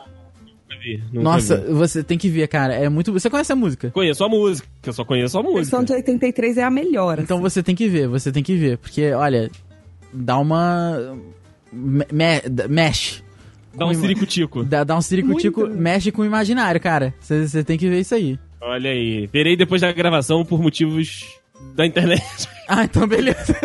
Nunca 0.70 0.82
vi, 0.84 1.04
Nossa, 1.13 1.58
vi. 1.58 1.74
você 1.74 2.04
tem 2.04 2.18
que 2.18 2.28
ver, 2.30 2.48
cara. 2.48 2.74
É 2.74 2.89
muito. 2.89 3.13
Você 3.13 3.30
conhece 3.30 3.52
a 3.52 3.56
música? 3.56 3.91
Conheço 3.91 4.24
a 4.24 4.30
música, 4.30 4.68
eu 4.86 4.94
só 4.94 5.06
conheço 5.06 5.38
a 5.38 5.39
A 5.39 5.44
música. 5.44 5.62
versão 5.62 5.84
de 5.84 5.94
83 5.94 6.58
é 6.58 6.63
a 6.63 6.70
melhor. 6.70 7.20
Então 7.20 7.39
você 7.39 7.63
tem 7.63 7.74
que 7.76 7.88
ver, 7.88 8.08
você 8.08 8.32
tem 8.32 8.44
que 8.44 8.56
ver. 8.56 8.78
Porque, 8.78 9.12
olha, 9.13 9.50
dá 10.13 10.38
uma. 10.38 11.15
me- 11.72 12.06
me- 12.12 12.68
mexe. 12.70 13.24
Dá 13.74 13.86
um 13.86 13.94
ciricutico. 13.94 14.63
Dá, 14.63 14.84
dá 14.84 14.98
um 14.98 15.02
ciricutico, 15.02 15.68
mexe 15.68 16.12
com 16.12 16.22
o 16.22 16.26
imaginário, 16.26 16.80
cara. 16.82 17.13
Você 17.20 17.48
você 17.48 17.63
tem 17.63 17.78
que 17.78 17.89
ver 17.89 18.00
isso 18.02 18.15
aí. 18.15 18.38
Olha 18.62 18.89
aí. 18.89 19.28
Verei 19.28 19.56
depois 19.58 19.82
da 19.82 19.91
gravação 19.91 20.44
por 20.46 20.62
motivos 20.62 21.26
da 21.76 21.86
internet. 21.86 22.50
Ah, 22.68 22.84
então 22.84 23.06
beleza. 23.06 23.56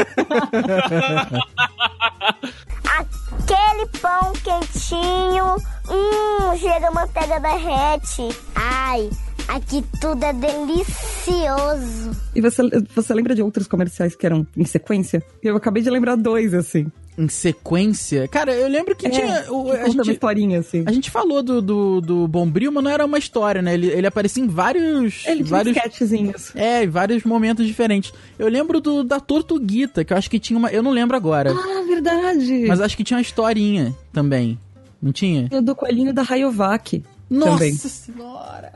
Aquele 2.84 3.86
pão 3.98 4.30
quentinho, 4.44 5.56
hum, 5.88 6.58
chega 6.58 6.90
manteiga 6.90 7.40
derrete. 7.40 8.28
Ai, 8.54 9.08
aqui 9.48 9.82
tudo 10.02 10.22
é 10.22 10.34
delicioso. 10.34 12.10
E 12.34 12.42
você, 12.42 12.62
você 12.94 13.14
lembra 13.14 13.34
de 13.34 13.42
outros 13.42 13.66
comerciais 13.66 14.14
que 14.14 14.26
eram 14.26 14.46
em 14.54 14.66
sequência? 14.66 15.22
Eu 15.42 15.56
acabei 15.56 15.82
de 15.82 15.88
lembrar 15.88 16.16
dois, 16.16 16.52
assim. 16.52 16.92
Em 17.20 17.28
sequência. 17.28 18.26
Cara, 18.28 18.52
eu 18.54 18.66
lembro 18.68 18.96
que 18.96 19.06
É, 19.06 19.10
tinha. 19.10 19.44
o- 19.52 19.64
que 19.66 19.70
a, 19.72 19.76
conta 19.78 19.90
uma 19.90 20.04
gente, 20.04 20.10
historinha, 20.14 20.58
assim. 20.60 20.84
a 20.86 20.92
gente 20.92 21.10
falou 21.10 21.42
do, 21.42 21.60
do, 21.60 22.00
do 22.00 22.26
Bombril, 22.28 22.72
mas 22.72 22.82
não 22.84 22.90
era 22.90 23.04
uma 23.04 23.18
história, 23.18 23.60
né? 23.60 23.74
Ele, 23.74 23.88
ele 23.88 24.06
aparecia 24.06 24.42
em 24.42 24.46
vários. 24.48 25.24
Ele 25.26 25.44
tinha 25.44 25.46
vários 25.50 25.76
sketchzinhos. 25.76 26.56
É, 26.56 26.84
em 26.84 26.88
vários 26.88 27.24
momentos 27.24 27.66
diferentes. 27.66 28.12
Eu 28.38 28.48
lembro 28.48 28.80
do 28.80 29.04
da 29.04 29.20
Tortuguita, 29.20 30.04
que 30.04 30.12
eu 30.12 30.16
acho 30.16 30.30
que 30.30 30.38
tinha 30.38 30.58
uma. 30.58 30.70
Eu 30.70 30.82
não 30.82 30.90
lembro 30.90 31.16
agora. 31.16 31.52
Ah, 31.52 31.82
verdade. 31.86 32.64
Mas 32.66 32.80
acho 32.80 32.96
que 32.96 33.04
tinha 33.04 33.16
uma 33.18 33.22
historinha 33.22 33.94
também. 34.12 34.58
Não 35.02 35.12
tinha? 35.12 35.48
E 35.50 35.56
o 35.56 35.62
do 35.62 35.74
coelhinho 35.74 36.12
da 36.12 36.22
Rayovac. 36.22 37.02
Nossa 37.28 37.52
Também. 37.52 37.74
senhora! 37.74 38.72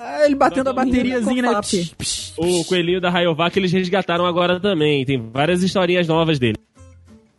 Ah, 0.00 0.24
ele 0.24 0.34
batendo 0.36 0.68
a 0.70 0.72
bateriazinha, 0.72 1.42
né? 1.42 1.48
Cofap. 1.48 1.66
Psh, 1.66 1.94
psh, 1.98 2.32
O 2.38 2.64
coelhinho 2.64 3.00
da 3.00 3.10
Rayovac 3.10 3.58
eles 3.58 3.72
resgataram 3.72 4.26
agora 4.26 4.60
também. 4.60 5.04
Tem 5.04 5.18
várias 5.32 5.62
historinhas 5.62 6.06
novas 6.06 6.38
dele. 6.38 6.56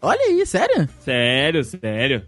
Olha 0.02 0.22
aí, 0.22 0.46
sério? 0.46 0.88
Sério, 1.02 1.64
sério. 1.64 2.26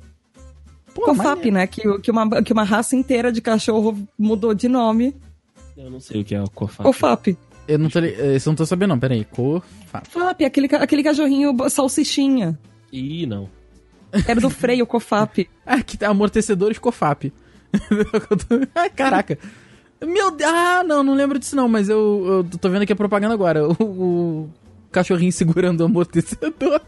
Pô, 0.94 1.04
Cofap, 1.04 1.50
né? 1.50 1.66
Que, 1.68 2.00
que, 2.00 2.12
uma, 2.12 2.44
que 2.44 2.52
uma 2.52 2.64
raça 2.64 2.96
inteira 2.96 3.32
de 3.32 3.42
cachorro 3.42 3.98
mudou 4.18 4.54
de 4.54 4.68
nome. 4.68 5.16
Eu 5.78 5.90
não 5.90 6.00
sei 6.00 6.22
o 6.22 6.26
que 6.26 6.36
é 6.36 6.42
o 6.42 6.50
Cofap. 6.50 6.84
Cofap. 6.84 7.38
Eu 7.68 7.80
não 7.80 7.90
tô, 7.90 8.00
esse 8.00 8.48
eu 8.48 8.52
não 8.52 8.56
tô 8.56 8.66
sabendo, 8.66 8.90
não. 8.90 9.00
Peraí. 9.00 9.24
Cofap. 9.26 10.10
Fap, 10.10 10.44
aquele, 10.44 10.68
aquele 10.76 11.04
cachorrinho 11.04 11.56
salsichinha. 11.70 12.60
Ih, 12.92 13.26
não. 13.26 13.50
Era 14.28 14.42
do 14.42 14.50
freio, 14.50 14.86
Cofap. 14.86 15.50
Ah, 15.66 15.82
que 15.82 15.98
tá 15.98 16.10
amortecedores 16.10 16.78
Cofap. 16.78 17.32
Ai, 18.76 18.90
Caraca. 18.92 19.40
Meu 20.06 20.32
Deus. 20.32 20.52
Ah, 20.52 20.84
não, 20.84 21.02
não 21.02 21.14
lembro 21.14 21.40
disso 21.40 21.56
não, 21.56 21.70
mas 21.70 21.88
eu, 21.88 22.46
eu 22.52 22.58
tô 22.60 22.70
vendo 22.70 22.82
aqui 22.82 22.92
a 22.92 22.96
propaganda 22.96 23.34
agora. 23.34 23.66
O, 23.66 23.74
o 23.84 24.50
cachorrinho 24.92 25.32
segurando 25.32 25.82
o 25.82 25.86
amortecedor. 25.86 26.82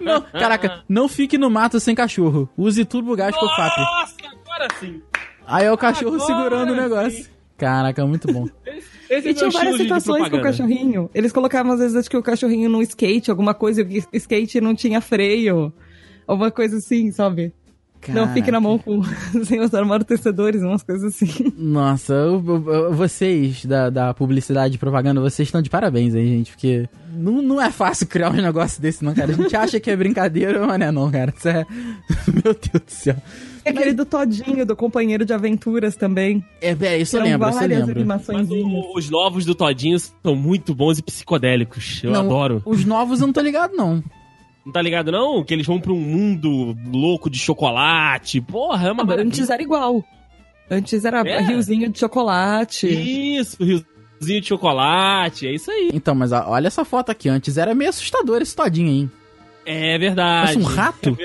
Não, 0.00 0.20
caraca, 0.22 0.82
não 0.88 1.08
fique 1.08 1.38
no 1.38 1.50
mato 1.50 1.78
sem 1.80 1.94
cachorro. 1.94 2.48
Use 2.56 2.84
Turbo 2.84 3.14
Gás 3.16 3.34
Cofap. 3.36 3.80
Nossa, 3.80 4.14
agora 4.42 4.68
sim. 4.80 5.02
Aí 5.46 5.66
é 5.66 5.72
o 5.72 5.78
cachorro 5.78 6.16
Agora 6.16 6.26
segurando 6.26 6.70
o 6.70 6.74
sim. 6.74 6.80
negócio. 6.80 7.26
Caraca, 7.56 8.06
muito 8.06 8.32
bom. 8.32 8.48
Esse 9.08 9.28
é 9.28 9.30
E 9.30 9.34
tinha 9.34 9.48
meu 9.48 9.52
várias 9.52 9.76
situações 9.76 10.28
com 10.28 10.36
o 10.36 10.42
cachorrinho. 10.42 11.10
Eles 11.14 11.32
colocavam, 11.32 11.72
às 11.72 11.78
vezes, 11.78 11.96
acho 11.96 12.10
que 12.10 12.16
o 12.16 12.22
cachorrinho 12.22 12.68
num 12.68 12.82
skate, 12.82 13.30
alguma 13.30 13.54
coisa, 13.54 13.82
e 13.82 14.00
o 14.00 14.04
skate 14.14 14.60
não 14.60 14.74
tinha 14.74 15.00
freio. 15.00 15.72
Alguma 16.26 16.50
coisa 16.50 16.78
assim, 16.78 17.12
sabe? 17.12 17.54
Não 18.12 18.32
fique 18.32 18.50
na 18.50 18.60
mão 18.60 18.78
com, 18.78 19.02
sem 19.44 19.60
usar 19.60 19.82
amortecedores, 19.82 20.62
umas 20.62 20.82
coisas 20.82 21.14
assim. 21.14 21.52
Nossa, 21.56 22.12
eu- 22.12 22.42
eu- 22.72 22.92
vocês 22.94 23.64
da, 23.64 23.90
da 23.90 24.14
publicidade 24.14 24.76
e 24.76 24.78
propaganda, 24.78 25.20
vocês 25.20 25.48
estão 25.48 25.60
de 25.62 25.70
parabéns 25.70 26.14
aí, 26.14 26.26
gente, 26.26 26.50
porque 26.52 26.88
não, 27.12 27.40
não 27.42 27.60
é 27.62 27.70
fácil 27.70 28.06
criar 28.06 28.30
um 28.30 28.34
negócio 28.34 28.80
desse, 28.80 29.04
não, 29.04 29.14
cara. 29.14 29.32
A 29.32 29.34
gente 29.34 29.56
acha 29.56 29.80
que 29.80 29.90
é 29.90 29.96
brincadeira, 29.96 30.66
mas 30.66 30.78
não 30.78 30.86
é 30.86 30.92
não, 30.92 31.10
cara. 31.10 31.32
Isso 31.36 31.48
é... 31.48 31.64
Meu 32.32 32.54
Deus 32.54 32.84
do 32.84 32.90
céu. 32.90 33.16
E 33.64 33.68
aquele 33.70 33.92
do 33.94 34.04
Todinho, 34.04 34.64
do 34.64 34.76
companheiro 34.76 35.24
de 35.24 35.32
aventuras 35.32 35.96
também. 35.96 36.44
É, 36.62 36.76
é 36.80 36.98
isso 37.00 37.16
eu 37.16 37.22
lembro, 37.22 37.48
isso 37.48 37.60
eu 37.62 37.68
lembro. 37.68 38.06
Mas 38.06 38.28
o- 38.28 38.96
os 38.96 39.10
novos 39.10 39.44
do 39.44 39.54
Todinho 39.56 39.98
são 39.98 40.36
muito 40.36 40.72
bons 40.74 40.98
e 40.98 41.02
psicodélicos. 41.02 42.00
Eu 42.04 42.12
Não, 42.12 42.20
adoro. 42.20 42.62
Os 42.64 42.84
novos 42.84 43.20
eu 43.20 43.26
não 43.26 43.32
tô 43.34 43.40
ligado, 43.40 43.72
não. 43.74 44.02
Não 44.66 44.72
tá 44.72 44.82
ligado, 44.82 45.12
não? 45.12 45.44
Que 45.44 45.54
eles 45.54 45.64
vão 45.66 45.80
pra 45.80 45.92
um 45.92 46.00
mundo 46.00 46.76
louco 46.92 47.30
de 47.30 47.38
chocolate. 47.38 48.40
Porra, 48.40 48.88
é 48.88 48.92
uma 48.92 49.04
Ah, 49.04 49.16
antes 49.20 49.48
era 49.48 49.62
riozinho 49.62 50.04
Antes 50.68 51.04
era 51.04 51.20
É? 51.20 51.40
riozinho 51.40 51.88
de 51.88 51.98
chocolate. 52.00 52.88
Isso, 52.88 53.56
riozinho 53.62 54.40
de 54.40 54.46
chocolate. 54.48 55.46
É 55.46 55.54
isso 55.54 55.70
aí. 55.70 55.90
Então, 55.94 56.14
mas 56.16 56.32
a- 56.32 56.48
olha 56.48 56.66
essa 56.66 56.84
foto 56.84 57.10
aqui. 57.10 57.28
Antes 57.28 57.56
era 57.56 57.72
meio 57.76 57.90
assustador 57.90 58.42
esse 58.42 58.56
todinho, 58.56 58.88
hein? 58.88 59.10
É 59.64 59.96
verdade. 59.98 60.54
Parece 60.54 60.58
um 60.58 60.62
rato. 60.64 61.16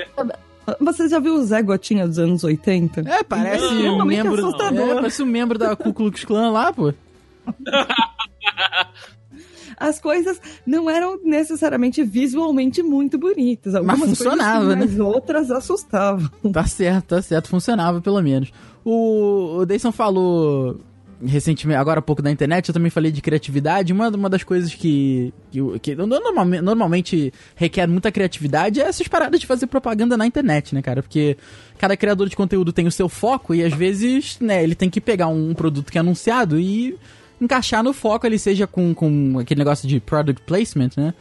Você 0.80 1.08
já 1.08 1.18
viu 1.18 1.34
o 1.34 1.42
Zé 1.44 1.60
Gotinha 1.62 2.06
dos 2.06 2.20
anos 2.20 2.44
80? 2.44 3.00
É, 3.00 3.24
parece 3.24 3.64
Não, 3.64 3.70
um 3.72 3.74
extremamente 3.78 4.22
membro. 4.22 4.46
assustador. 4.46 4.88
É, 4.90 4.94
parece 4.94 5.22
um 5.22 5.26
membro 5.26 5.58
da 5.58 5.74
Ku 5.74 5.92
Klux 5.92 6.24
Klan 6.24 6.50
lá, 6.52 6.72
pô. 6.72 6.94
As 9.82 10.00
coisas 10.00 10.40
não 10.64 10.88
eram 10.88 11.18
necessariamente 11.24 12.04
visualmente 12.04 12.84
muito 12.84 13.18
bonitas. 13.18 13.74
Algumas 13.74 13.98
coisas 13.98 14.18
funcionava, 14.18 14.62
sim, 14.62 14.68
né? 14.68 14.76
Mas 14.76 15.00
outras 15.00 15.50
assustavam. 15.50 16.30
Tá 16.52 16.64
certo, 16.64 17.06
tá 17.08 17.22
certo. 17.22 17.48
Funcionava, 17.48 18.00
pelo 18.00 18.22
menos. 18.22 18.52
O, 18.84 19.56
o 19.58 19.66
Dayson 19.66 19.90
falou 19.90 20.78
recentemente, 21.24 21.78
agora 21.78 22.00
há 22.00 22.02
pouco 22.02 22.22
da 22.22 22.30
internet, 22.30 22.68
eu 22.68 22.74
também 22.74 22.90
falei 22.90 23.10
de 23.10 23.20
criatividade. 23.20 23.92
Uma, 23.92 24.08
uma 24.08 24.28
das 24.28 24.44
coisas 24.44 24.72
que, 24.72 25.32
que, 25.50 25.60
que 25.80 25.94
normalmente, 25.96 26.62
normalmente 26.62 27.32
requer 27.56 27.88
muita 27.88 28.12
criatividade 28.12 28.80
é 28.80 28.84
essas 28.84 29.08
paradas 29.08 29.40
de 29.40 29.46
fazer 29.46 29.66
propaganda 29.66 30.16
na 30.16 30.26
internet, 30.26 30.74
né, 30.74 30.82
cara? 30.82 31.02
Porque 31.02 31.36
cada 31.76 31.96
criador 31.96 32.28
de 32.28 32.36
conteúdo 32.36 32.72
tem 32.72 32.86
o 32.86 32.92
seu 32.92 33.08
foco 33.08 33.52
e 33.52 33.64
às 33.64 33.72
vezes, 33.72 34.38
né, 34.40 34.62
ele 34.62 34.74
tem 34.74 34.90
que 34.90 35.00
pegar 35.00 35.26
um 35.26 35.54
produto 35.54 35.90
que 35.90 35.98
é 35.98 36.00
anunciado 36.00 36.58
e 36.58 36.96
encaixar 37.42 37.82
no 37.82 37.92
foco 37.92 38.26
ali, 38.26 38.38
seja 38.38 38.66
com, 38.66 38.94
com 38.94 39.38
aquele 39.38 39.58
negócio 39.58 39.88
de 39.88 40.00
product 40.00 40.42
placement, 40.46 40.90
né? 40.96 41.14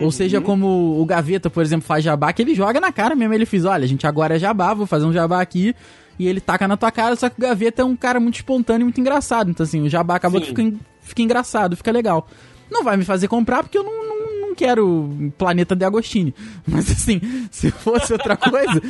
Ou 0.00 0.12
seja, 0.12 0.40
como 0.40 1.00
o 1.00 1.04
Gaveta, 1.04 1.50
por 1.50 1.62
exemplo, 1.62 1.86
faz 1.86 2.04
jabá, 2.04 2.32
que 2.32 2.42
ele 2.42 2.54
joga 2.54 2.80
na 2.80 2.92
cara 2.92 3.14
mesmo. 3.14 3.34
Ele 3.34 3.46
fez, 3.46 3.64
olha, 3.64 3.84
a 3.84 3.88
gente 3.88 4.06
agora 4.06 4.36
é 4.36 4.38
jabá, 4.38 4.72
vou 4.72 4.86
fazer 4.86 5.04
um 5.04 5.12
jabá 5.12 5.40
aqui. 5.40 5.74
E 6.18 6.26
ele 6.26 6.40
taca 6.40 6.66
na 6.66 6.76
tua 6.76 6.90
cara, 6.90 7.14
só 7.14 7.28
que 7.28 7.38
o 7.38 7.42
Gaveta 7.42 7.82
é 7.82 7.84
um 7.84 7.94
cara 7.94 8.18
muito 8.18 8.36
espontâneo 8.36 8.82
e 8.82 8.84
muito 8.84 9.00
engraçado. 9.00 9.50
Então, 9.50 9.64
assim, 9.64 9.82
o 9.82 9.88
jabá 9.88 10.16
acabou 10.16 10.40
Sim. 10.40 10.46
que 10.46 10.54
fica, 10.54 10.78
fica 11.00 11.22
engraçado, 11.22 11.76
fica 11.76 11.92
legal. 11.92 12.28
Não 12.70 12.82
vai 12.82 12.96
me 12.96 13.04
fazer 13.04 13.28
comprar 13.28 13.62
porque 13.62 13.78
eu 13.78 13.84
não, 13.84 14.04
não, 14.04 14.48
não 14.48 14.54
quero 14.54 15.32
Planeta 15.38 15.76
de 15.76 15.84
Agostini. 15.84 16.34
Mas, 16.66 16.90
assim, 16.90 17.20
se 17.50 17.70
fosse 17.70 18.12
outra 18.12 18.36
coisa, 18.36 18.82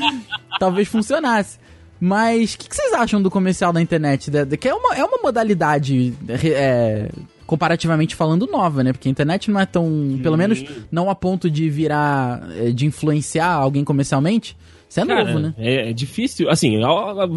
talvez 0.58 0.88
funcionasse. 0.88 1.58
Mas 2.00 2.54
o 2.54 2.58
que, 2.58 2.68
que 2.68 2.76
vocês 2.76 2.92
acham 2.92 3.20
do 3.20 3.30
comercial 3.30 3.72
da 3.72 3.80
internet? 3.82 4.30
Da- 4.30 4.44
da- 4.44 4.56
Que 4.56 4.68
é 4.68 4.74
uma, 4.74 4.94
é 4.96 5.04
uma 5.04 5.18
modalidade, 5.22 6.14
é, 6.28 7.08
comparativamente 7.46 8.14
falando, 8.14 8.46
nova, 8.46 8.84
né? 8.84 8.92
Porque 8.92 9.08
a 9.08 9.10
internet 9.10 9.50
não 9.50 9.58
é 9.60 9.66
tão. 9.66 10.18
Pelo 10.22 10.36
menos 10.36 10.62
não 10.92 11.10
a 11.10 11.14
ponto 11.14 11.50
de 11.50 11.68
virar. 11.68 12.42
é, 12.56 12.70
de 12.70 12.86
influenciar 12.86 13.50
alguém 13.50 13.84
comercialmente. 13.84 14.56
Isso 14.88 15.00
é 15.00 15.06
Cara, 15.06 15.24
novo, 15.24 15.38
né? 15.38 15.54
É, 15.58 15.90
é 15.90 15.92
difícil. 15.92 16.48
Assim, 16.48 16.80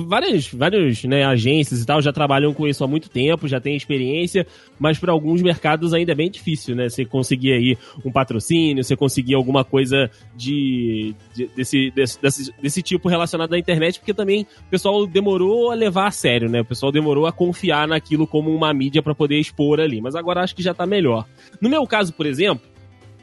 várias, 0.08 0.48
várias 0.48 1.04
né, 1.04 1.26
agências 1.26 1.82
e 1.82 1.86
tal 1.86 2.02
já 2.02 2.14
trabalham 2.14 2.54
com 2.54 2.66
isso 2.66 2.82
há 2.82 2.88
muito 2.88 3.10
tempo, 3.10 3.46
já 3.46 3.60
têm 3.60 3.76
experiência, 3.76 4.48
mas 4.80 4.98
para 4.98 5.12
alguns 5.12 5.42
mercados 5.42 5.94
ainda 5.94 6.14
é 6.14 6.16
bem 6.16 6.32
difícil, 6.32 6.76
né? 6.76 6.88
Você 6.88 7.04
conseguir 7.04 7.52
aí 7.52 7.78
um 8.06 8.12
patrocínio, 8.12 8.82
você 8.84 8.96
conseguir 8.96 9.36
alguma 9.36 9.66
coisa 9.66 10.10
de, 10.34 11.14
de- 11.36 11.48
desse, 11.48 11.92
desse, 11.92 12.22
desse, 12.22 12.54
desse 12.62 12.82
tipo 12.82 13.10
relacionado 13.10 13.54
à 13.54 13.60
internet, 13.60 14.00
porque 14.00 14.14
também 14.14 14.44
o 14.44 14.70
pessoal 14.70 15.06
demorou 15.06 15.72
a 15.72 15.74
levar 15.76 16.08
a 16.08 16.12
sério, 16.12 16.50
né? 16.50 16.62
O 16.62 16.66
pessoal 16.66 16.90
demorou 16.92 17.26
a 17.26 17.34
confiar 17.34 17.86
naquilo 17.86 18.26
como 18.26 18.50
uma 18.56 18.74
mídia 18.74 19.04
para 19.04 19.14
poder 19.14 19.38
expor 19.40 19.82
ali. 19.82 20.00
Mas 20.00 20.16
agora 20.16 20.42
acho 20.42 20.56
que 20.56 20.64
já 20.64 20.74
tá 20.74 20.86
melhor. 20.86 21.26
No 21.60 21.70
meu 21.70 21.86
caso, 21.86 22.14
por 22.14 22.26
exemplo, 22.26 22.66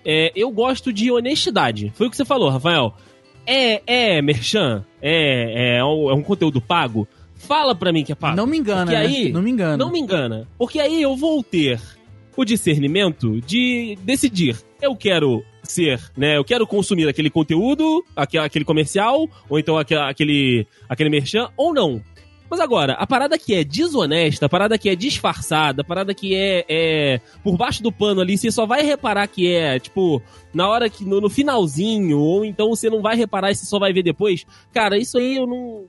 é, 0.04 0.30
eu 0.36 0.50
gosto 0.50 0.92
de 0.92 1.10
honestidade. 1.10 1.90
Foi 1.94 2.06
o 2.06 2.10
que 2.10 2.16
você 2.16 2.24
falou, 2.26 2.50
Rafael. 2.50 2.94
É, 3.50 3.80
é, 3.86 4.22
Merchan? 4.22 4.84
É, 5.00 5.78
é, 5.78 5.84
um, 5.84 6.10
é 6.10 6.14
um 6.14 6.22
conteúdo 6.22 6.60
pago? 6.60 7.08
Fala 7.34 7.74
pra 7.74 7.90
mim 7.90 8.04
que 8.04 8.12
é 8.12 8.14
pago. 8.14 8.36
Não 8.36 8.46
me 8.46 8.58
engana, 8.58 8.84
Porque 8.84 8.96
né? 8.96 9.06
aí, 9.06 9.32
Não 9.32 9.40
me 9.40 9.50
engana. 9.50 9.76
Não 9.78 9.90
me 9.90 9.98
engana. 9.98 10.46
Porque 10.58 10.78
aí 10.78 11.00
eu 11.00 11.16
vou 11.16 11.42
ter 11.42 11.80
o 12.36 12.44
discernimento 12.44 13.40
de 13.40 13.96
decidir. 14.02 14.56
Eu 14.82 14.94
quero 14.94 15.42
ser, 15.62 15.98
né? 16.14 16.36
Eu 16.36 16.44
quero 16.44 16.66
consumir 16.66 17.08
aquele 17.08 17.30
conteúdo, 17.30 18.04
aquele, 18.14 18.44
aquele 18.44 18.64
comercial, 18.66 19.26
ou 19.48 19.58
então 19.58 19.78
aquele, 19.78 20.00
aquele, 20.02 20.66
aquele 20.86 21.08
merchan, 21.10 21.48
ou 21.56 21.72
não. 21.72 22.02
Mas 22.50 22.60
agora, 22.60 22.94
a 22.94 23.06
parada 23.06 23.38
que 23.38 23.54
é 23.54 23.62
desonesta, 23.62 24.46
a 24.46 24.48
parada 24.48 24.78
que 24.78 24.88
é 24.88 24.94
disfarçada, 24.96 25.82
a 25.82 25.84
parada 25.84 26.14
que 26.14 26.34
é, 26.34 26.64
é 26.68 27.20
por 27.44 27.56
baixo 27.56 27.82
do 27.82 27.92
pano 27.92 28.20
ali, 28.20 28.38
você 28.38 28.50
só 28.50 28.64
vai 28.66 28.82
reparar 28.82 29.26
que 29.28 29.52
é, 29.52 29.78
tipo, 29.78 30.22
na 30.54 30.66
hora 30.68 30.88
que, 30.88 31.04
no, 31.04 31.20
no 31.20 31.28
finalzinho, 31.28 32.18
ou 32.18 32.44
então 32.44 32.70
você 32.70 32.88
não 32.88 33.02
vai 33.02 33.16
reparar 33.16 33.50
e 33.50 33.54
você 33.54 33.66
só 33.66 33.78
vai 33.78 33.92
ver 33.92 34.02
depois. 34.02 34.46
Cara, 34.72 34.96
isso 34.96 35.18
aí 35.18 35.36
eu 35.36 35.46
não. 35.46 35.84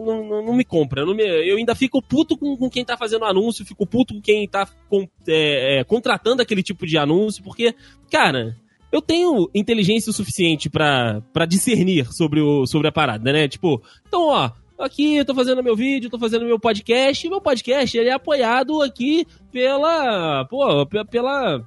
Não, 0.00 0.24
não, 0.24 0.46
não 0.46 0.54
me 0.54 0.64
compra. 0.64 1.04
não 1.04 1.12
me- 1.12 1.24
eu 1.24 1.56
ainda 1.56 1.74
fico 1.74 2.00
puto 2.00 2.36
com, 2.38 2.56
com 2.56 2.70
quem 2.70 2.84
tá 2.84 2.96
fazendo 2.96 3.24
anúncio, 3.24 3.64
fico 3.66 3.84
puto 3.84 4.14
com 4.14 4.20
quem 4.20 4.46
tá 4.46 4.68
com- 4.88 5.08
é, 5.26 5.80
é, 5.80 5.84
contratando 5.84 6.40
aquele 6.40 6.62
tipo 6.62 6.86
de 6.86 6.96
anúncio, 6.96 7.42
porque, 7.42 7.74
cara, 8.08 8.54
eu 8.92 9.02
tenho 9.02 9.50
inteligência 9.52 10.10
o 10.10 10.12
suficiente 10.12 10.70
pra 10.70 11.20
discernir 11.48 12.06
sobre, 12.12 12.40
o, 12.40 12.64
sobre 12.64 12.86
a 12.86 12.92
parada, 12.92 13.32
né? 13.32 13.48
Tipo, 13.48 13.82
então, 14.06 14.28
ó, 14.28 14.50
aqui 14.82 15.16
eu 15.16 15.24
tô 15.24 15.34
fazendo 15.34 15.62
meu 15.62 15.74
vídeo, 15.76 16.10
tô 16.10 16.18
fazendo 16.18 16.44
meu 16.44 16.58
podcast, 16.58 17.26
e 17.26 17.30
meu 17.30 17.40
podcast 17.40 17.96
ele 17.96 18.08
é 18.08 18.12
apoiado 18.12 18.80
aqui 18.82 19.26
pela. 19.52 20.44
Pô, 20.46 20.86
pe- 20.86 21.04
pela. 21.04 21.60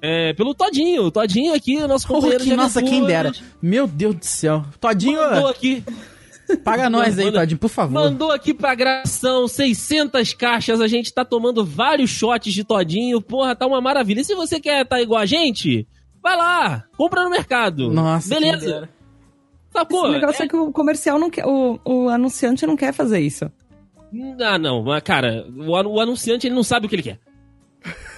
é, 0.00 0.32
pelo 0.34 0.54
Todinho. 0.54 1.04
O 1.04 1.10
Todinho 1.10 1.54
aqui, 1.54 1.76
o 1.76 1.88
nosso 1.88 2.06
Porra, 2.06 2.20
companheiro 2.20 2.44
que, 2.44 2.50
de 2.50 2.56
nossa, 2.56 2.82
quem 2.82 3.04
dera. 3.04 3.32
Meu 3.60 3.86
Deus 3.86 4.14
do 4.16 4.24
céu. 4.24 4.64
Todinho, 4.80 5.20
Mandou 5.20 5.48
aqui, 5.48 5.82
paga 6.64 6.90
nós 6.90 7.18
aí, 7.18 7.30
Todinho, 7.32 7.58
por 7.58 7.68
favor. 7.70 7.92
mandou 7.94 8.30
aqui 8.30 8.52
pra 8.52 8.74
gravação 8.74 9.46
600 9.48 10.32
caixas. 10.34 10.80
A 10.80 10.86
gente 10.88 11.12
tá 11.12 11.24
tomando 11.24 11.64
vários 11.64 12.10
shots 12.10 12.52
de 12.52 12.64
Todinho. 12.64 13.20
Porra, 13.20 13.54
tá 13.56 13.66
uma 13.66 13.80
maravilha. 13.80 14.20
E 14.20 14.24
se 14.24 14.34
você 14.34 14.60
quer 14.60 14.84
tá 14.86 15.00
igual 15.00 15.20
a 15.20 15.26
gente, 15.26 15.86
vai 16.22 16.36
lá, 16.36 16.84
compra 16.96 17.24
no 17.24 17.30
mercado. 17.30 17.90
Nossa, 17.90 18.28
beleza. 18.28 18.88
O 19.74 20.08
negócio 20.08 20.44
é... 20.44 20.48
que 20.48 20.56
o 20.56 20.72
comercial 20.72 21.18
não 21.18 21.30
quer. 21.30 21.46
O, 21.46 21.78
o 21.84 22.08
anunciante 22.08 22.66
não 22.66 22.76
quer 22.76 22.92
fazer 22.92 23.20
isso. 23.20 23.50
Ah, 24.40 24.58
não, 24.58 24.82
mas 24.82 25.02
cara, 25.02 25.46
o, 25.48 25.70
o 25.70 26.00
anunciante 26.00 26.46
ele 26.46 26.54
não 26.54 26.62
sabe 26.62 26.86
o 26.86 26.88
que 26.88 26.96
ele 26.96 27.02
quer. 27.02 27.18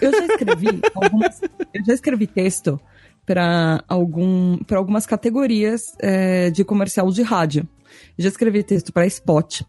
Eu 0.00 0.11
já 0.11 0.26
escrevi 0.26 0.66
algumas, 0.94 1.40
eu 1.42 1.84
já 1.84 1.94
escrevi 1.94 2.26
texto 2.26 2.80
para 3.24 3.82
algum 3.88 4.59
para 4.59 4.78
algumas 4.78 5.07
categorias 5.07 5.94
é, 6.00 6.50
de 6.50 6.64
comercial 6.64 7.11
de 7.11 7.22
rádio. 7.22 7.66
Eu 8.18 8.24
já 8.24 8.28
escrevi 8.28 8.62
texto 8.62 8.92
para 8.92 9.07
spot. 9.07 9.62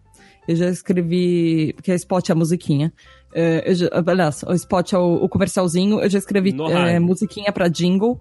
Eu 0.48 0.56
já 0.56 0.70
escrevi 0.70 1.74
porque 1.74 1.92
a 1.92 1.96
spot 1.96 2.30
é 2.30 2.34
a 2.34 2.36
musiquinha. 2.36 2.94
É, 3.34 3.70
eu 3.70 3.76
já, 3.76 3.90
aliás, 3.92 4.44
o 4.44 4.54
spot 4.54 4.94
é 4.94 4.98
o, 4.98 5.16
o 5.16 5.30
comercialzinho. 5.30 6.00
Eu 6.00 6.10
já 6.10 6.20
escrevi 6.20 6.56
é, 6.72 7.00
musiquinha 7.00 7.52
para 7.52 7.68
jingle. 7.68 8.20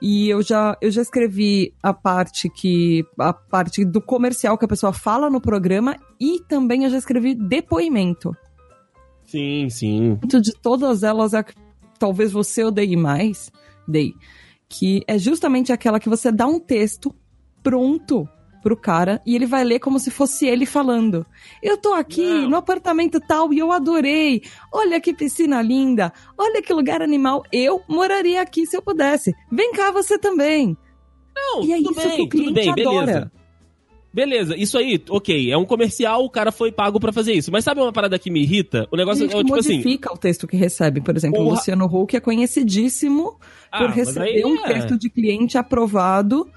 E 0.00 0.28
eu 0.28 0.42
já, 0.42 0.76
eu 0.80 0.90
já 0.90 1.00
escrevi 1.00 1.74
a 1.82 1.92
parte 1.92 2.48
que. 2.50 3.04
a 3.18 3.32
parte 3.32 3.84
do 3.84 4.00
comercial 4.00 4.58
que 4.58 4.64
a 4.64 4.68
pessoa 4.68 4.92
fala 4.92 5.30
no 5.30 5.40
programa 5.40 5.96
e 6.20 6.40
também 6.40 6.84
eu 6.84 6.90
já 6.90 6.98
escrevi 6.98 7.34
depoimento. 7.34 8.36
Sim, 9.24 9.68
sim. 9.70 10.18
De 10.24 10.52
todas 10.60 11.02
elas, 11.02 11.34
é 11.34 11.38
a 11.38 11.42
que 11.42 11.54
talvez 11.98 12.30
você 12.30 12.62
odeie 12.62 12.96
mais, 12.96 13.50
Dei. 13.88 14.14
Que 14.68 15.02
é 15.06 15.18
justamente 15.18 15.72
aquela 15.72 15.98
que 15.98 16.08
você 16.08 16.30
dá 16.30 16.46
um 16.46 16.60
texto 16.60 17.14
pronto 17.62 18.28
pro 18.62 18.76
cara 18.76 19.20
e 19.26 19.34
ele 19.34 19.46
vai 19.46 19.62
ler 19.64 19.78
como 19.78 19.98
se 19.98 20.10
fosse 20.10 20.46
ele 20.46 20.66
falando. 20.66 21.24
Eu 21.62 21.76
tô 21.76 21.92
aqui 21.94 22.22
Não. 22.24 22.50
no 22.50 22.56
apartamento 22.56 23.20
tal 23.20 23.52
e 23.52 23.58
eu 23.58 23.70
adorei. 23.72 24.42
Olha 24.72 25.00
que 25.00 25.12
piscina 25.14 25.60
linda. 25.62 26.12
Olha 26.36 26.60
que 26.62 26.72
lugar 26.72 27.00
animal. 27.02 27.42
Eu 27.52 27.80
moraria 27.88 28.40
aqui 28.42 28.66
se 28.66 28.76
eu 28.76 28.82
pudesse. 28.82 29.34
Vem 29.50 29.72
cá 29.72 29.90
você 29.92 30.18
também. 30.18 30.76
Não, 31.34 31.62
E 31.64 31.72
é 31.72 31.76
tudo 31.76 31.90
isso 31.92 32.08
bem, 32.08 32.16
que 32.16 32.22
o 32.22 32.28
cliente 32.28 32.60
tudo 32.64 32.74
bem, 32.74 32.86
adora. 32.86 33.06
beleza. 33.06 33.32
Beleza, 34.14 34.56
isso 34.56 34.78
aí, 34.78 34.98
ok, 35.10 35.52
é 35.52 35.58
um 35.58 35.66
comercial, 35.66 36.24
o 36.24 36.30
cara 36.30 36.50
foi 36.50 36.72
pago 36.72 36.98
pra 36.98 37.12
fazer 37.12 37.34
isso. 37.34 37.52
Mas 37.52 37.64
sabe 37.64 37.82
uma 37.82 37.92
parada 37.92 38.18
que 38.18 38.30
me 38.30 38.40
irrita? 38.40 38.88
O 38.90 38.96
negócio 38.96 39.26
é, 39.26 39.28
tipo 39.28 39.54
assim. 39.54 39.76
modifica 39.76 40.10
o 40.10 40.16
texto 40.16 40.46
que 40.46 40.56
recebe. 40.56 41.02
Por 41.02 41.14
exemplo, 41.14 41.42
o. 41.42 41.50
Luciano 41.50 41.84
Huck 41.84 42.16
é 42.16 42.20
conhecidíssimo 42.20 43.38
Ah, 43.70 43.76
por 43.80 43.90
receber 43.90 44.42
um 44.46 44.54
é- 44.64 44.68
texto 44.72 44.96
de 44.98 45.10
cliente 45.10 45.58
aprovado 45.58 46.50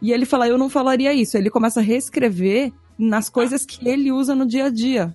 e 0.00 0.12
ele 0.12 0.24
fala, 0.24 0.46
eu 0.48 0.56
não 0.58 0.68
falaria 0.70 1.12
isso. 1.12 1.36
Ele 1.36 1.50
começa 1.50 1.80
a 1.80 1.82
reescrever 1.82 2.72
nas 2.98 3.28
coisas 3.28 3.64
que 3.64 3.86
ele 3.88 4.10
usa 4.12 4.34
no 4.34 4.46
dia 4.46 4.66
a 4.66 4.70
dia. 4.70 5.14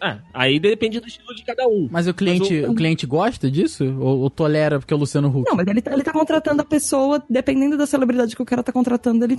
Ah, 0.00 0.18
aí 0.34 0.58
depende 0.60 1.00
do 1.00 1.06
estilo 1.06 1.34
de 1.34 1.42
cada 1.44 1.66
um. 1.66 1.88
Mas 1.90 2.06
o 2.06 2.12
cliente, 2.12 2.52
Mas 2.60 2.68
o- 2.68 2.72
o... 2.72 2.74
cliente 2.74 3.06
gosta 3.06 3.50
disso? 3.50 3.84
Ou, 4.00 4.20
ou 4.20 4.30
tolera 4.30 4.78
porque 4.78 4.92
é 4.92 4.96
o 4.96 5.00
Luciano 5.00 5.28
Huck? 5.28 5.48
Não, 5.48 5.56
mas 5.56 5.66
ele 5.66 5.80
tá, 5.80 5.92
ele 5.92 6.02
tá 6.02 6.12
contratando 6.12 6.60
a 6.60 6.64
pessoa, 6.64 7.22
dependendo 7.30 7.76
da 7.78 7.86
celebridade 7.86 8.36
que 8.36 8.42
o 8.42 8.44
cara 8.44 8.62
tá 8.62 8.72
contratando, 8.72 9.24
ele. 9.24 9.38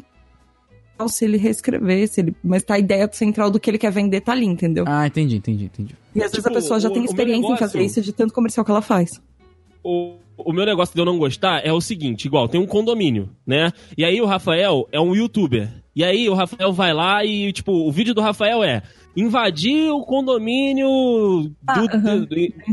Se 1.09 1.25
ele 1.25 1.35
reescrever, 1.37 2.07
se 2.07 2.21
ele. 2.21 2.35
Mas 2.41 2.63
tá 2.63 2.75
a 2.75 2.79
ideia 2.79 3.07
central 3.11 3.51
do 3.51 3.59
que 3.59 3.69
ele 3.69 3.77
quer 3.77 3.91
vender, 3.91 4.21
tá 4.21 4.31
ali, 4.31 4.45
entendeu? 4.45 4.85
Ah, 4.87 5.05
entendi, 5.05 5.35
entendi, 5.35 5.65
entendi. 5.65 5.93
e 6.15 6.19
às 6.19 6.31
vezes 6.31 6.37
tipo, 6.37 6.47
a 6.47 6.51
pessoa 6.53 6.79
já 6.79 6.87
o- 6.87 6.93
tem 6.93 7.03
experiência 7.03 7.37
em 7.37 7.41
negócio- 7.41 7.67
fazer 7.67 7.83
isso 7.83 8.01
de 8.01 8.13
tanto 8.13 8.33
comercial 8.33 8.63
que 8.65 8.71
ela 8.71 8.81
faz. 8.81 9.21
O, 9.87 10.15
o 10.37 10.51
meu 10.51 10.65
negócio 10.65 10.95
de 10.95 10.99
eu 10.99 11.05
não 11.05 11.17
gostar 11.19 11.61
é 11.65 11.71
o 11.71 11.79
seguinte, 11.79 12.25
igual, 12.25 12.47
tem 12.49 12.59
um 12.59 12.65
condomínio, 12.65 13.29
né? 13.45 13.71
E 13.97 14.03
aí 14.03 14.19
o 14.19 14.25
Rafael 14.25 14.87
é 14.91 14.99
um 14.99 15.15
youtuber. 15.15 15.69
E 15.95 16.03
aí 16.03 16.27
o 16.27 16.33
Rafael 16.33 16.73
vai 16.73 16.93
lá 16.93 17.23
e, 17.23 17.53
tipo, 17.53 17.71
o 17.71 17.91
vídeo 17.91 18.13
do 18.13 18.19
Rafael 18.19 18.63
é 18.63 18.81
invadir 19.15 19.89
o 19.91 20.01
condomínio 20.03 20.87
do, 20.87 21.53
Ah, 21.67 21.77
do- 21.79 22.27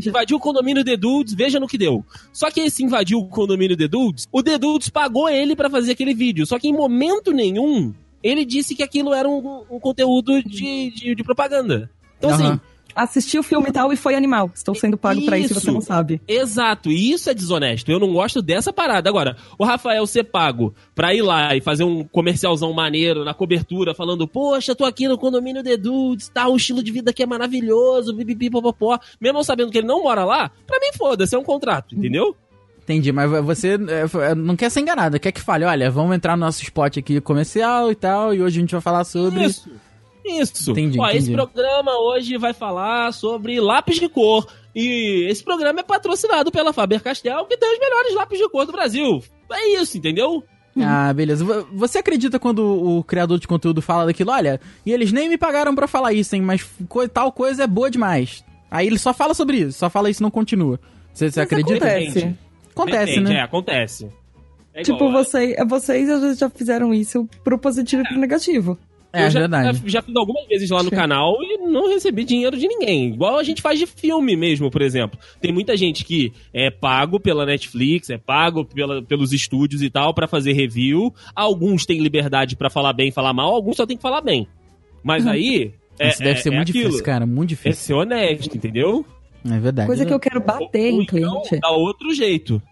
invadir 0.09 0.35
o 0.35 0.41
condomínio 0.41 0.85
The 0.85 0.97
Dudes, 0.97 1.35
veja 1.35 1.61
no 1.61 1.69
que 1.69 1.79
deu. 1.79 2.05
Só 2.33 2.51
que 2.51 2.61
esse 2.61 2.83
invadiu 2.83 3.19
o 3.21 3.29
condomínio 3.29 3.77
The 3.77 3.87
Dudes, 3.89 4.27
o 4.33 4.43
The 4.43 4.59
Dudes 4.59 4.89
pagou 4.91 5.29
ele 5.29 5.55
pra 5.55 5.71
fazer 5.71 5.93
aquele 5.93 6.15
vídeo. 6.15 6.47
Só 6.47 6.59
que 6.59 6.69
em 6.69 6.73
momento 6.73 7.31
nenhum 7.31 7.95
ele 8.23 8.45
disse 8.45 8.75
que 8.75 8.83
aquilo 8.83 9.13
era 9.13 9.29
um, 9.29 9.63
um 9.71 9.79
conteúdo 9.79 10.43
de, 10.43 10.91
de, 10.91 11.15
de 11.15 11.25
propaganda. 11.25 11.91
Então 12.19 12.31
assim, 12.31 12.61
Aham. 12.97 13.05
Assistiu 13.05 13.41
o 13.41 13.45
filme 13.45 13.69
e 13.69 13.73
tal 13.73 13.93
e 13.93 13.97
foi 13.97 14.15
animal. 14.15 14.51
Estou 14.55 14.75
sendo 14.75 14.97
pago 14.97 15.25
pra 15.25 15.39
isso 15.39 15.53
e 15.53 15.55
você 15.55 15.71
não 15.71 15.81
sabe. 15.81 16.21
Exato, 16.27 16.91
e 16.91 17.13
isso 17.13 17.29
é 17.31 17.35
desonesto. 17.35 17.91
Eu 17.91 17.99
não 17.99 18.13
gosto 18.13 18.41
dessa 18.41 18.73
parada. 18.73 19.09
Agora, 19.09 19.37
o 19.59 19.65
Rafael 19.65 20.07
ser 20.07 20.25
pago 20.25 20.75
pra 20.95 21.15
ir 21.15 21.23
lá 21.23 21.55
e 21.57 21.61
fazer 21.61 21.85
um 21.85 22.05
comercialzão 22.05 22.73
maneiro 22.73 23.25
na 23.25 23.35
cobertura, 23.35 23.95
falando, 23.95 24.27
poxa, 24.27 24.75
tô 24.75 24.85
aqui 24.85 25.09
no 25.09 25.19
condomínio 25.19 25.63
The 25.63 25.77
Dudes, 25.77 26.29
tá, 26.29 26.49
o 26.49 26.57
estilo 26.57 26.83
de 26.83 26.93
vida 26.93 27.11
aqui 27.11 27.23
é 27.23 27.27
maravilhoso, 27.27 28.15
bibibi, 28.15 28.51
popopó. 28.51 28.99
Mesmo 29.21 29.43
sabendo 29.43 29.71
que 29.71 29.79
ele 29.79 29.87
não 29.87 30.03
mora 30.03 30.25
lá, 30.25 30.51
pra 30.67 30.79
mim 30.81 30.91
foda-se, 30.97 31.35
é 31.35 31.39
um 31.39 31.45
contrato, 31.45 31.95
entendeu? 31.95 32.37
Entendi, 32.83 33.13
mas 33.13 33.31
você 33.45 33.79
é, 33.89 34.35
não 34.35 34.57
quer 34.57 34.71
ser 34.71 34.81
enganado, 34.81 35.21
quer 35.21 35.31
que 35.31 35.41
fale, 35.41 35.65
olha, 35.65 35.91
vamos 35.91 36.17
entrar 36.17 36.37
no 36.37 36.45
nosso 36.45 36.63
spot 36.63 36.99
aqui 36.99 37.21
comercial 37.21 37.93
e 37.93 37.95
tal, 37.95 38.35
e 38.35 38.43
hoje 38.43 38.59
a 38.59 38.61
gente 38.61 38.73
vai 38.73 38.81
falar 38.81 39.05
sobre... 39.05 39.45
Isso. 39.45 39.71
Isso. 40.25 40.71
Entendi, 40.71 40.99
Ó, 41.01 41.07
esse 41.09 41.19
entendi. 41.31 41.33
programa 41.33 41.99
hoje 41.99 42.37
vai 42.37 42.53
falar 42.53 43.13
sobre 43.13 43.61
lápis 43.61 43.97
de 43.99 44.09
cor. 44.09 44.47
E 44.75 45.27
esse 45.31 45.43
programa 45.45 45.81
é 45.81 45.83
patrocinado 45.83 46.51
pela 46.51 46.73
Faber-Castell, 46.73 47.45
que 47.47 47.57
tem 47.57 47.73
os 47.75 47.79
melhores 47.79 48.15
lápis 48.15 48.39
de 48.39 48.49
cor 48.49 48.65
do 48.65 48.73
Brasil. 48.73 49.23
É 49.53 49.69
isso, 49.81 49.99
entendeu? 49.99 50.43
Ah, 50.81 51.13
beleza. 51.13 51.45
Vo- 51.45 51.67
Você 51.75 51.99
acredita 51.99 52.39
quando 52.39 52.61
o 52.65 53.05
criador 53.05 53.39
de 53.39 53.47
conteúdo 53.47 53.83
fala 53.83 54.07
daquilo? 54.07 54.31
Olha, 54.31 54.59
e 54.87 54.93
eles 54.93 55.13
nem 55.13 55.29
me 55.29 55.37
pagaram 55.37 55.75
pra 55.75 55.87
falar 55.87 56.15
isso, 56.15 56.35
hein? 56.35 56.41
Mas 56.41 56.65
co- 56.89 57.07
tal 57.09 57.31
coisa 57.31 57.65
é 57.65 57.67
boa 57.67 57.91
demais. 57.91 58.43
Aí 58.71 58.87
ele 58.87 58.99
só 58.99 59.13
fala 59.13 59.35
sobre 59.35 59.59
isso, 59.59 59.79
só 59.79 59.91
fala 59.91 60.09
isso 60.09 60.23
e 60.23 60.25
não 60.25 60.31
continua. 60.31 60.81
Você, 61.13 61.31
você 61.31 61.41
acredita? 61.43 61.75
acontece. 61.87 62.35
Acontece, 62.75 63.07
Depende, 63.13 63.29
né? 63.29 63.35
É, 63.37 63.43
acontece. 63.43 64.09
É 64.73 64.81
tipo, 64.83 64.97
igual, 65.07 65.13
você, 65.23 65.55
vocês 65.67 66.09
às 66.09 66.23
vezes 66.23 66.39
já 66.39 66.49
fizeram 66.49 66.95
isso 66.95 67.29
pro 67.45 67.59
positivo 67.59 68.01
e 68.03 68.09
pro 68.09 68.17
negativo. 68.19 68.79
É, 69.13 69.27
eu 69.27 69.31
já, 69.31 69.41
verdade. 69.41 69.79
Já, 69.79 69.89
já 69.89 70.03
fiz 70.03 70.17
algumas 70.17 70.47
vezes 70.47 70.71
lá 70.71 70.83
no 70.83 70.91
canal 70.91 71.35
e 71.43 71.59
não 71.59 71.89
recebi 71.89 72.25
dinheiro 72.25 72.57
de 72.57 72.67
ninguém. 72.67 73.09
Igual 73.13 73.39
a 73.39 73.43
gente 73.43 73.61
faz 73.61 73.79
de 73.79 73.87
filme 73.87 74.35
mesmo, 74.37 74.71
por 74.71 74.81
exemplo. 74.81 75.19
Tem 75.41 75.53
muita 75.53 75.77
gente 75.77 76.05
que 76.05 76.33
é 76.53 76.71
pago 76.71 77.21
pela 77.21 77.45
Netflix, 77.45 78.09
é 78.11 78.17
pago 78.17 78.65
pela, 78.65 79.03
pelos 79.03 79.33
estúdios 79.33 79.83
e 79.83 79.91
tal 79.91 80.15
pra 80.15 80.27
fazer 80.27 80.53
review. 80.55 81.13
Alguns 81.37 81.85
têm 81.85 81.99
liberdade 82.01 82.57
pra 82.57 82.71
falar 82.71 82.93
bem 82.95 83.09
e 83.09 83.13
falar 83.13 83.33
mal, 83.35 83.53
alguns 83.55 83.77
só 83.77 83.85
tem 83.87 83.97
que 83.97 84.03
falar 84.03 84.23
bem. 84.23 84.47
Mas 85.03 85.27
aí. 85.27 85.75
É, 85.99 86.09
Isso 86.09 86.19
deve 86.21 86.31
é- 86.31 86.37
ser 86.37 86.49
é 86.53 86.57
muito 86.57 86.71
aquilo. 86.71 86.85
difícil, 86.85 87.05
cara. 87.05 87.27
Muito 87.27 87.49
É 87.51 87.55
difícil. 87.55 87.75
ser 87.85 87.93
honesto, 87.95 88.57
entendeu? 88.57 89.05
É 89.45 89.59
verdade. 89.59 89.87
Coisa 89.89 90.07
que 90.07 90.13
eu 90.15 90.19
quero 90.21 90.41
bater 90.41 90.93
Ou 90.95 91.01
em 91.01 91.03
então, 91.03 91.07
cliente. 91.43 91.61
dá 91.61 91.71
outro 91.71 92.15
jeito. 92.15 92.63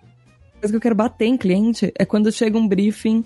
coisa 0.58 0.72
que 0.72 0.76
eu 0.76 0.80
quero 0.80 0.94
bater 0.94 1.26
em 1.26 1.36
cliente 1.36 1.92
é 1.98 2.04
quando 2.06 2.32
chega 2.32 2.56
um 2.56 2.66
briefing. 2.66 3.24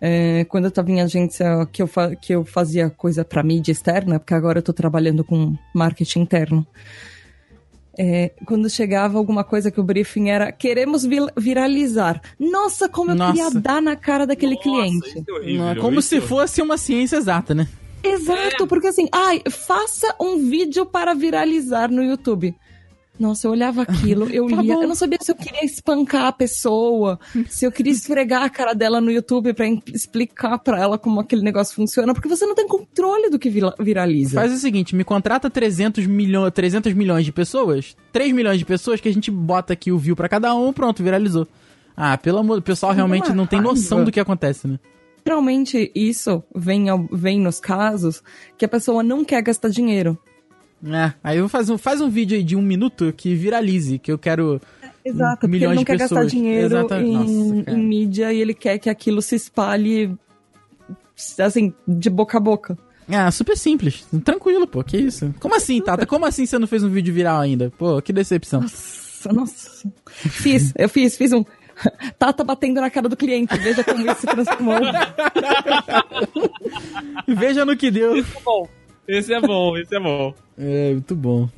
É, 0.00 0.44
quando 0.44 0.66
eu 0.66 0.70
tava 0.70 0.90
em 0.90 1.00
agência 1.00 1.66
que 1.72 1.82
eu, 1.82 1.90
que 2.20 2.34
eu 2.34 2.44
fazia 2.44 2.88
coisa 2.90 3.24
pra 3.24 3.42
mídia 3.42 3.72
externa, 3.72 4.18
porque 4.18 4.34
agora 4.34 4.58
eu 4.58 4.62
tô 4.62 4.72
trabalhando 4.72 5.24
com 5.24 5.56
marketing 5.74 6.20
interno. 6.20 6.66
É, 8.00 8.30
quando 8.46 8.70
chegava 8.70 9.18
alguma 9.18 9.42
coisa 9.42 9.72
que 9.72 9.80
o 9.80 9.82
briefing 9.82 10.28
era 10.28 10.52
queremos 10.52 11.04
viralizar. 11.36 12.22
Nossa, 12.38 12.88
como 12.88 13.10
eu 13.10 13.16
Nossa. 13.16 13.32
queria 13.32 13.60
dar 13.60 13.82
na 13.82 13.96
cara 13.96 14.24
daquele 14.24 14.56
cliente. 14.56 15.08
isso 15.08 15.24
é 15.26 15.32
horrível, 15.32 15.58
Não, 15.58 15.70
é 15.70 15.74
como 15.74 15.98
isso 15.98 16.08
se 16.10 16.20
fosse 16.20 16.62
uma 16.62 16.78
ciência 16.78 17.16
exata, 17.16 17.54
né? 17.56 17.66
Exato, 18.00 18.68
porque 18.68 18.86
assim, 18.86 19.08
ai, 19.12 19.42
faça 19.50 20.14
um 20.20 20.48
vídeo 20.48 20.86
para 20.86 21.12
viralizar 21.12 21.90
no 21.90 22.04
YouTube. 22.04 22.54
Nossa, 23.18 23.46
eu 23.46 23.50
olhava 23.50 23.82
aquilo, 23.82 24.28
eu 24.30 24.46
Tá 24.50 24.62
lia, 24.62 24.74
bom. 24.74 24.82
eu 24.82 24.88
não 24.88 24.94
sabia 24.94 25.18
se 25.20 25.30
eu 25.32 25.34
queria 25.34 25.64
espancar 25.64 26.26
a 26.26 26.32
pessoa, 26.32 27.18
se 27.48 27.64
eu 27.64 27.72
queria 27.72 27.92
esfregar 27.92 28.42
a 28.42 28.48
cara 28.50 28.74
dela 28.74 29.00
no 29.00 29.10
YouTube 29.10 29.52
pra 29.54 29.66
em- 29.66 29.82
explicar 29.92 30.58
pra 30.58 30.80
ela 30.80 30.96
como 30.96 31.18
aquele 31.20 31.42
negócio 31.42 31.74
funciona, 31.74 32.14
porque 32.14 32.28
você 32.28 32.46
não 32.46 32.54
tem 32.54 32.66
controle 32.68 33.28
do 33.30 33.38
que 33.38 33.50
vira- 33.50 33.74
viraliza. 33.80 34.40
Faz 34.40 34.52
o 34.52 34.56
seguinte, 34.58 34.94
me 34.94 35.02
contrata 35.04 35.50
300, 35.50 36.06
milho 36.06 36.48
300 36.50 36.92
milhões 36.94 37.24
de 37.24 37.32
pessoas, 37.32 37.96
3 38.12 38.32
milhões 38.32 38.58
de 38.58 38.64
pessoas 38.64 39.00
que 39.00 39.08
a 39.08 39.12
gente 39.12 39.30
bota 39.30 39.72
aqui 39.72 39.90
o 39.90 39.98
view 39.98 40.14
pra 40.14 40.28
cada 40.28 40.54
um, 40.54 40.72
pronto, 40.72 41.02
viralizou. 41.02 41.46
Ah, 41.96 42.16
pelo 42.16 42.38
amor, 42.38 42.58
o 42.58 42.62
pessoal 42.62 42.92
realmente 42.92 43.32
não 43.32 43.46
tem 43.46 43.60
noção 43.60 44.04
do 44.04 44.12
que 44.12 44.20
acontece, 44.20 44.68
né? 44.68 44.78
Geralmente 45.26 45.90
isso 45.94 46.42
vem, 46.54 46.88
ao- 46.88 47.06
vem 47.12 47.40
nos 47.40 47.58
casos 47.60 48.22
que 48.56 48.64
a 48.64 48.68
pessoa 48.68 49.02
não 49.02 49.24
quer 49.24 49.42
gastar 49.42 49.68
dinheiro. 49.68 50.16
É, 50.86 51.12
aí 51.24 51.38
eu 51.38 51.42
vou 51.42 51.48
fazer 51.48 51.72
um, 51.72 51.78
faz 51.78 52.00
um 52.00 52.08
vídeo 52.08 52.36
aí 52.36 52.44
de 52.44 52.54
um 52.54 52.62
minuto 52.62 53.12
que 53.16 53.34
viralize, 53.34 53.98
que 53.98 54.12
eu 54.12 54.18
quero... 54.18 54.60
Exato, 55.04 55.40
porque 55.40 55.46
ele 55.46 55.52
milhões 55.58 55.76
não 55.76 55.82
de 55.82 55.86
quer 55.86 55.96
gastar 55.98 56.16
pessoas. 56.16 56.32
dinheiro 56.32 56.66
Exata- 56.78 57.00
em, 57.00 57.12
Nossa, 57.12 57.70
em 57.70 57.78
mídia 57.82 58.32
e 58.32 58.40
ele 58.40 58.52
quer 58.54 58.78
que 58.78 58.90
aquilo 58.90 59.22
se 59.22 59.34
espalhe 59.36 60.14
assim, 61.40 61.72
de 61.86 62.10
boca 62.10 62.36
a 62.36 62.40
boca. 62.40 62.76
Ah, 63.08 63.30
super 63.30 63.56
simples, 63.56 64.06
tranquilo, 64.22 64.66
pô, 64.66 64.84
que 64.84 64.98
isso. 64.98 65.34
Como 65.40 65.54
assim, 65.56 65.80
Tata? 65.80 66.04
Como 66.04 66.26
assim 66.26 66.44
você 66.44 66.58
não 66.58 66.66
fez 66.66 66.84
um 66.84 66.90
vídeo 66.90 67.14
viral 67.14 67.40
ainda? 67.40 67.72
Pô, 67.78 68.02
que 68.02 68.12
decepção. 68.12 68.60
Nossa, 68.60 69.32
nossa. 69.32 69.90
Fiz, 70.10 70.74
eu 70.76 70.88
fiz, 70.90 71.16
fiz 71.16 71.32
um. 71.32 71.42
Tata 72.18 72.44
batendo 72.44 72.80
na 72.80 72.90
cara 72.90 73.08
do 73.08 73.16
cliente, 73.16 73.56
veja 73.56 73.82
como 73.82 74.04
isso 74.04 74.20
se 74.20 74.26
transformou. 74.26 74.76
Veja 77.26 77.64
no 77.64 77.76
que 77.76 77.90
deu. 77.90 78.24
Bom, 78.44 78.68
esse 79.08 79.32
é 79.32 79.40
bom, 79.40 79.76
esse 79.76 79.96
é 79.96 80.00
bom. 80.00 80.34
É, 80.58 80.92
muito 80.92 81.16
bom. 81.16 81.48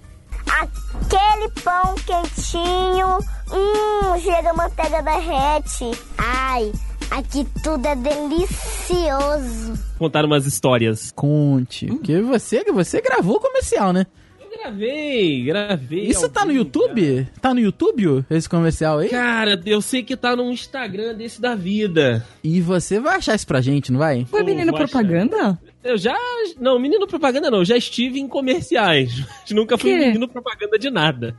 Aquele 0.47 1.49
pão 1.63 1.95
quentinho, 2.07 3.19
hum, 3.53 4.21
chega 4.21 4.51
a 4.51 4.55
manteiga 4.55 5.03
derrete. 5.03 5.91
Ai, 6.17 6.71
aqui 7.11 7.47
tudo 7.63 7.87
é 7.87 7.97
delicioso. 7.97 9.75
Contar 9.99 10.25
umas 10.25 10.47
histórias. 10.47 11.11
Conte. 11.13 11.87
Porque 11.87 12.21
você, 12.21 12.65
você 12.73 13.01
gravou 13.01 13.37
o 13.37 13.41
comercial, 13.41 13.93
né? 13.93 14.07
Eu 14.41 14.59
gravei, 14.59 15.45
gravei. 15.45 16.07
Isso 16.07 16.29
tá 16.29 16.45
no 16.45 16.53
YouTube? 16.53 17.29
Tá 17.41 17.53
no 17.53 17.61
YouTube, 17.61 18.25
esse 18.31 18.49
comercial 18.49 18.99
aí? 18.99 19.09
Cara, 19.09 19.61
eu 19.67 19.81
sei 19.81 20.03
que 20.03 20.17
tá 20.17 20.37
no 20.37 20.51
Instagram 20.51 21.15
desse 21.15 21.41
da 21.41 21.55
vida. 21.55 22.25
E 22.45 22.61
você 22.61 23.01
vai 23.01 23.17
achar 23.17 23.35
isso 23.35 23.47
pra 23.47 23.61
gente, 23.61 23.91
não 23.91 23.99
vai? 23.99 24.25
Foi 24.27 24.43
menino 24.43 24.73
propaganda? 24.73 25.59
Eu 25.83 25.97
já. 25.97 26.17
Não, 26.61 26.79
menino 26.79 27.07
propaganda 27.07 27.51
não, 27.51 27.65
já 27.65 27.77
estive 27.77 28.21
em 28.21 28.29
comerciais. 28.29 29.19
Mas 29.43 29.51
nunca 29.53 29.79
fui 29.79 29.97
menino 29.97 30.29
propaganda 30.29 30.79
de 30.79 30.91
nada. 30.91 31.37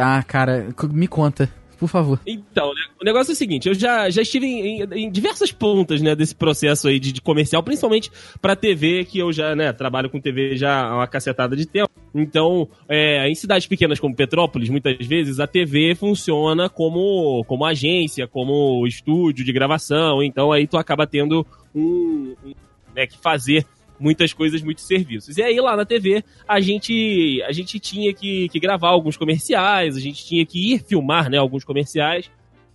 Ah, 0.00 0.22
cara, 0.22 0.68
me 0.90 1.06
conta. 1.06 1.48
por 1.78 1.88
favor. 1.88 2.18
Então, 2.26 2.68
né, 2.68 2.80
o 3.00 3.04
negócio 3.04 3.32
é 3.32 3.34
o 3.34 3.36
seguinte, 3.36 3.68
eu 3.68 3.74
já, 3.74 4.08
já 4.10 4.22
estive 4.22 4.46
em, 4.46 4.82
em- 4.82 5.04
em 5.04 5.10
diversas 5.10 5.52
pontas, 5.52 6.00
né, 6.00 6.14
desse 6.16 6.34
processo 6.34 6.88
aí 6.88 6.98
de, 6.98 7.12
de 7.12 7.20
comercial, 7.20 7.62
principalmente 7.62 8.10
pra 8.40 8.56
TV, 8.56 9.04
que 9.04 9.18
eu 9.18 9.30
já, 9.32 9.54
né, 9.54 9.72
trabalho 9.72 10.08
com 10.08 10.18
TV 10.20 10.56
já 10.56 10.84
há 10.86 10.94
uma 10.96 11.06
cacetada 11.06 11.54
de 11.54 11.66
tempo. 11.66 11.90
Então, 12.14 12.66
é, 12.88 13.28
em 13.28 13.34
cidades 13.34 13.66
pequenas 13.66 14.00
como 14.00 14.16
Petrópolis, 14.16 14.70
muitas 14.70 15.04
vezes 15.06 15.38
a 15.38 15.46
TV 15.46 15.94
funciona 15.94 16.68
como, 16.70 17.44
como 17.46 17.64
agência, 17.64 18.26
como 18.26 18.86
estúdio 18.86 19.44
de 19.44 19.52
gravação, 19.52 20.22
então 20.22 20.50
aí 20.52 20.66
tu 20.66 20.78
acaba 20.78 21.06
tendo 21.06 21.46
um, 21.74 22.34
um, 22.44 22.54
né, 22.94 23.06
que 23.06 23.18
fazer 23.18 23.66
muitas 23.98 24.32
coisas, 24.32 24.62
muitos 24.62 24.86
serviços. 24.86 25.36
E 25.36 25.42
aí 25.42 25.58
lá 25.60 25.76
na 25.76 25.84
TV 25.84 26.24
a 26.46 26.60
gente 26.60 27.42
a 27.46 27.52
gente 27.52 27.78
tinha 27.78 28.12
que, 28.12 28.48
que 28.48 28.60
gravar 28.60 28.88
alguns 28.88 29.16
comerciais, 29.16 29.96
a 29.96 30.00
gente 30.00 30.24
tinha 30.24 30.44
que 30.44 30.74
ir 30.74 30.82
filmar, 30.84 31.30
né, 31.30 31.38
alguns 31.38 31.64
comerciais. 31.64 32.30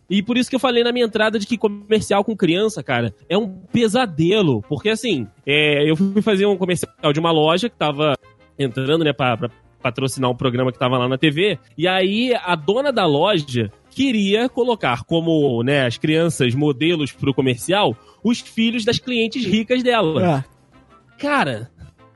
E 0.10 0.22
por 0.22 0.38
isso 0.38 0.50
que 0.50 0.56
eu 0.56 0.60
falei 0.60 0.84
na 0.84 0.92
minha 0.92 1.06
entrada 1.06 1.40
de 1.40 1.48
que 1.48 1.58
comercial 1.58 2.24
com 2.24 2.36
criança, 2.36 2.84
cara, 2.84 3.16
é 3.30 3.38
um 3.38 3.48
pesadelo. 3.48 4.62
Porque 4.68 4.90
assim, 4.90 5.26
é, 5.46 5.90
eu 5.90 5.96
fui 5.96 6.22
fazer 6.22 6.46
um 6.46 6.58
comercial 6.58 7.14
de 7.14 7.20
uma 7.20 7.32
loja 7.32 7.70
que 7.70 7.78
tava 7.78 8.14
entrando, 8.60 9.06
né, 9.06 9.14
pra 9.14 9.50
patrocinar 9.82 10.30
um 10.30 10.36
programa 10.36 10.72
que 10.72 10.78
tava 10.78 10.98
lá 10.98 11.08
na 11.08 11.18
TV. 11.18 11.58
E 11.78 11.88
aí 11.88 12.34
a 12.36 12.56
dona 12.56 12.92
da 12.92 13.06
loja 13.06 13.72
queria 13.90 14.50
colocar 14.50 15.04
como, 15.06 15.64
né, 15.64 15.86
as 15.86 15.98
crianças 15.98 16.54
modelos 16.54 17.12
pro 17.12 17.34
comercial 17.34 17.96
os 18.24 18.40
filhos 18.40 18.86
das 18.86 19.00
clientes 19.00 19.46
ricas 19.46 19.82
dela. 19.82 20.38
Ah, 20.38 20.44
Cara, 21.22 21.70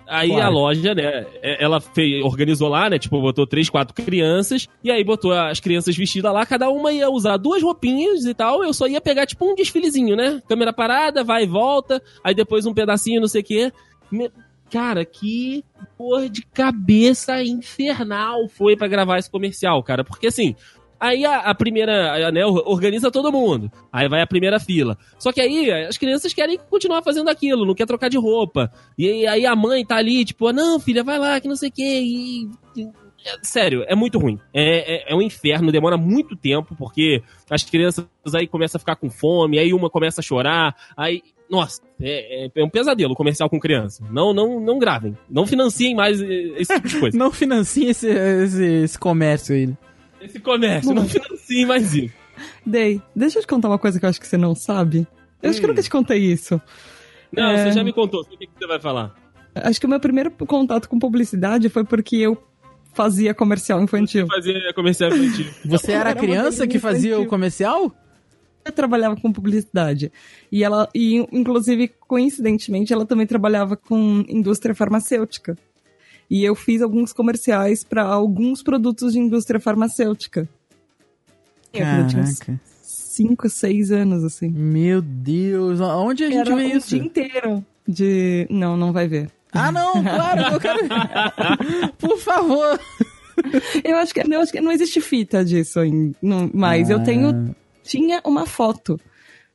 aí 0.08 0.30
Claro. 0.30 0.46
a 0.46 0.50
loja, 0.50 0.96
né, 0.96 1.26
é- 1.42 1.64
ela 1.64 1.80
fez, 1.80 2.24
organizou 2.24 2.68
lá, 2.70 2.90
né, 2.90 2.98
tipo, 3.00 3.22
botou 3.22 3.46
três, 3.48 3.70
quatro 3.70 3.94
crianças, 3.94 4.68
e 4.84 4.90
aí 4.92 5.04
botou 5.04 5.32
as 5.32 5.60
crianças 5.60 5.96
vestidas 5.96 6.34
lá, 6.34 6.46
cada 6.46 6.70
uma 6.70 6.92
ia 6.92 7.10
usar 7.10 7.38
duas 7.38 7.62
roupinhas 7.64 8.26
e 8.26 8.34
tal, 8.34 8.64
eu 8.64 8.74
só 8.74 8.88
ia 8.88 9.00
pegar, 9.02 9.26
tipo, 9.26 9.46
um 9.46 9.56
desfilezinho, 9.56 10.16
né, 10.16 10.42
câmera 10.48 10.74
parada, 10.74 11.24
vai 11.24 11.44
e 11.44 11.48
volta, 11.48 12.02
aí 12.24 12.34
depois 12.34 12.66
um 12.66 12.74
pedacinho, 12.74 13.22
não 13.22 13.28
sei 13.28 13.42
o 13.42 13.46
quê. 13.46 13.72
Cara, 14.72 15.06
que 15.06 15.64
dor 15.98 16.28
de 16.28 16.42
cabeça 16.42 17.42
infernal 17.44 18.48
foi 18.50 18.76
pra 18.76 18.88
gravar 18.88 19.20
esse 19.20 19.30
comercial, 19.30 19.82
cara, 19.84 20.04
porque 20.04 20.28
assim... 20.28 20.56
Aí 21.00 21.26
a, 21.26 21.38
a 21.40 21.56
primeira, 21.56 22.28
a, 22.28 22.32
né, 22.32 22.46
or- 22.46 22.64
organiza 22.66 23.12
todo 23.12 23.32
mundo. 23.32 23.72
Aí 23.92 24.08
vai 24.08 24.22
a 24.22 24.28
primeira 24.28 24.60
fila. 24.60 24.98
Só 25.20 25.32
que 25.32 25.42
aí 25.42 25.70
as 25.72 25.98
crianças 25.98 26.34
querem 26.34 26.58
continuar 26.70 27.02
fazendo 27.04 27.30
aquilo, 27.30 27.66
não 27.66 27.76
quer 27.76 27.86
trocar 27.86 28.10
de 28.10 28.18
roupa. 28.18 28.72
E 28.98 29.28
aí, 29.28 29.46
a 29.46 29.56
mãe 29.56 29.86
tá 29.86 29.98
ali, 29.98 30.24
tipo, 30.26 30.52
não, 30.54 30.80
filha, 30.80 31.04
vai 31.04 31.20
lá, 31.20 31.40
que 31.40 31.48
não 31.48 31.56
sei 31.56 31.70
o 31.70 31.72
quê. 31.72 32.02
E, 32.02 32.50
e- 32.80 32.88
é- 33.26 33.38
sério, 33.42 33.84
é 33.88 33.96
muito 33.96 34.20
ruim. 34.20 34.40
É, 34.54 35.10
é, 35.10 35.12
é 35.12 35.16
um 35.16 35.22
inferno, 35.22 35.72
demora 35.72 35.98
muito 35.98 36.36
tempo, 36.36 36.76
porque 36.78 37.22
as 37.50 37.64
crianças 37.64 38.06
aí 38.34 38.48
começam 38.48 38.78
a 38.78 38.80
ficar 38.80 38.96
com 38.96 39.10
fome, 39.10 39.58
aí 39.60 39.74
uma 39.74 39.90
começa 39.90 40.22
a 40.22 40.24
chorar, 40.24 40.76
aí. 40.96 41.22
Nossa, 41.48 41.80
é, 42.02 42.46
é- 42.46 42.52
é 42.56 42.64
um 42.64 42.70
pesadelo 42.70 43.14
comercial 43.14 43.48
com 43.48 43.60
criança. 43.60 44.04
Não, 44.12 44.34
não, 44.34 44.60
não 44.60 44.80
gravem. 44.80 45.16
Não 45.30 45.46
financiem 45.46 45.94
mais 45.94 46.20
eh, 46.20 46.54
esse 46.58 46.74
tipo 46.74 46.88
de 46.88 47.00
coisa. 47.00 47.16
não 47.20 47.32
financia 47.32 47.92
esse, 47.92 48.08
esse, 48.10 48.64
esse 48.66 48.98
comércio 48.98 49.54
aí. 49.54 49.70
Esse 50.26 50.40
comércio, 50.40 50.94
não 50.94 51.08
financiem 51.08 51.66
mais 51.66 51.94
isso. 51.94 52.14
Day, 52.66 53.02
deixa 53.16 53.38
eu 53.40 53.42
te 53.44 53.48
contar 53.48 53.70
uma 53.70 53.80
coisa 53.80 54.00
que 54.00 54.06
eu 54.06 54.10
acho 54.10 54.20
que 54.20 54.28
você 54.28 54.38
não 54.38 54.54
sabe. 54.56 55.08
Eu 55.42 55.50
acho 55.50 55.60
que 55.60 55.66
eu 55.66 55.70
Hum. 55.70 55.72
nunca 55.74 55.84
te 55.84 55.90
contei 55.90 56.20
isso. 56.20 56.60
Não, 57.32 57.50
É. 57.52 57.66
você 57.66 57.72
já 57.74 57.84
me 57.84 57.94
contou, 57.94 58.22
o 58.22 58.26
que 58.26 58.48
que 58.48 58.52
você 58.58 58.68
vai 58.68 58.80
falar. 58.80 59.14
Acho 59.54 59.80
que 59.80 59.86
o 59.86 59.90
meu 59.90 60.00
primeiro 60.00 60.32
contato 60.32 60.90
com 60.90 61.00
publicidade 61.00 61.70
foi 61.70 61.84
porque 61.86 62.18
eu 62.18 62.38
fazia 62.94 63.34
comercial 63.34 63.82
infantil. 63.82 64.28
Fazer 64.28 64.74
comercial 64.74 65.12
infantil. 65.14 65.46
Você 65.66 65.92
era 65.92 66.10
a 66.12 66.16
criança 66.16 66.66
que 66.68 66.80
fazia 66.80 67.12
o 67.12 67.14
infantil. 67.16 67.30
comercial? 67.30 67.96
Eu 68.66 68.72
trabalhava 68.72 69.16
com 69.16 69.32
publicidade. 69.32 70.12
E 70.52 70.64
ela, 70.64 70.90
e 70.96 71.18
inclusive, 71.32 71.88
coincidentemente, 72.08 72.92
ela 72.92 73.06
também 73.06 73.28
trabalhava 73.28 73.76
com 73.78 74.24
indústria 74.28 74.74
farmacêutica. 74.74 75.58
E 76.30 76.44
eu 76.44 76.56
fiz 76.56 76.82
alguns 76.82 77.14
comerciais 77.14 77.84
para 77.84 78.04
alguns 78.04 78.64
produtos 78.64 79.14
de 79.14 79.20
indústria 79.20 79.60
farmacêutica. 79.60 80.48
Eu 81.74 81.82
Caraca. 81.82 82.60
5, 82.82 83.50
6 83.50 83.92
anos, 83.92 84.24
assim. 84.24 84.50
Meu 84.50 85.02
Deus, 85.02 85.80
onde 85.80 86.24
a 86.24 86.28
gente 86.28 86.40
Era 86.40 86.56
vê 86.56 86.64
um 86.66 86.78
isso? 86.78 86.90
dia 86.90 87.00
inteiro 87.04 87.66
de... 87.88 88.48
Não, 88.50 88.76
não 88.76 88.92
vai 88.92 89.08
ver. 89.08 89.30
Ah, 89.52 89.72
não, 89.72 89.94
claro, 90.04 90.54
eu 90.54 90.60
quero 90.60 90.80
ver. 90.84 91.92
Por 91.98 92.18
favor. 92.18 92.80
Eu 93.84 93.98
acho 93.98 94.14
que, 94.14 94.22
eu 94.22 94.40
acho 94.42 94.52
que 94.52 94.62
não 94.62 94.72
existe 94.72 95.00
fita 95.02 95.44
disso 95.46 95.80
ainda, 95.80 96.16
não- 96.22 96.50
mas 96.54 96.90
eu 96.90 96.98
Ah. 96.98 97.04
tenho 97.04 97.56
tinha 97.84 98.22
uma 98.26 98.46
foto 98.46 99.00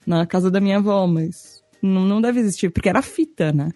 na 0.07 0.25
casa 0.27 0.51
da 0.51 0.61
minha 0.61 0.77
avó, 0.77 1.07
mas 1.07 1.63
não, 1.83 2.03
não 2.07 2.21
deve 2.21 2.41
existir, 2.41 2.71
porque 2.71 2.89
era 2.89 3.03
fita, 3.03 3.53
né? 3.53 3.71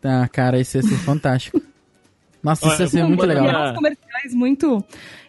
Tá, 0.00 0.28
cara, 0.28 0.60
isso 0.60 0.76
ia 0.76 0.82
ser 0.82 0.96
fantástico. 0.98 1.60
Nossa, 2.44 2.66
isso 2.68 2.82
ia 2.82 2.88
ser 2.88 3.04
muito 3.04 3.24
legal. 3.24 3.74
comerciais 3.74 4.34
muito. 4.34 4.84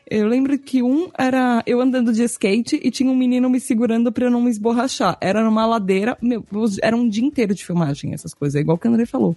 Eu 0.07 0.27
lembro 0.27 0.55
que 0.59 0.83
um 0.83 1.09
era 1.17 1.63
eu 1.65 1.81
andando 1.81 2.13
de 2.13 2.21
skate 2.23 2.79
e 2.83 2.91
tinha 2.91 3.09
um 3.09 3.15
menino 3.15 3.49
me 3.49 3.59
segurando 3.59 4.11
pra 4.11 4.25
eu 4.25 4.29
não 4.31 4.41
me 4.41 4.51
esborrachar. 4.51 5.17
Era 5.19 5.43
numa 5.43 5.65
ladeira, 5.65 6.15
meu, 6.21 6.45
era 6.83 6.95
um 6.95 7.09
dia 7.09 7.23
inteiro 7.25 7.55
de 7.55 7.65
filmagem, 7.65 8.13
essas 8.13 8.31
coisas, 8.33 8.59
igual 8.61 8.77
que 8.77 8.87
o 8.87 8.91
André 8.91 9.05
falou. 9.07 9.35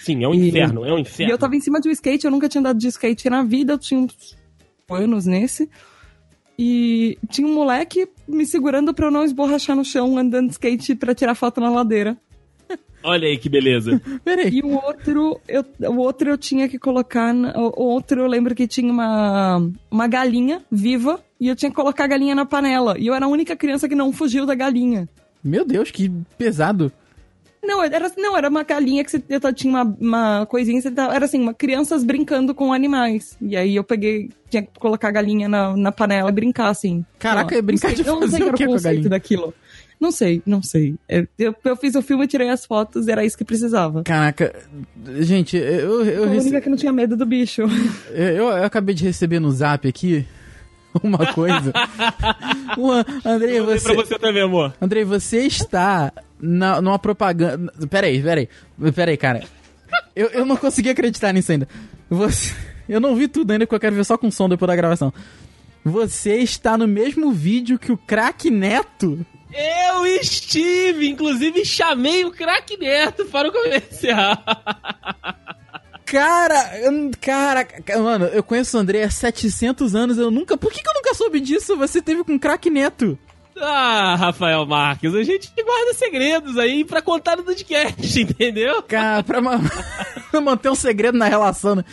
Sim, 0.00 0.24
é 0.24 0.28
um 0.28 0.34
E- 0.34 0.48
inferno, 0.48 0.84
é 0.84 0.92
um 0.92 0.98
E 0.98 1.02
inferno. 1.02 1.32
eu 1.32 1.38
tava 1.38 1.54
em 1.54 1.60
cima 1.60 1.80
de 1.80 1.88
um 1.88 1.92
skate, 1.92 2.24
eu 2.24 2.30
nunca 2.32 2.48
tinha 2.48 2.60
andado 2.60 2.78
de 2.78 2.88
skate 2.88 3.30
na 3.30 3.44
vida, 3.44 3.74
eu 3.74 3.78
tinha 3.78 4.00
uns 4.00 4.36
anos 4.90 5.26
nesse. 5.26 5.68
E 6.58 7.16
tinha 7.28 7.46
um 7.46 7.54
moleque 7.54 8.08
me 8.26 8.44
segurando 8.44 8.92
pra 8.92 9.06
eu 9.06 9.10
não 9.12 9.22
esborrachar 9.22 9.76
no 9.76 9.84
chão 9.84 10.18
andando 10.18 10.46
de 10.48 10.52
skate 10.54 10.96
pra 10.96 11.14
tirar 11.14 11.36
foto 11.36 11.60
na 11.60 11.70
ladeira. 11.70 12.16
Olha 13.08 13.26
aí 13.28 13.36
que 13.38 13.48
beleza. 13.48 14.00
Peraí. 14.24 14.50
E 14.52 14.62
o 14.62 14.74
outro, 14.74 15.40
eu, 15.48 15.64
o 15.90 15.96
outro 15.98 16.30
eu 16.30 16.38
tinha 16.38 16.68
que 16.68 16.78
colocar. 16.78 17.32
na- 17.32 17.52
O, 17.56 17.82
o 17.82 17.84
outro 17.84 18.20
eu 18.20 18.26
lembro 18.26 18.54
que 18.54 18.66
tinha 18.66 18.90
uma, 18.92 19.62
uma 19.90 20.06
galinha 20.06 20.62
viva 20.70 21.20
e 21.40 21.48
eu 21.48 21.56
tinha 21.56 21.70
que 21.70 21.76
colocar 21.76 22.04
a 22.04 22.08
galinha 22.08 22.34
na 22.34 22.44
panela. 22.44 22.96
E 22.98 23.06
eu 23.06 23.14
era 23.14 23.24
a 23.26 23.28
única 23.28 23.56
criança 23.56 23.88
que 23.88 23.94
não 23.94 24.12
fugiu 24.12 24.44
da 24.46 24.54
galinha. 24.54 25.08
Meu 25.42 25.64
Deus, 25.64 25.90
que 25.90 26.10
pesado. 26.36 26.90
Não, 27.62 27.82
era, 27.82 28.10
não, 28.16 28.36
era 28.36 28.48
uma 28.48 28.62
galinha 28.62 29.04
que 29.04 29.10
você 29.10 29.20
tinha 29.54 29.72
uma, 29.72 29.96
uma 30.00 30.46
coisinha, 30.46 30.80
você 30.80 30.90
tava- 30.90 31.14
era 31.14 31.24
assim, 31.24 31.40
uma, 31.40 31.52
crianças 31.52 32.04
brincando 32.04 32.54
com 32.54 32.72
animais. 32.72 33.36
E 33.40 33.56
aí 33.56 33.76
eu 33.76 33.84
peguei, 33.84 34.30
tinha 34.48 34.62
que 34.62 34.70
colocar 34.78 35.08
a 35.08 35.12
galinha 35.12 35.48
na, 35.48 35.76
na 35.76 35.92
panela 35.92 36.30
e 36.30 36.32
brincar, 36.32 36.68
assim. 36.68 37.04
Caraca, 37.18 37.56
lá, 37.56 37.62
brincar 37.62 37.92
de 37.94 38.06
eu 38.06 38.20
não 38.20 38.28
sei 38.28 38.40
fazer 38.40 38.50
o 38.50 38.54
quê 38.54 38.62
era 38.62 38.72
a 38.72 38.74
conceito 38.74 39.08
daquilo. 39.08 39.54
Não 40.00 40.12
sei, 40.12 40.40
não 40.46 40.62
sei. 40.62 40.94
Eu, 41.08 41.26
eu, 41.64 41.76
fiz 41.76 41.96
o 41.96 42.02
filme, 42.02 42.26
tirei 42.28 42.48
as 42.48 42.64
fotos, 42.64 43.08
era 43.08 43.24
isso 43.24 43.36
que 43.36 43.44
precisava. 43.44 44.04
Caraca, 44.04 44.54
gente, 45.20 45.56
eu, 45.56 46.04
eu, 46.04 46.24
a 46.24 46.26
rece- 46.28 46.42
única 46.46 46.60
que 46.60 46.70
não 46.70 46.76
tinha 46.76 46.92
medo 46.92 47.16
do 47.16 47.26
bicho. 47.26 47.62
eu, 48.12 48.46
eu 48.48 48.64
acabei 48.64 48.94
de 48.94 49.02
receber 49.04 49.40
no 49.40 49.50
zap 49.50 49.88
aqui 49.88 50.24
uma 51.02 51.32
coisa. 51.32 51.72
uma, 52.76 53.04
Andrei, 53.24 53.60
você, 53.60 53.84
pra 53.84 53.94
você 53.94 54.18
também, 54.18 54.42
amor. 54.42 54.74
Andrei, 54.80 55.04
você 55.04 55.46
está 55.46 56.12
na, 56.40 56.80
numa 56.80 56.98
propaganda. 56.98 57.72
Peraí, 57.88 58.22
peraí. 58.22 58.48
Peraí, 58.94 59.16
cara. 59.16 59.42
Eu, 60.14 60.28
eu 60.28 60.44
não 60.44 60.56
consegui 60.56 60.90
acreditar 60.90 61.32
nisso 61.32 61.52
ainda. 61.52 61.68
Você, 62.10 62.54
eu 62.88 63.00
não 63.00 63.14
vi 63.14 63.28
tudo 63.28 63.50
ainda, 63.50 63.66
porque 63.66 63.76
eu 63.76 63.80
quero 63.80 63.96
ver 63.96 64.04
só 64.04 64.16
com 64.16 64.30
som 64.30 64.48
depois 64.48 64.66
da 64.66 64.76
gravação. 64.76 65.12
Você 65.84 66.36
está 66.36 66.76
no 66.76 66.88
mesmo 66.88 67.32
vídeo 67.32 67.78
que 67.78 67.92
o 67.92 67.96
Crack 67.96 68.50
Neto. 68.50 69.24
Eu 69.52 70.06
estive, 70.06 71.08
inclusive 71.08 71.64
chamei 71.64 72.24
o 72.24 72.30
craque 72.30 72.76
Neto 72.76 73.24
para 73.26 73.48
o 73.48 73.52
comercial. 73.52 74.36
Cara, 76.10 76.70
cara, 77.20 77.64
ca- 77.64 77.98
mano, 77.98 78.26
eu 78.26 78.42
conheço 78.42 78.76
o 78.76 78.80
André 78.80 79.02
há 79.04 79.10
700 79.10 79.94
anos, 79.94 80.16
eu 80.18 80.30
nunca. 80.30 80.56
Por 80.56 80.72
que, 80.72 80.82
que 80.82 80.88
eu 80.88 80.94
nunca 80.94 81.14
soube 81.14 81.40
disso? 81.40 81.76
Você 81.76 82.00
teve 82.00 82.24
com 82.24 82.38
Crack 82.38 82.70
Neto. 82.70 83.18
Ah, 83.60 84.14
Rafael 84.16 84.64
Marques, 84.64 85.14
a 85.14 85.22
gente 85.22 85.50
guarda 85.62 85.92
segredos 85.94 86.56
aí 86.56 86.84
pra 86.84 87.02
contar 87.02 87.36
no 87.36 87.42
podcast, 87.42 87.98
entendeu? 88.22 88.82
Cara, 88.84 89.22
pra 89.22 89.40
ma- 89.40 89.60
manter 90.40 90.70
um 90.70 90.74
segredo 90.76 91.18
na 91.18 91.26
relação, 91.26 91.74
né? 91.74 91.84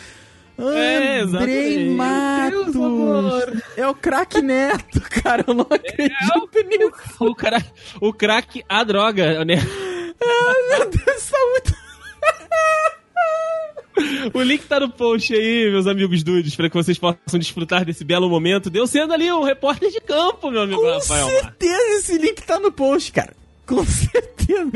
É, 0.58 1.20
Andrei. 1.20 1.90
Matos. 1.90 2.72
Deus, 2.72 2.76
amor. 2.76 3.62
É 3.76 3.86
o 3.86 3.94
Crack 3.94 4.40
Neto, 4.40 5.00
cara, 5.22 5.44
eu 5.46 5.52
não 5.52 5.66
acredito 5.68 6.64
nisso. 6.64 6.92
O, 7.20 7.34
cra 7.34 7.62
o 8.00 8.12
craque, 8.14 8.64
a 8.68 8.82
droga, 8.82 9.44
né? 9.44 9.56
Ai, 9.58 10.78
meu 10.78 10.88
Deus, 10.88 11.32
é 11.32 11.50
muito... 11.50 11.76
O 14.34 14.42
link 14.42 14.64
tá 14.66 14.78
no 14.80 14.90
post 14.90 15.32
aí, 15.34 15.70
meus 15.70 15.86
amigos 15.86 16.22
dudes, 16.22 16.54
pra 16.54 16.68
que 16.68 16.74
vocês 16.74 16.98
possam 16.98 17.38
desfrutar 17.38 17.84
desse 17.84 18.04
belo 18.04 18.28
momento. 18.28 18.68
Deu 18.68 18.86
sendo 18.86 19.12
ali 19.14 19.30
um 19.32 19.42
repórter 19.42 19.90
de 19.90 20.00
campo, 20.00 20.50
meu 20.50 20.62
amigo 20.62 20.80
Com 20.80 20.90
Rafael 20.90 21.26
Marques. 21.26 21.42
certeza 21.42 21.98
esse 21.98 22.18
link 22.18 22.42
tá 22.42 22.58
no 22.60 22.70
post, 22.70 23.12
cara. 23.12 23.32
Com 23.66 23.82
certeza. 23.86 24.70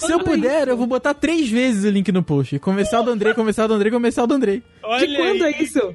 Se 0.00 0.12
eu 0.12 0.20
puder, 0.20 0.68
eu 0.68 0.76
vou 0.76 0.86
botar 0.86 1.14
três 1.14 1.48
vezes 1.48 1.84
o 1.84 1.90
link 1.90 2.10
no 2.12 2.22
post. 2.22 2.58
Comercial 2.58 3.02
do 3.02 3.10
Andrei, 3.10 3.32
comercial 3.34 3.66
do 3.68 3.74
Andrei, 3.74 3.90
comercial 3.92 4.26
do 4.26 4.34
Andrei. 4.34 4.62
Olha 4.82 5.06
de 5.06 5.16
quando 5.16 5.44
aí. 5.44 5.54
é 5.54 5.62
isso? 5.62 5.94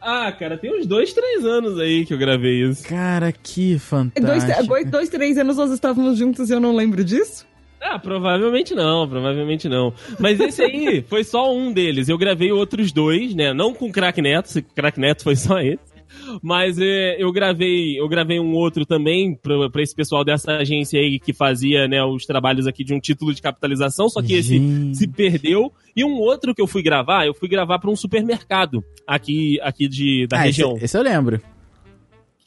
Ah, 0.00 0.30
cara, 0.32 0.56
tem 0.56 0.78
uns 0.78 0.86
dois, 0.86 1.12
três 1.12 1.44
anos 1.44 1.78
aí 1.80 2.04
que 2.06 2.14
eu 2.14 2.18
gravei 2.18 2.62
isso. 2.64 2.82
Cara, 2.86 3.32
que 3.32 3.70
Dois, 3.72 3.82
fantástico. 3.82 4.66
dois, 4.66 4.90
dois, 4.90 5.08
três 5.08 5.36
anos 5.38 5.56
nós 5.56 5.70
estávamos 5.72 6.18
juntos 6.18 6.48
e 6.48 6.52
eu 6.52 6.60
não 6.60 6.74
lembro 6.74 7.02
disso? 7.04 7.46
Ah, 7.88 7.98
provavelmente 7.98 8.74
não, 8.74 9.08
provavelmente 9.08 9.68
não. 9.68 9.92
Mas 10.18 10.40
esse 10.40 10.62
aí 10.62 11.02
foi 11.08 11.22
só 11.24 11.54
um 11.54 11.72
deles. 11.72 12.08
Eu 12.08 12.18
gravei 12.18 12.50
outros 12.50 12.90
dois, 12.92 13.34
né? 13.34 13.52
Não 13.54 13.72
com 13.72 13.86
o 13.86 13.92
Crack 13.92 14.20
Neto, 14.20 14.46
se 14.48 14.62
Crack 14.62 14.98
Neto 14.98 15.22
foi 15.22 15.36
só 15.36 15.60
esse. 15.60 15.96
Mas 16.42 16.78
é, 16.80 17.16
eu 17.22 17.30
gravei 17.30 18.00
eu 18.00 18.08
gravei 18.08 18.40
um 18.40 18.54
outro 18.54 18.86
também 18.86 19.34
pra, 19.34 19.68
pra 19.70 19.82
esse 19.82 19.94
pessoal 19.94 20.24
dessa 20.24 20.52
agência 20.56 20.98
aí 20.98 21.18
que 21.20 21.32
fazia 21.32 21.86
né, 21.86 22.02
os 22.02 22.24
trabalhos 22.24 22.66
aqui 22.66 22.82
de 22.84 22.94
um 22.94 23.00
título 23.00 23.34
de 23.34 23.42
capitalização, 23.42 24.08
só 24.08 24.22
que 24.22 24.34
esse 24.34 24.58
Gente. 24.58 24.96
se 24.96 25.06
perdeu. 25.06 25.70
E 25.94 26.04
um 26.04 26.14
outro 26.18 26.54
que 26.54 26.60
eu 26.62 26.66
fui 26.66 26.82
gravar, 26.82 27.26
eu 27.26 27.34
fui 27.34 27.48
gravar 27.48 27.78
pra 27.78 27.90
um 27.90 27.96
supermercado 27.96 28.82
aqui, 29.06 29.58
aqui 29.62 29.88
de, 29.88 30.26
da 30.26 30.38
Ah, 30.38 30.48
esse, 30.48 30.62
região. 30.62 30.78
esse 30.80 30.96
eu 30.96 31.02
lembro. 31.02 31.40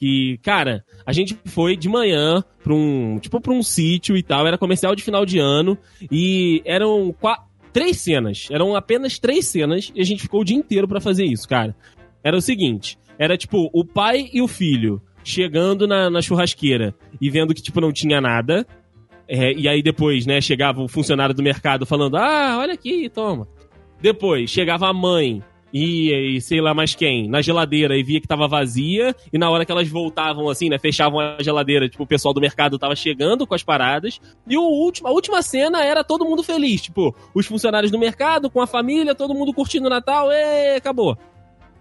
Que, 0.00 0.38
cara, 0.42 0.82
a 1.04 1.12
gente 1.12 1.36
foi 1.44 1.76
de 1.76 1.86
manhã 1.88 2.42
pra 2.64 2.72
um. 2.74 3.18
Tipo, 3.18 3.38
pra 3.40 3.52
um 3.52 3.62
sítio 3.62 4.16
e 4.16 4.22
tal. 4.22 4.46
Era 4.46 4.56
comercial 4.56 4.94
de 4.96 5.02
final 5.02 5.26
de 5.26 5.38
ano. 5.38 5.76
E 6.10 6.62
eram 6.64 7.12
qua- 7.20 7.44
três 7.72 7.98
cenas. 7.98 8.48
Eram 8.50 8.74
apenas 8.74 9.18
três 9.18 9.46
cenas. 9.46 9.92
E 9.94 10.00
a 10.00 10.04
gente 10.04 10.22
ficou 10.22 10.40
o 10.40 10.44
dia 10.44 10.56
inteiro 10.56 10.88
pra 10.88 11.00
fazer 11.02 11.26
isso, 11.26 11.46
cara. 11.46 11.76
Era 12.24 12.34
o 12.36 12.40
seguinte: 12.40 12.98
era 13.18 13.36
tipo, 13.36 13.68
o 13.74 13.84
pai 13.84 14.30
e 14.32 14.40
o 14.40 14.48
filho 14.48 15.02
chegando 15.22 15.86
na, 15.86 16.08
na 16.08 16.22
churrasqueira 16.22 16.94
e 17.20 17.28
vendo 17.28 17.54
que, 17.54 17.60
tipo, 17.60 17.78
não 17.80 17.92
tinha 17.92 18.22
nada. 18.22 18.66
É, 19.28 19.52
e 19.52 19.68
aí 19.68 19.82
depois, 19.82 20.24
né, 20.26 20.40
chegava 20.40 20.82
o 20.82 20.88
funcionário 20.88 21.34
do 21.34 21.42
mercado 21.42 21.84
falando: 21.84 22.16
Ah, 22.16 22.56
olha 22.58 22.72
aqui, 22.72 23.08
toma. 23.10 23.46
Depois 24.00 24.48
chegava 24.48 24.88
a 24.88 24.94
mãe 24.94 25.42
e, 25.72 26.40
sei 26.40 26.60
lá 26.60 26.74
mais 26.74 26.94
quem, 26.94 27.28
na 27.28 27.40
geladeira 27.40 27.96
e 27.96 28.02
via 28.02 28.20
que 28.20 28.26
tava 28.26 28.48
vazia, 28.48 29.14
e 29.32 29.38
na 29.38 29.50
hora 29.50 29.64
que 29.64 29.72
elas 29.72 29.88
voltavam 29.88 30.48
assim, 30.48 30.68
né, 30.68 30.78
fechavam 30.78 31.20
a 31.20 31.36
geladeira, 31.40 31.88
tipo, 31.88 32.02
o 32.02 32.06
pessoal 32.06 32.34
do 32.34 32.40
mercado 32.40 32.78
tava 32.78 32.96
chegando 32.96 33.46
com 33.46 33.54
as 33.54 33.62
paradas, 33.62 34.20
e 34.46 34.56
o 34.56 34.62
último, 34.62 35.08
a 35.08 35.10
última 35.10 35.42
cena 35.42 35.84
era 35.84 36.04
todo 36.04 36.24
mundo 36.24 36.42
feliz, 36.42 36.82
tipo, 36.82 37.14
os 37.34 37.46
funcionários 37.46 37.90
do 37.90 37.98
mercado 37.98 38.50
com 38.50 38.60
a 38.60 38.66
família, 38.66 39.14
todo 39.14 39.34
mundo 39.34 39.52
curtindo 39.52 39.86
o 39.86 39.90
Natal, 39.90 40.30
e 40.30 40.76
acabou. 40.76 41.16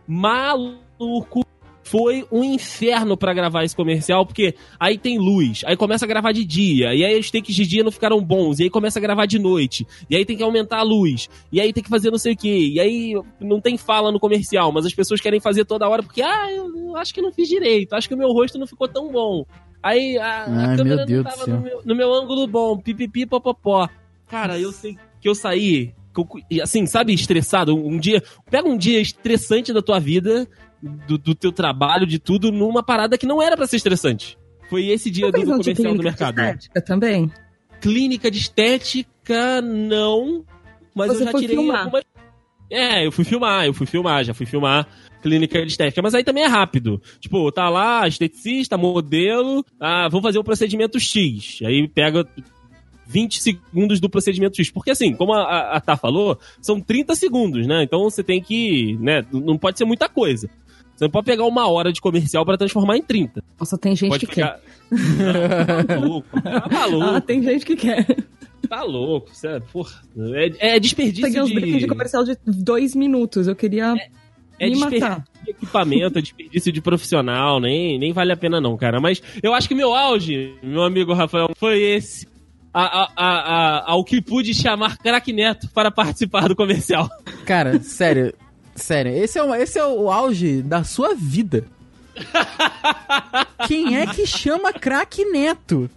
Maluco. 0.08 1.46
Foi 1.90 2.24
um 2.32 2.44
inferno 2.44 3.18
pra 3.18 3.34
gravar 3.34 3.64
esse 3.64 3.76
comercial, 3.76 4.24
porque 4.24 4.54
aí 4.80 4.96
tem 4.96 5.18
luz, 5.18 5.64
aí 5.66 5.76
começa 5.76 6.06
a 6.06 6.08
gravar 6.08 6.32
de 6.32 6.46
dia, 6.46 6.94
e 6.94 7.04
aí 7.04 7.20
os 7.20 7.32
takes 7.32 7.56
de 7.56 7.66
dia 7.66 7.84
não 7.84 7.92
ficaram 7.92 8.22
bons, 8.22 8.60
e 8.60 8.64
aí 8.66 8.70
começa 8.70 9.00
a 9.00 9.02
gravar 9.02 9.26
de 9.26 9.40
noite, 9.40 9.88
e 10.08 10.16
aí 10.16 10.24
tem 10.24 10.38
que 10.38 10.44
aumentar 10.44 10.78
a 10.78 10.84
luz, 10.84 11.28
e 11.52 11.60
aí 11.60 11.74
tem 11.74 11.82
que 11.82 11.90
fazer 11.90 12.12
não 12.12 12.20
sei 12.20 12.34
o 12.34 12.38
que, 12.38 12.74
e 12.76 12.80
aí 12.80 13.20
não 13.42 13.60
tem 13.60 13.76
fala 13.76 14.12
no 14.12 14.20
comercial, 14.20 14.72
mas 14.72 14.86
as 14.86 14.94
pessoas 14.94 15.20
querem 15.20 15.40
fazer 15.40 15.66
toda 15.66 15.90
hora 15.90 16.04
porque, 16.04 16.22
ah, 16.22 16.52
eu, 16.52 16.68
eu 16.78 16.96
acho 16.96 17.12
que 17.12 17.24
não 17.24 17.32
fiz 17.32 17.50
direito, 17.50 17.94
acho 17.94 18.08
que 18.08 18.14
o 18.14 18.18
meu 18.18 18.32
rosto 18.32 18.60
não 18.60 18.68
ficou 18.68 18.88
tão 18.88 19.12
bom. 19.12 19.44
Aí 19.82 20.16
a, 20.20 20.44
a 20.44 20.70
Ai, 20.70 20.78
câmera 20.78 20.96
meu 20.98 21.06
Deus 21.08 21.24
não 21.26 21.32
tava 21.32 21.48
no 21.48 21.60
meu, 21.60 21.82
no 21.84 21.96
meu 21.96 22.14
ângulo 22.14 22.46
bom, 22.46 22.78
pipipi, 22.78 23.26
popopó. 23.26 23.90
Cara, 24.28 24.60
eu 24.60 24.72
sei 24.72 24.96
que 25.20 25.28
eu 25.28 25.34
saí, 25.34 25.92
assim, 26.62 26.86
sabe, 26.86 27.16
estressado, 27.16 27.76
um 27.76 27.98
dia, 27.98 28.22
pega 28.48 28.70
um 28.70 28.78
dia 28.78 29.02
estressante 29.02 29.74
da 29.74 29.82
tua 29.82 30.00
vida, 30.00 30.48
do, 30.82 31.18
do 31.18 31.36
teu 31.36 31.52
trabalho, 31.52 32.06
de 32.06 32.20
tudo, 32.20 32.52
numa 32.52 32.84
parada 32.84 33.18
que 33.18 33.26
não 33.26 33.42
era 33.42 33.56
pra 33.58 33.68
ser 33.68 33.78
estressante. 33.78 34.38
Foi 34.70 34.88
esse 34.88 35.10
dia 35.10 35.28
do, 35.28 35.32
Talvez 35.32 35.48
do 35.50 35.52
comercial 35.58 35.74
do 35.74 36.00
clínica 36.00 36.00
de 36.00 36.04
mercado. 36.04 36.36
né? 36.38 36.50
estética 36.52 36.82
também. 36.82 37.32
Clínica 37.82 38.32
de 38.32 38.38
estética, 38.38 39.62
não. 39.62 40.46
Mas 40.94 41.08
Você 41.08 41.24
eu 41.24 41.26
já 41.26 41.34
tirei 41.34 41.56
filmar. 41.56 41.86
algumas. 41.86 42.04
É, 42.72 43.06
eu 43.06 43.12
fui 43.12 43.26
filmar, 43.26 43.66
eu 43.66 43.74
fui 43.74 43.88
filmar, 43.88 44.24
já 44.24 44.34
fui 44.34 44.46
filmar 44.46 44.88
clínica 45.24 45.66
de 45.66 45.72
estética. 45.72 46.02
Mas 46.02 46.14
aí 46.14 46.24
também 46.24 46.44
é 46.44 46.48
rápido. 46.48 47.02
Tipo, 47.20 47.52
tá 47.52 47.68
lá, 47.70 48.08
esteticista, 48.08 48.78
modelo, 48.78 49.66
ah, 49.80 50.08
vou 50.10 50.22
fazer 50.22 50.38
o 50.40 50.44
procedimento 50.44 51.00
X. 51.00 51.60
Aí 51.64 51.88
pega 51.88 52.28
20 53.08 53.42
segundos 53.42 54.00
do 54.00 54.10
procedimento 54.10 54.58
X. 54.58 54.70
Porque 54.70 54.92
assim, 54.92 55.14
como 55.14 55.34
a, 55.34 55.42
a, 55.42 55.78
a 55.78 55.82
Tá 55.82 55.98
falou, 55.98 56.38
são 56.62 56.80
30 56.80 57.16
segundos, 57.16 57.66
né? 57.66 57.84
Então 57.84 58.04
você 58.04 58.24
tem 58.24 58.42
que, 58.42 58.98
né, 59.00 59.26
não 59.32 59.58
pode 59.58 59.78
ser 59.78 59.86
muita 59.86 60.08
coisa. 60.08 60.50
Você 61.00 61.06
não 61.06 61.12
pode 61.12 61.26
pegar 61.26 61.46
uma 61.46 61.66
hora 61.70 61.94
de 61.94 62.02
comercial 62.02 62.44
pra 62.46 62.58
transformar 62.58 62.98
em 62.98 63.02
30. 63.02 63.42
Nossa, 63.58 63.78
tem 63.78 63.96
gente 63.96 64.10
pode 64.10 64.28
que 64.28 64.36
quer. 64.36 64.60
pegar... 64.90 65.86
tá 65.88 65.96
maluco, 65.96 66.42
tá 66.42 66.68
maluco. 66.70 67.06
Ah, 67.06 67.22
tem 67.22 67.42
gente 67.42 67.66
que 67.66 67.76
quer. 67.78 68.06
Tá 68.68 68.84
louco, 68.84 69.34
sério, 69.34 69.64
porra. 69.72 70.02
É, 70.60 70.76
é 70.76 70.80
desperdício 70.80 71.24
Peguei 71.24 71.42
uns 71.42 71.48
de... 71.48 71.54
briefings 71.56 71.80
de 71.80 71.88
comercial 71.88 72.24
de 72.26 72.38
dois 72.46 72.94
minutos. 72.96 73.48
Eu 73.48 73.56
queria 73.56 73.96
é 74.60 74.66
me 74.66 74.72
desperdício 74.74 75.08
matar. 75.10 75.24
de 75.46 75.52
equipamento, 75.52 76.20
é 76.20 76.22
desperdício 76.22 76.72
de 76.74 76.82
profissional, 76.82 77.62
nem, 77.62 77.98
nem 77.98 78.12
vale 78.12 78.34
a 78.34 78.38
pena 78.38 78.60
não, 78.60 78.76
cara. 78.76 79.00
Mas 79.00 79.24
eu 79.42 79.54
acho 79.54 79.70
que 79.70 79.74
meu 79.76 79.96
auge, 79.96 80.54
meu 80.62 80.84
amigo 80.84 81.14
Rafael, 81.14 81.50
foi 81.56 81.80
esse. 81.82 82.28
A, 82.74 82.84
a, 82.84 83.12
a, 83.16 83.30
a- 83.80 83.92
ao 83.92 84.04
que 84.04 84.22
pude 84.22 84.54
chamar 84.54 84.98
Crack 84.98 85.32
Neto 85.32 85.70
para 85.74 85.90
participar 85.90 86.50
do 86.50 86.56
comercial. 86.58 87.10
Cara, 87.46 87.82
sério. 87.82 88.34
Sério, 88.80 89.12
esse 89.14 89.38
é, 89.38 89.44
o, 89.44 89.54
esse 89.56 89.78
é 89.78 89.86
o 89.86 90.10
auge 90.12 90.62
da 90.62 90.84
sua 90.84 91.14
vida. 91.16 91.66
Quem 93.68 93.98
é 93.98 94.08
que 94.08 94.26
chama 94.26 94.74
craque 94.74 95.24
Neto? 95.26 95.90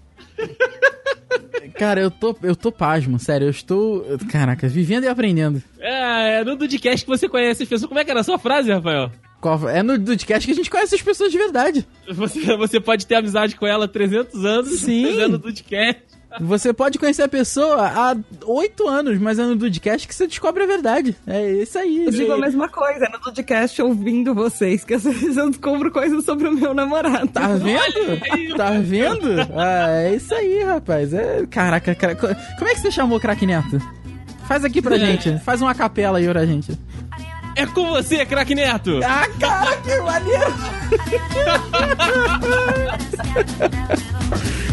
Cara, 1.78 2.00
eu 2.00 2.10
tô, 2.10 2.36
eu 2.42 2.54
tô 2.54 2.70
pasmo, 2.70 3.18
sério, 3.18 3.46
eu 3.46 3.50
estou. 3.50 4.04
Caraca, 4.30 4.68
vivendo 4.68 5.04
e 5.04 5.08
aprendendo. 5.08 5.62
É, 5.78 6.40
é 6.40 6.44
no 6.44 6.56
Dudcast 6.56 7.04
que 7.04 7.10
você 7.10 7.28
conhece 7.28 7.62
as 7.62 7.68
pessoas. 7.68 7.88
Como 7.88 7.98
é 7.98 8.04
que 8.04 8.10
era 8.10 8.20
a 8.20 8.24
sua 8.24 8.38
frase, 8.38 8.70
Rafael? 8.72 9.10
Qual- 9.40 9.68
É 9.68 9.82
no 9.82 9.98
podcast 10.00 10.46
que 10.46 10.52
a 10.52 10.56
gente 10.56 10.70
conhece 10.70 10.94
as 10.94 11.02
pessoas 11.02 11.32
de 11.32 11.38
verdade. 11.38 11.86
Você, 12.08 12.56
você 12.56 12.78
pode 12.78 13.06
ter 13.06 13.16
amizade 13.16 13.56
com 13.56 13.66
ela 13.66 13.86
há 13.86 13.88
300 13.88 14.44
anos 14.44 14.80
Sim. 14.80 15.06
fazendo 15.10 15.38
Dudcast. 15.38 16.02
Você 16.40 16.72
pode 16.72 16.98
conhecer 16.98 17.22
a 17.22 17.28
pessoa 17.28 17.86
há 17.86 18.16
oito 18.46 18.88
anos, 18.88 19.18
mas 19.18 19.38
é 19.38 19.44
no 19.44 19.54
Dudcast 19.56 20.08
que 20.08 20.14
você 20.14 20.26
descobre 20.26 20.62
a 20.64 20.66
verdade. 20.66 21.16
É 21.26 21.50
isso 21.52 21.78
aí. 21.78 22.04
Eu 22.06 22.10
digo 22.10 22.32
a 22.32 22.38
mesma 22.38 22.68
coisa 22.68 23.08
no 23.12 23.20
podcast 23.20 23.80
ouvindo 23.82 24.34
vocês, 24.34 24.82
que 24.84 24.94
às 24.94 25.04
vezes 25.04 25.36
eu 25.36 25.50
descubro 25.50 25.90
coisas 25.90 26.24
sobre 26.24 26.48
o 26.48 26.52
meu 26.52 26.72
namorado. 26.74 27.28
Tá 27.28 27.48
vendo? 27.48 28.56
Tá 28.56 28.70
vendo? 28.80 29.28
Ah, 29.56 29.88
é 30.02 30.14
isso 30.14 30.34
aí, 30.34 30.62
rapaz. 30.64 31.12
É... 31.12 31.44
Caraca, 31.50 31.94
cara. 31.94 32.14
co- 32.14 32.28
Como 32.58 32.70
é 32.70 32.74
que 32.74 32.80
você 32.80 32.90
chamou 32.90 33.20
Craque 33.20 33.46
Neto? 33.46 33.78
Faz 34.48 34.64
aqui 34.64 34.80
pra 34.82 34.98
gente. 34.98 35.38
Faz 35.40 35.60
uma 35.62 35.74
capela 35.74 36.18
aí 36.18 36.26
pra 36.28 36.44
gente. 36.46 36.78
É 37.54 37.66
com 37.66 37.86
você, 37.90 38.24
Crack 38.24 38.54
Neto! 38.54 38.98
Ah, 39.04 39.28
cara, 39.38 39.76
que 39.76 40.00
maneiro! 40.00 40.54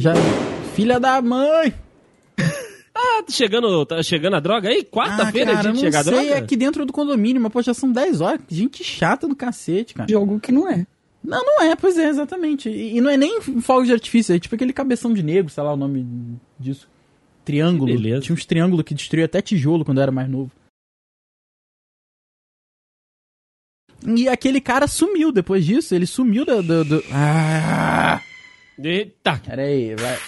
Já. 0.00 0.14
Filha 0.74 1.00
da 1.00 1.20
mãe! 1.22 1.74
Ah, 2.98 3.22
tá 3.22 3.30
chegando, 3.30 3.84
tá 3.84 4.02
chegando 4.02 4.36
a 4.36 4.40
droga 4.40 4.70
aí? 4.70 4.82
Quarta-feira 4.82 5.50
ah, 5.50 5.52
é 5.52 5.56
cara, 5.56 5.62
dia 5.64 5.72
de 5.72 5.76
não 5.76 5.84
chegar 5.84 6.00
a 6.00 6.04
sei, 6.04 6.12
droga? 6.14 6.30
é 6.30 6.38
aqui 6.38 6.56
dentro 6.56 6.86
do 6.86 6.94
condomínio, 6.94 7.42
mas 7.42 7.52
pô, 7.52 7.60
já 7.60 7.74
são 7.74 7.92
10 7.92 8.22
horas. 8.22 8.40
Gente 8.48 8.82
chata 8.82 9.28
do 9.28 9.36
cacete, 9.36 9.92
cara. 9.92 10.10
Jogo 10.10 10.40
que 10.40 10.50
não 10.50 10.66
é. 10.66 10.86
Não, 11.22 11.44
não 11.44 11.62
é, 11.62 11.76
pois 11.76 11.98
é, 11.98 12.08
exatamente. 12.08 12.70
E, 12.70 12.96
e 12.96 13.00
não 13.02 13.10
é 13.10 13.18
nem 13.18 13.38
fogo 13.60 13.84
de 13.84 13.92
artifício, 13.92 14.34
é 14.34 14.38
tipo 14.38 14.54
aquele 14.54 14.72
cabeção 14.72 15.12
de 15.12 15.22
negro, 15.22 15.52
sei 15.52 15.62
lá 15.62 15.74
o 15.74 15.76
nome 15.76 16.06
disso. 16.58 16.88
Triângulo. 17.44 17.90
Que 17.90 17.98
beleza. 17.98 18.22
Tinha 18.22 18.34
uns 18.34 18.46
triângulos 18.46 18.84
que 18.84 18.94
destruía 18.94 19.26
até 19.26 19.42
tijolo 19.42 19.84
quando 19.84 19.98
eu 19.98 20.02
era 20.02 20.12
mais 20.12 20.28
novo. 20.28 20.50
E 24.06 24.28
aquele 24.28 24.60
cara 24.60 24.86
sumiu 24.86 25.32
depois 25.32 25.64
disso, 25.64 25.94
ele 25.94 26.06
sumiu 26.06 26.44
do. 26.44 26.62
do, 26.62 26.84
do... 26.84 27.04
Ah! 27.12 28.20
Eita! 28.82 29.40
Pera 29.44 29.62
aí, 29.62 29.94
vai. 29.94 30.18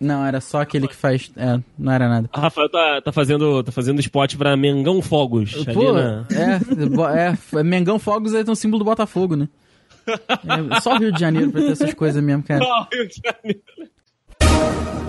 Não, 0.00 0.24
era 0.26 0.40
só 0.40 0.60
aquele 0.60 0.88
que 0.88 0.96
faz. 0.96 1.30
É, 1.36 1.60
não 1.78 1.92
era 1.92 2.08
nada. 2.08 2.28
A 2.32 2.40
Rafael 2.40 2.68
tá, 2.68 3.00
tá, 3.02 3.12
fazendo, 3.12 3.62
tá 3.62 3.70
fazendo 3.70 4.00
spot 4.00 4.36
pra 4.36 4.56
Mengão 4.56 5.00
Fogos. 5.00 5.54
Pô, 5.72 5.92
na- 5.92 6.26
é, 6.32 7.58
é, 7.58 7.62
Mengão 7.62 7.98
Fogos 8.00 8.34
é 8.34 8.42
um 8.48 8.54
símbolo 8.54 8.80
do 8.80 8.84
Botafogo, 8.84 9.36
né? 9.36 9.48
É, 10.08 10.80
só 10.80 10.94
o 10.96 10.98
Rio 10.98 11.12
de 11.12 11.20
Janeiro 11.20 11.52
pra 11.52 11.60
ter 11.60 11.70
essas 11.72 11.94
coisas 11.94 12.22
mesmo, 12.22 12.42
cara. 12.42 12.64
Ó, 12.64 12.86
Rio 12.92 13.06
de 13.06 13.20
Janeiro. 13.24 15.01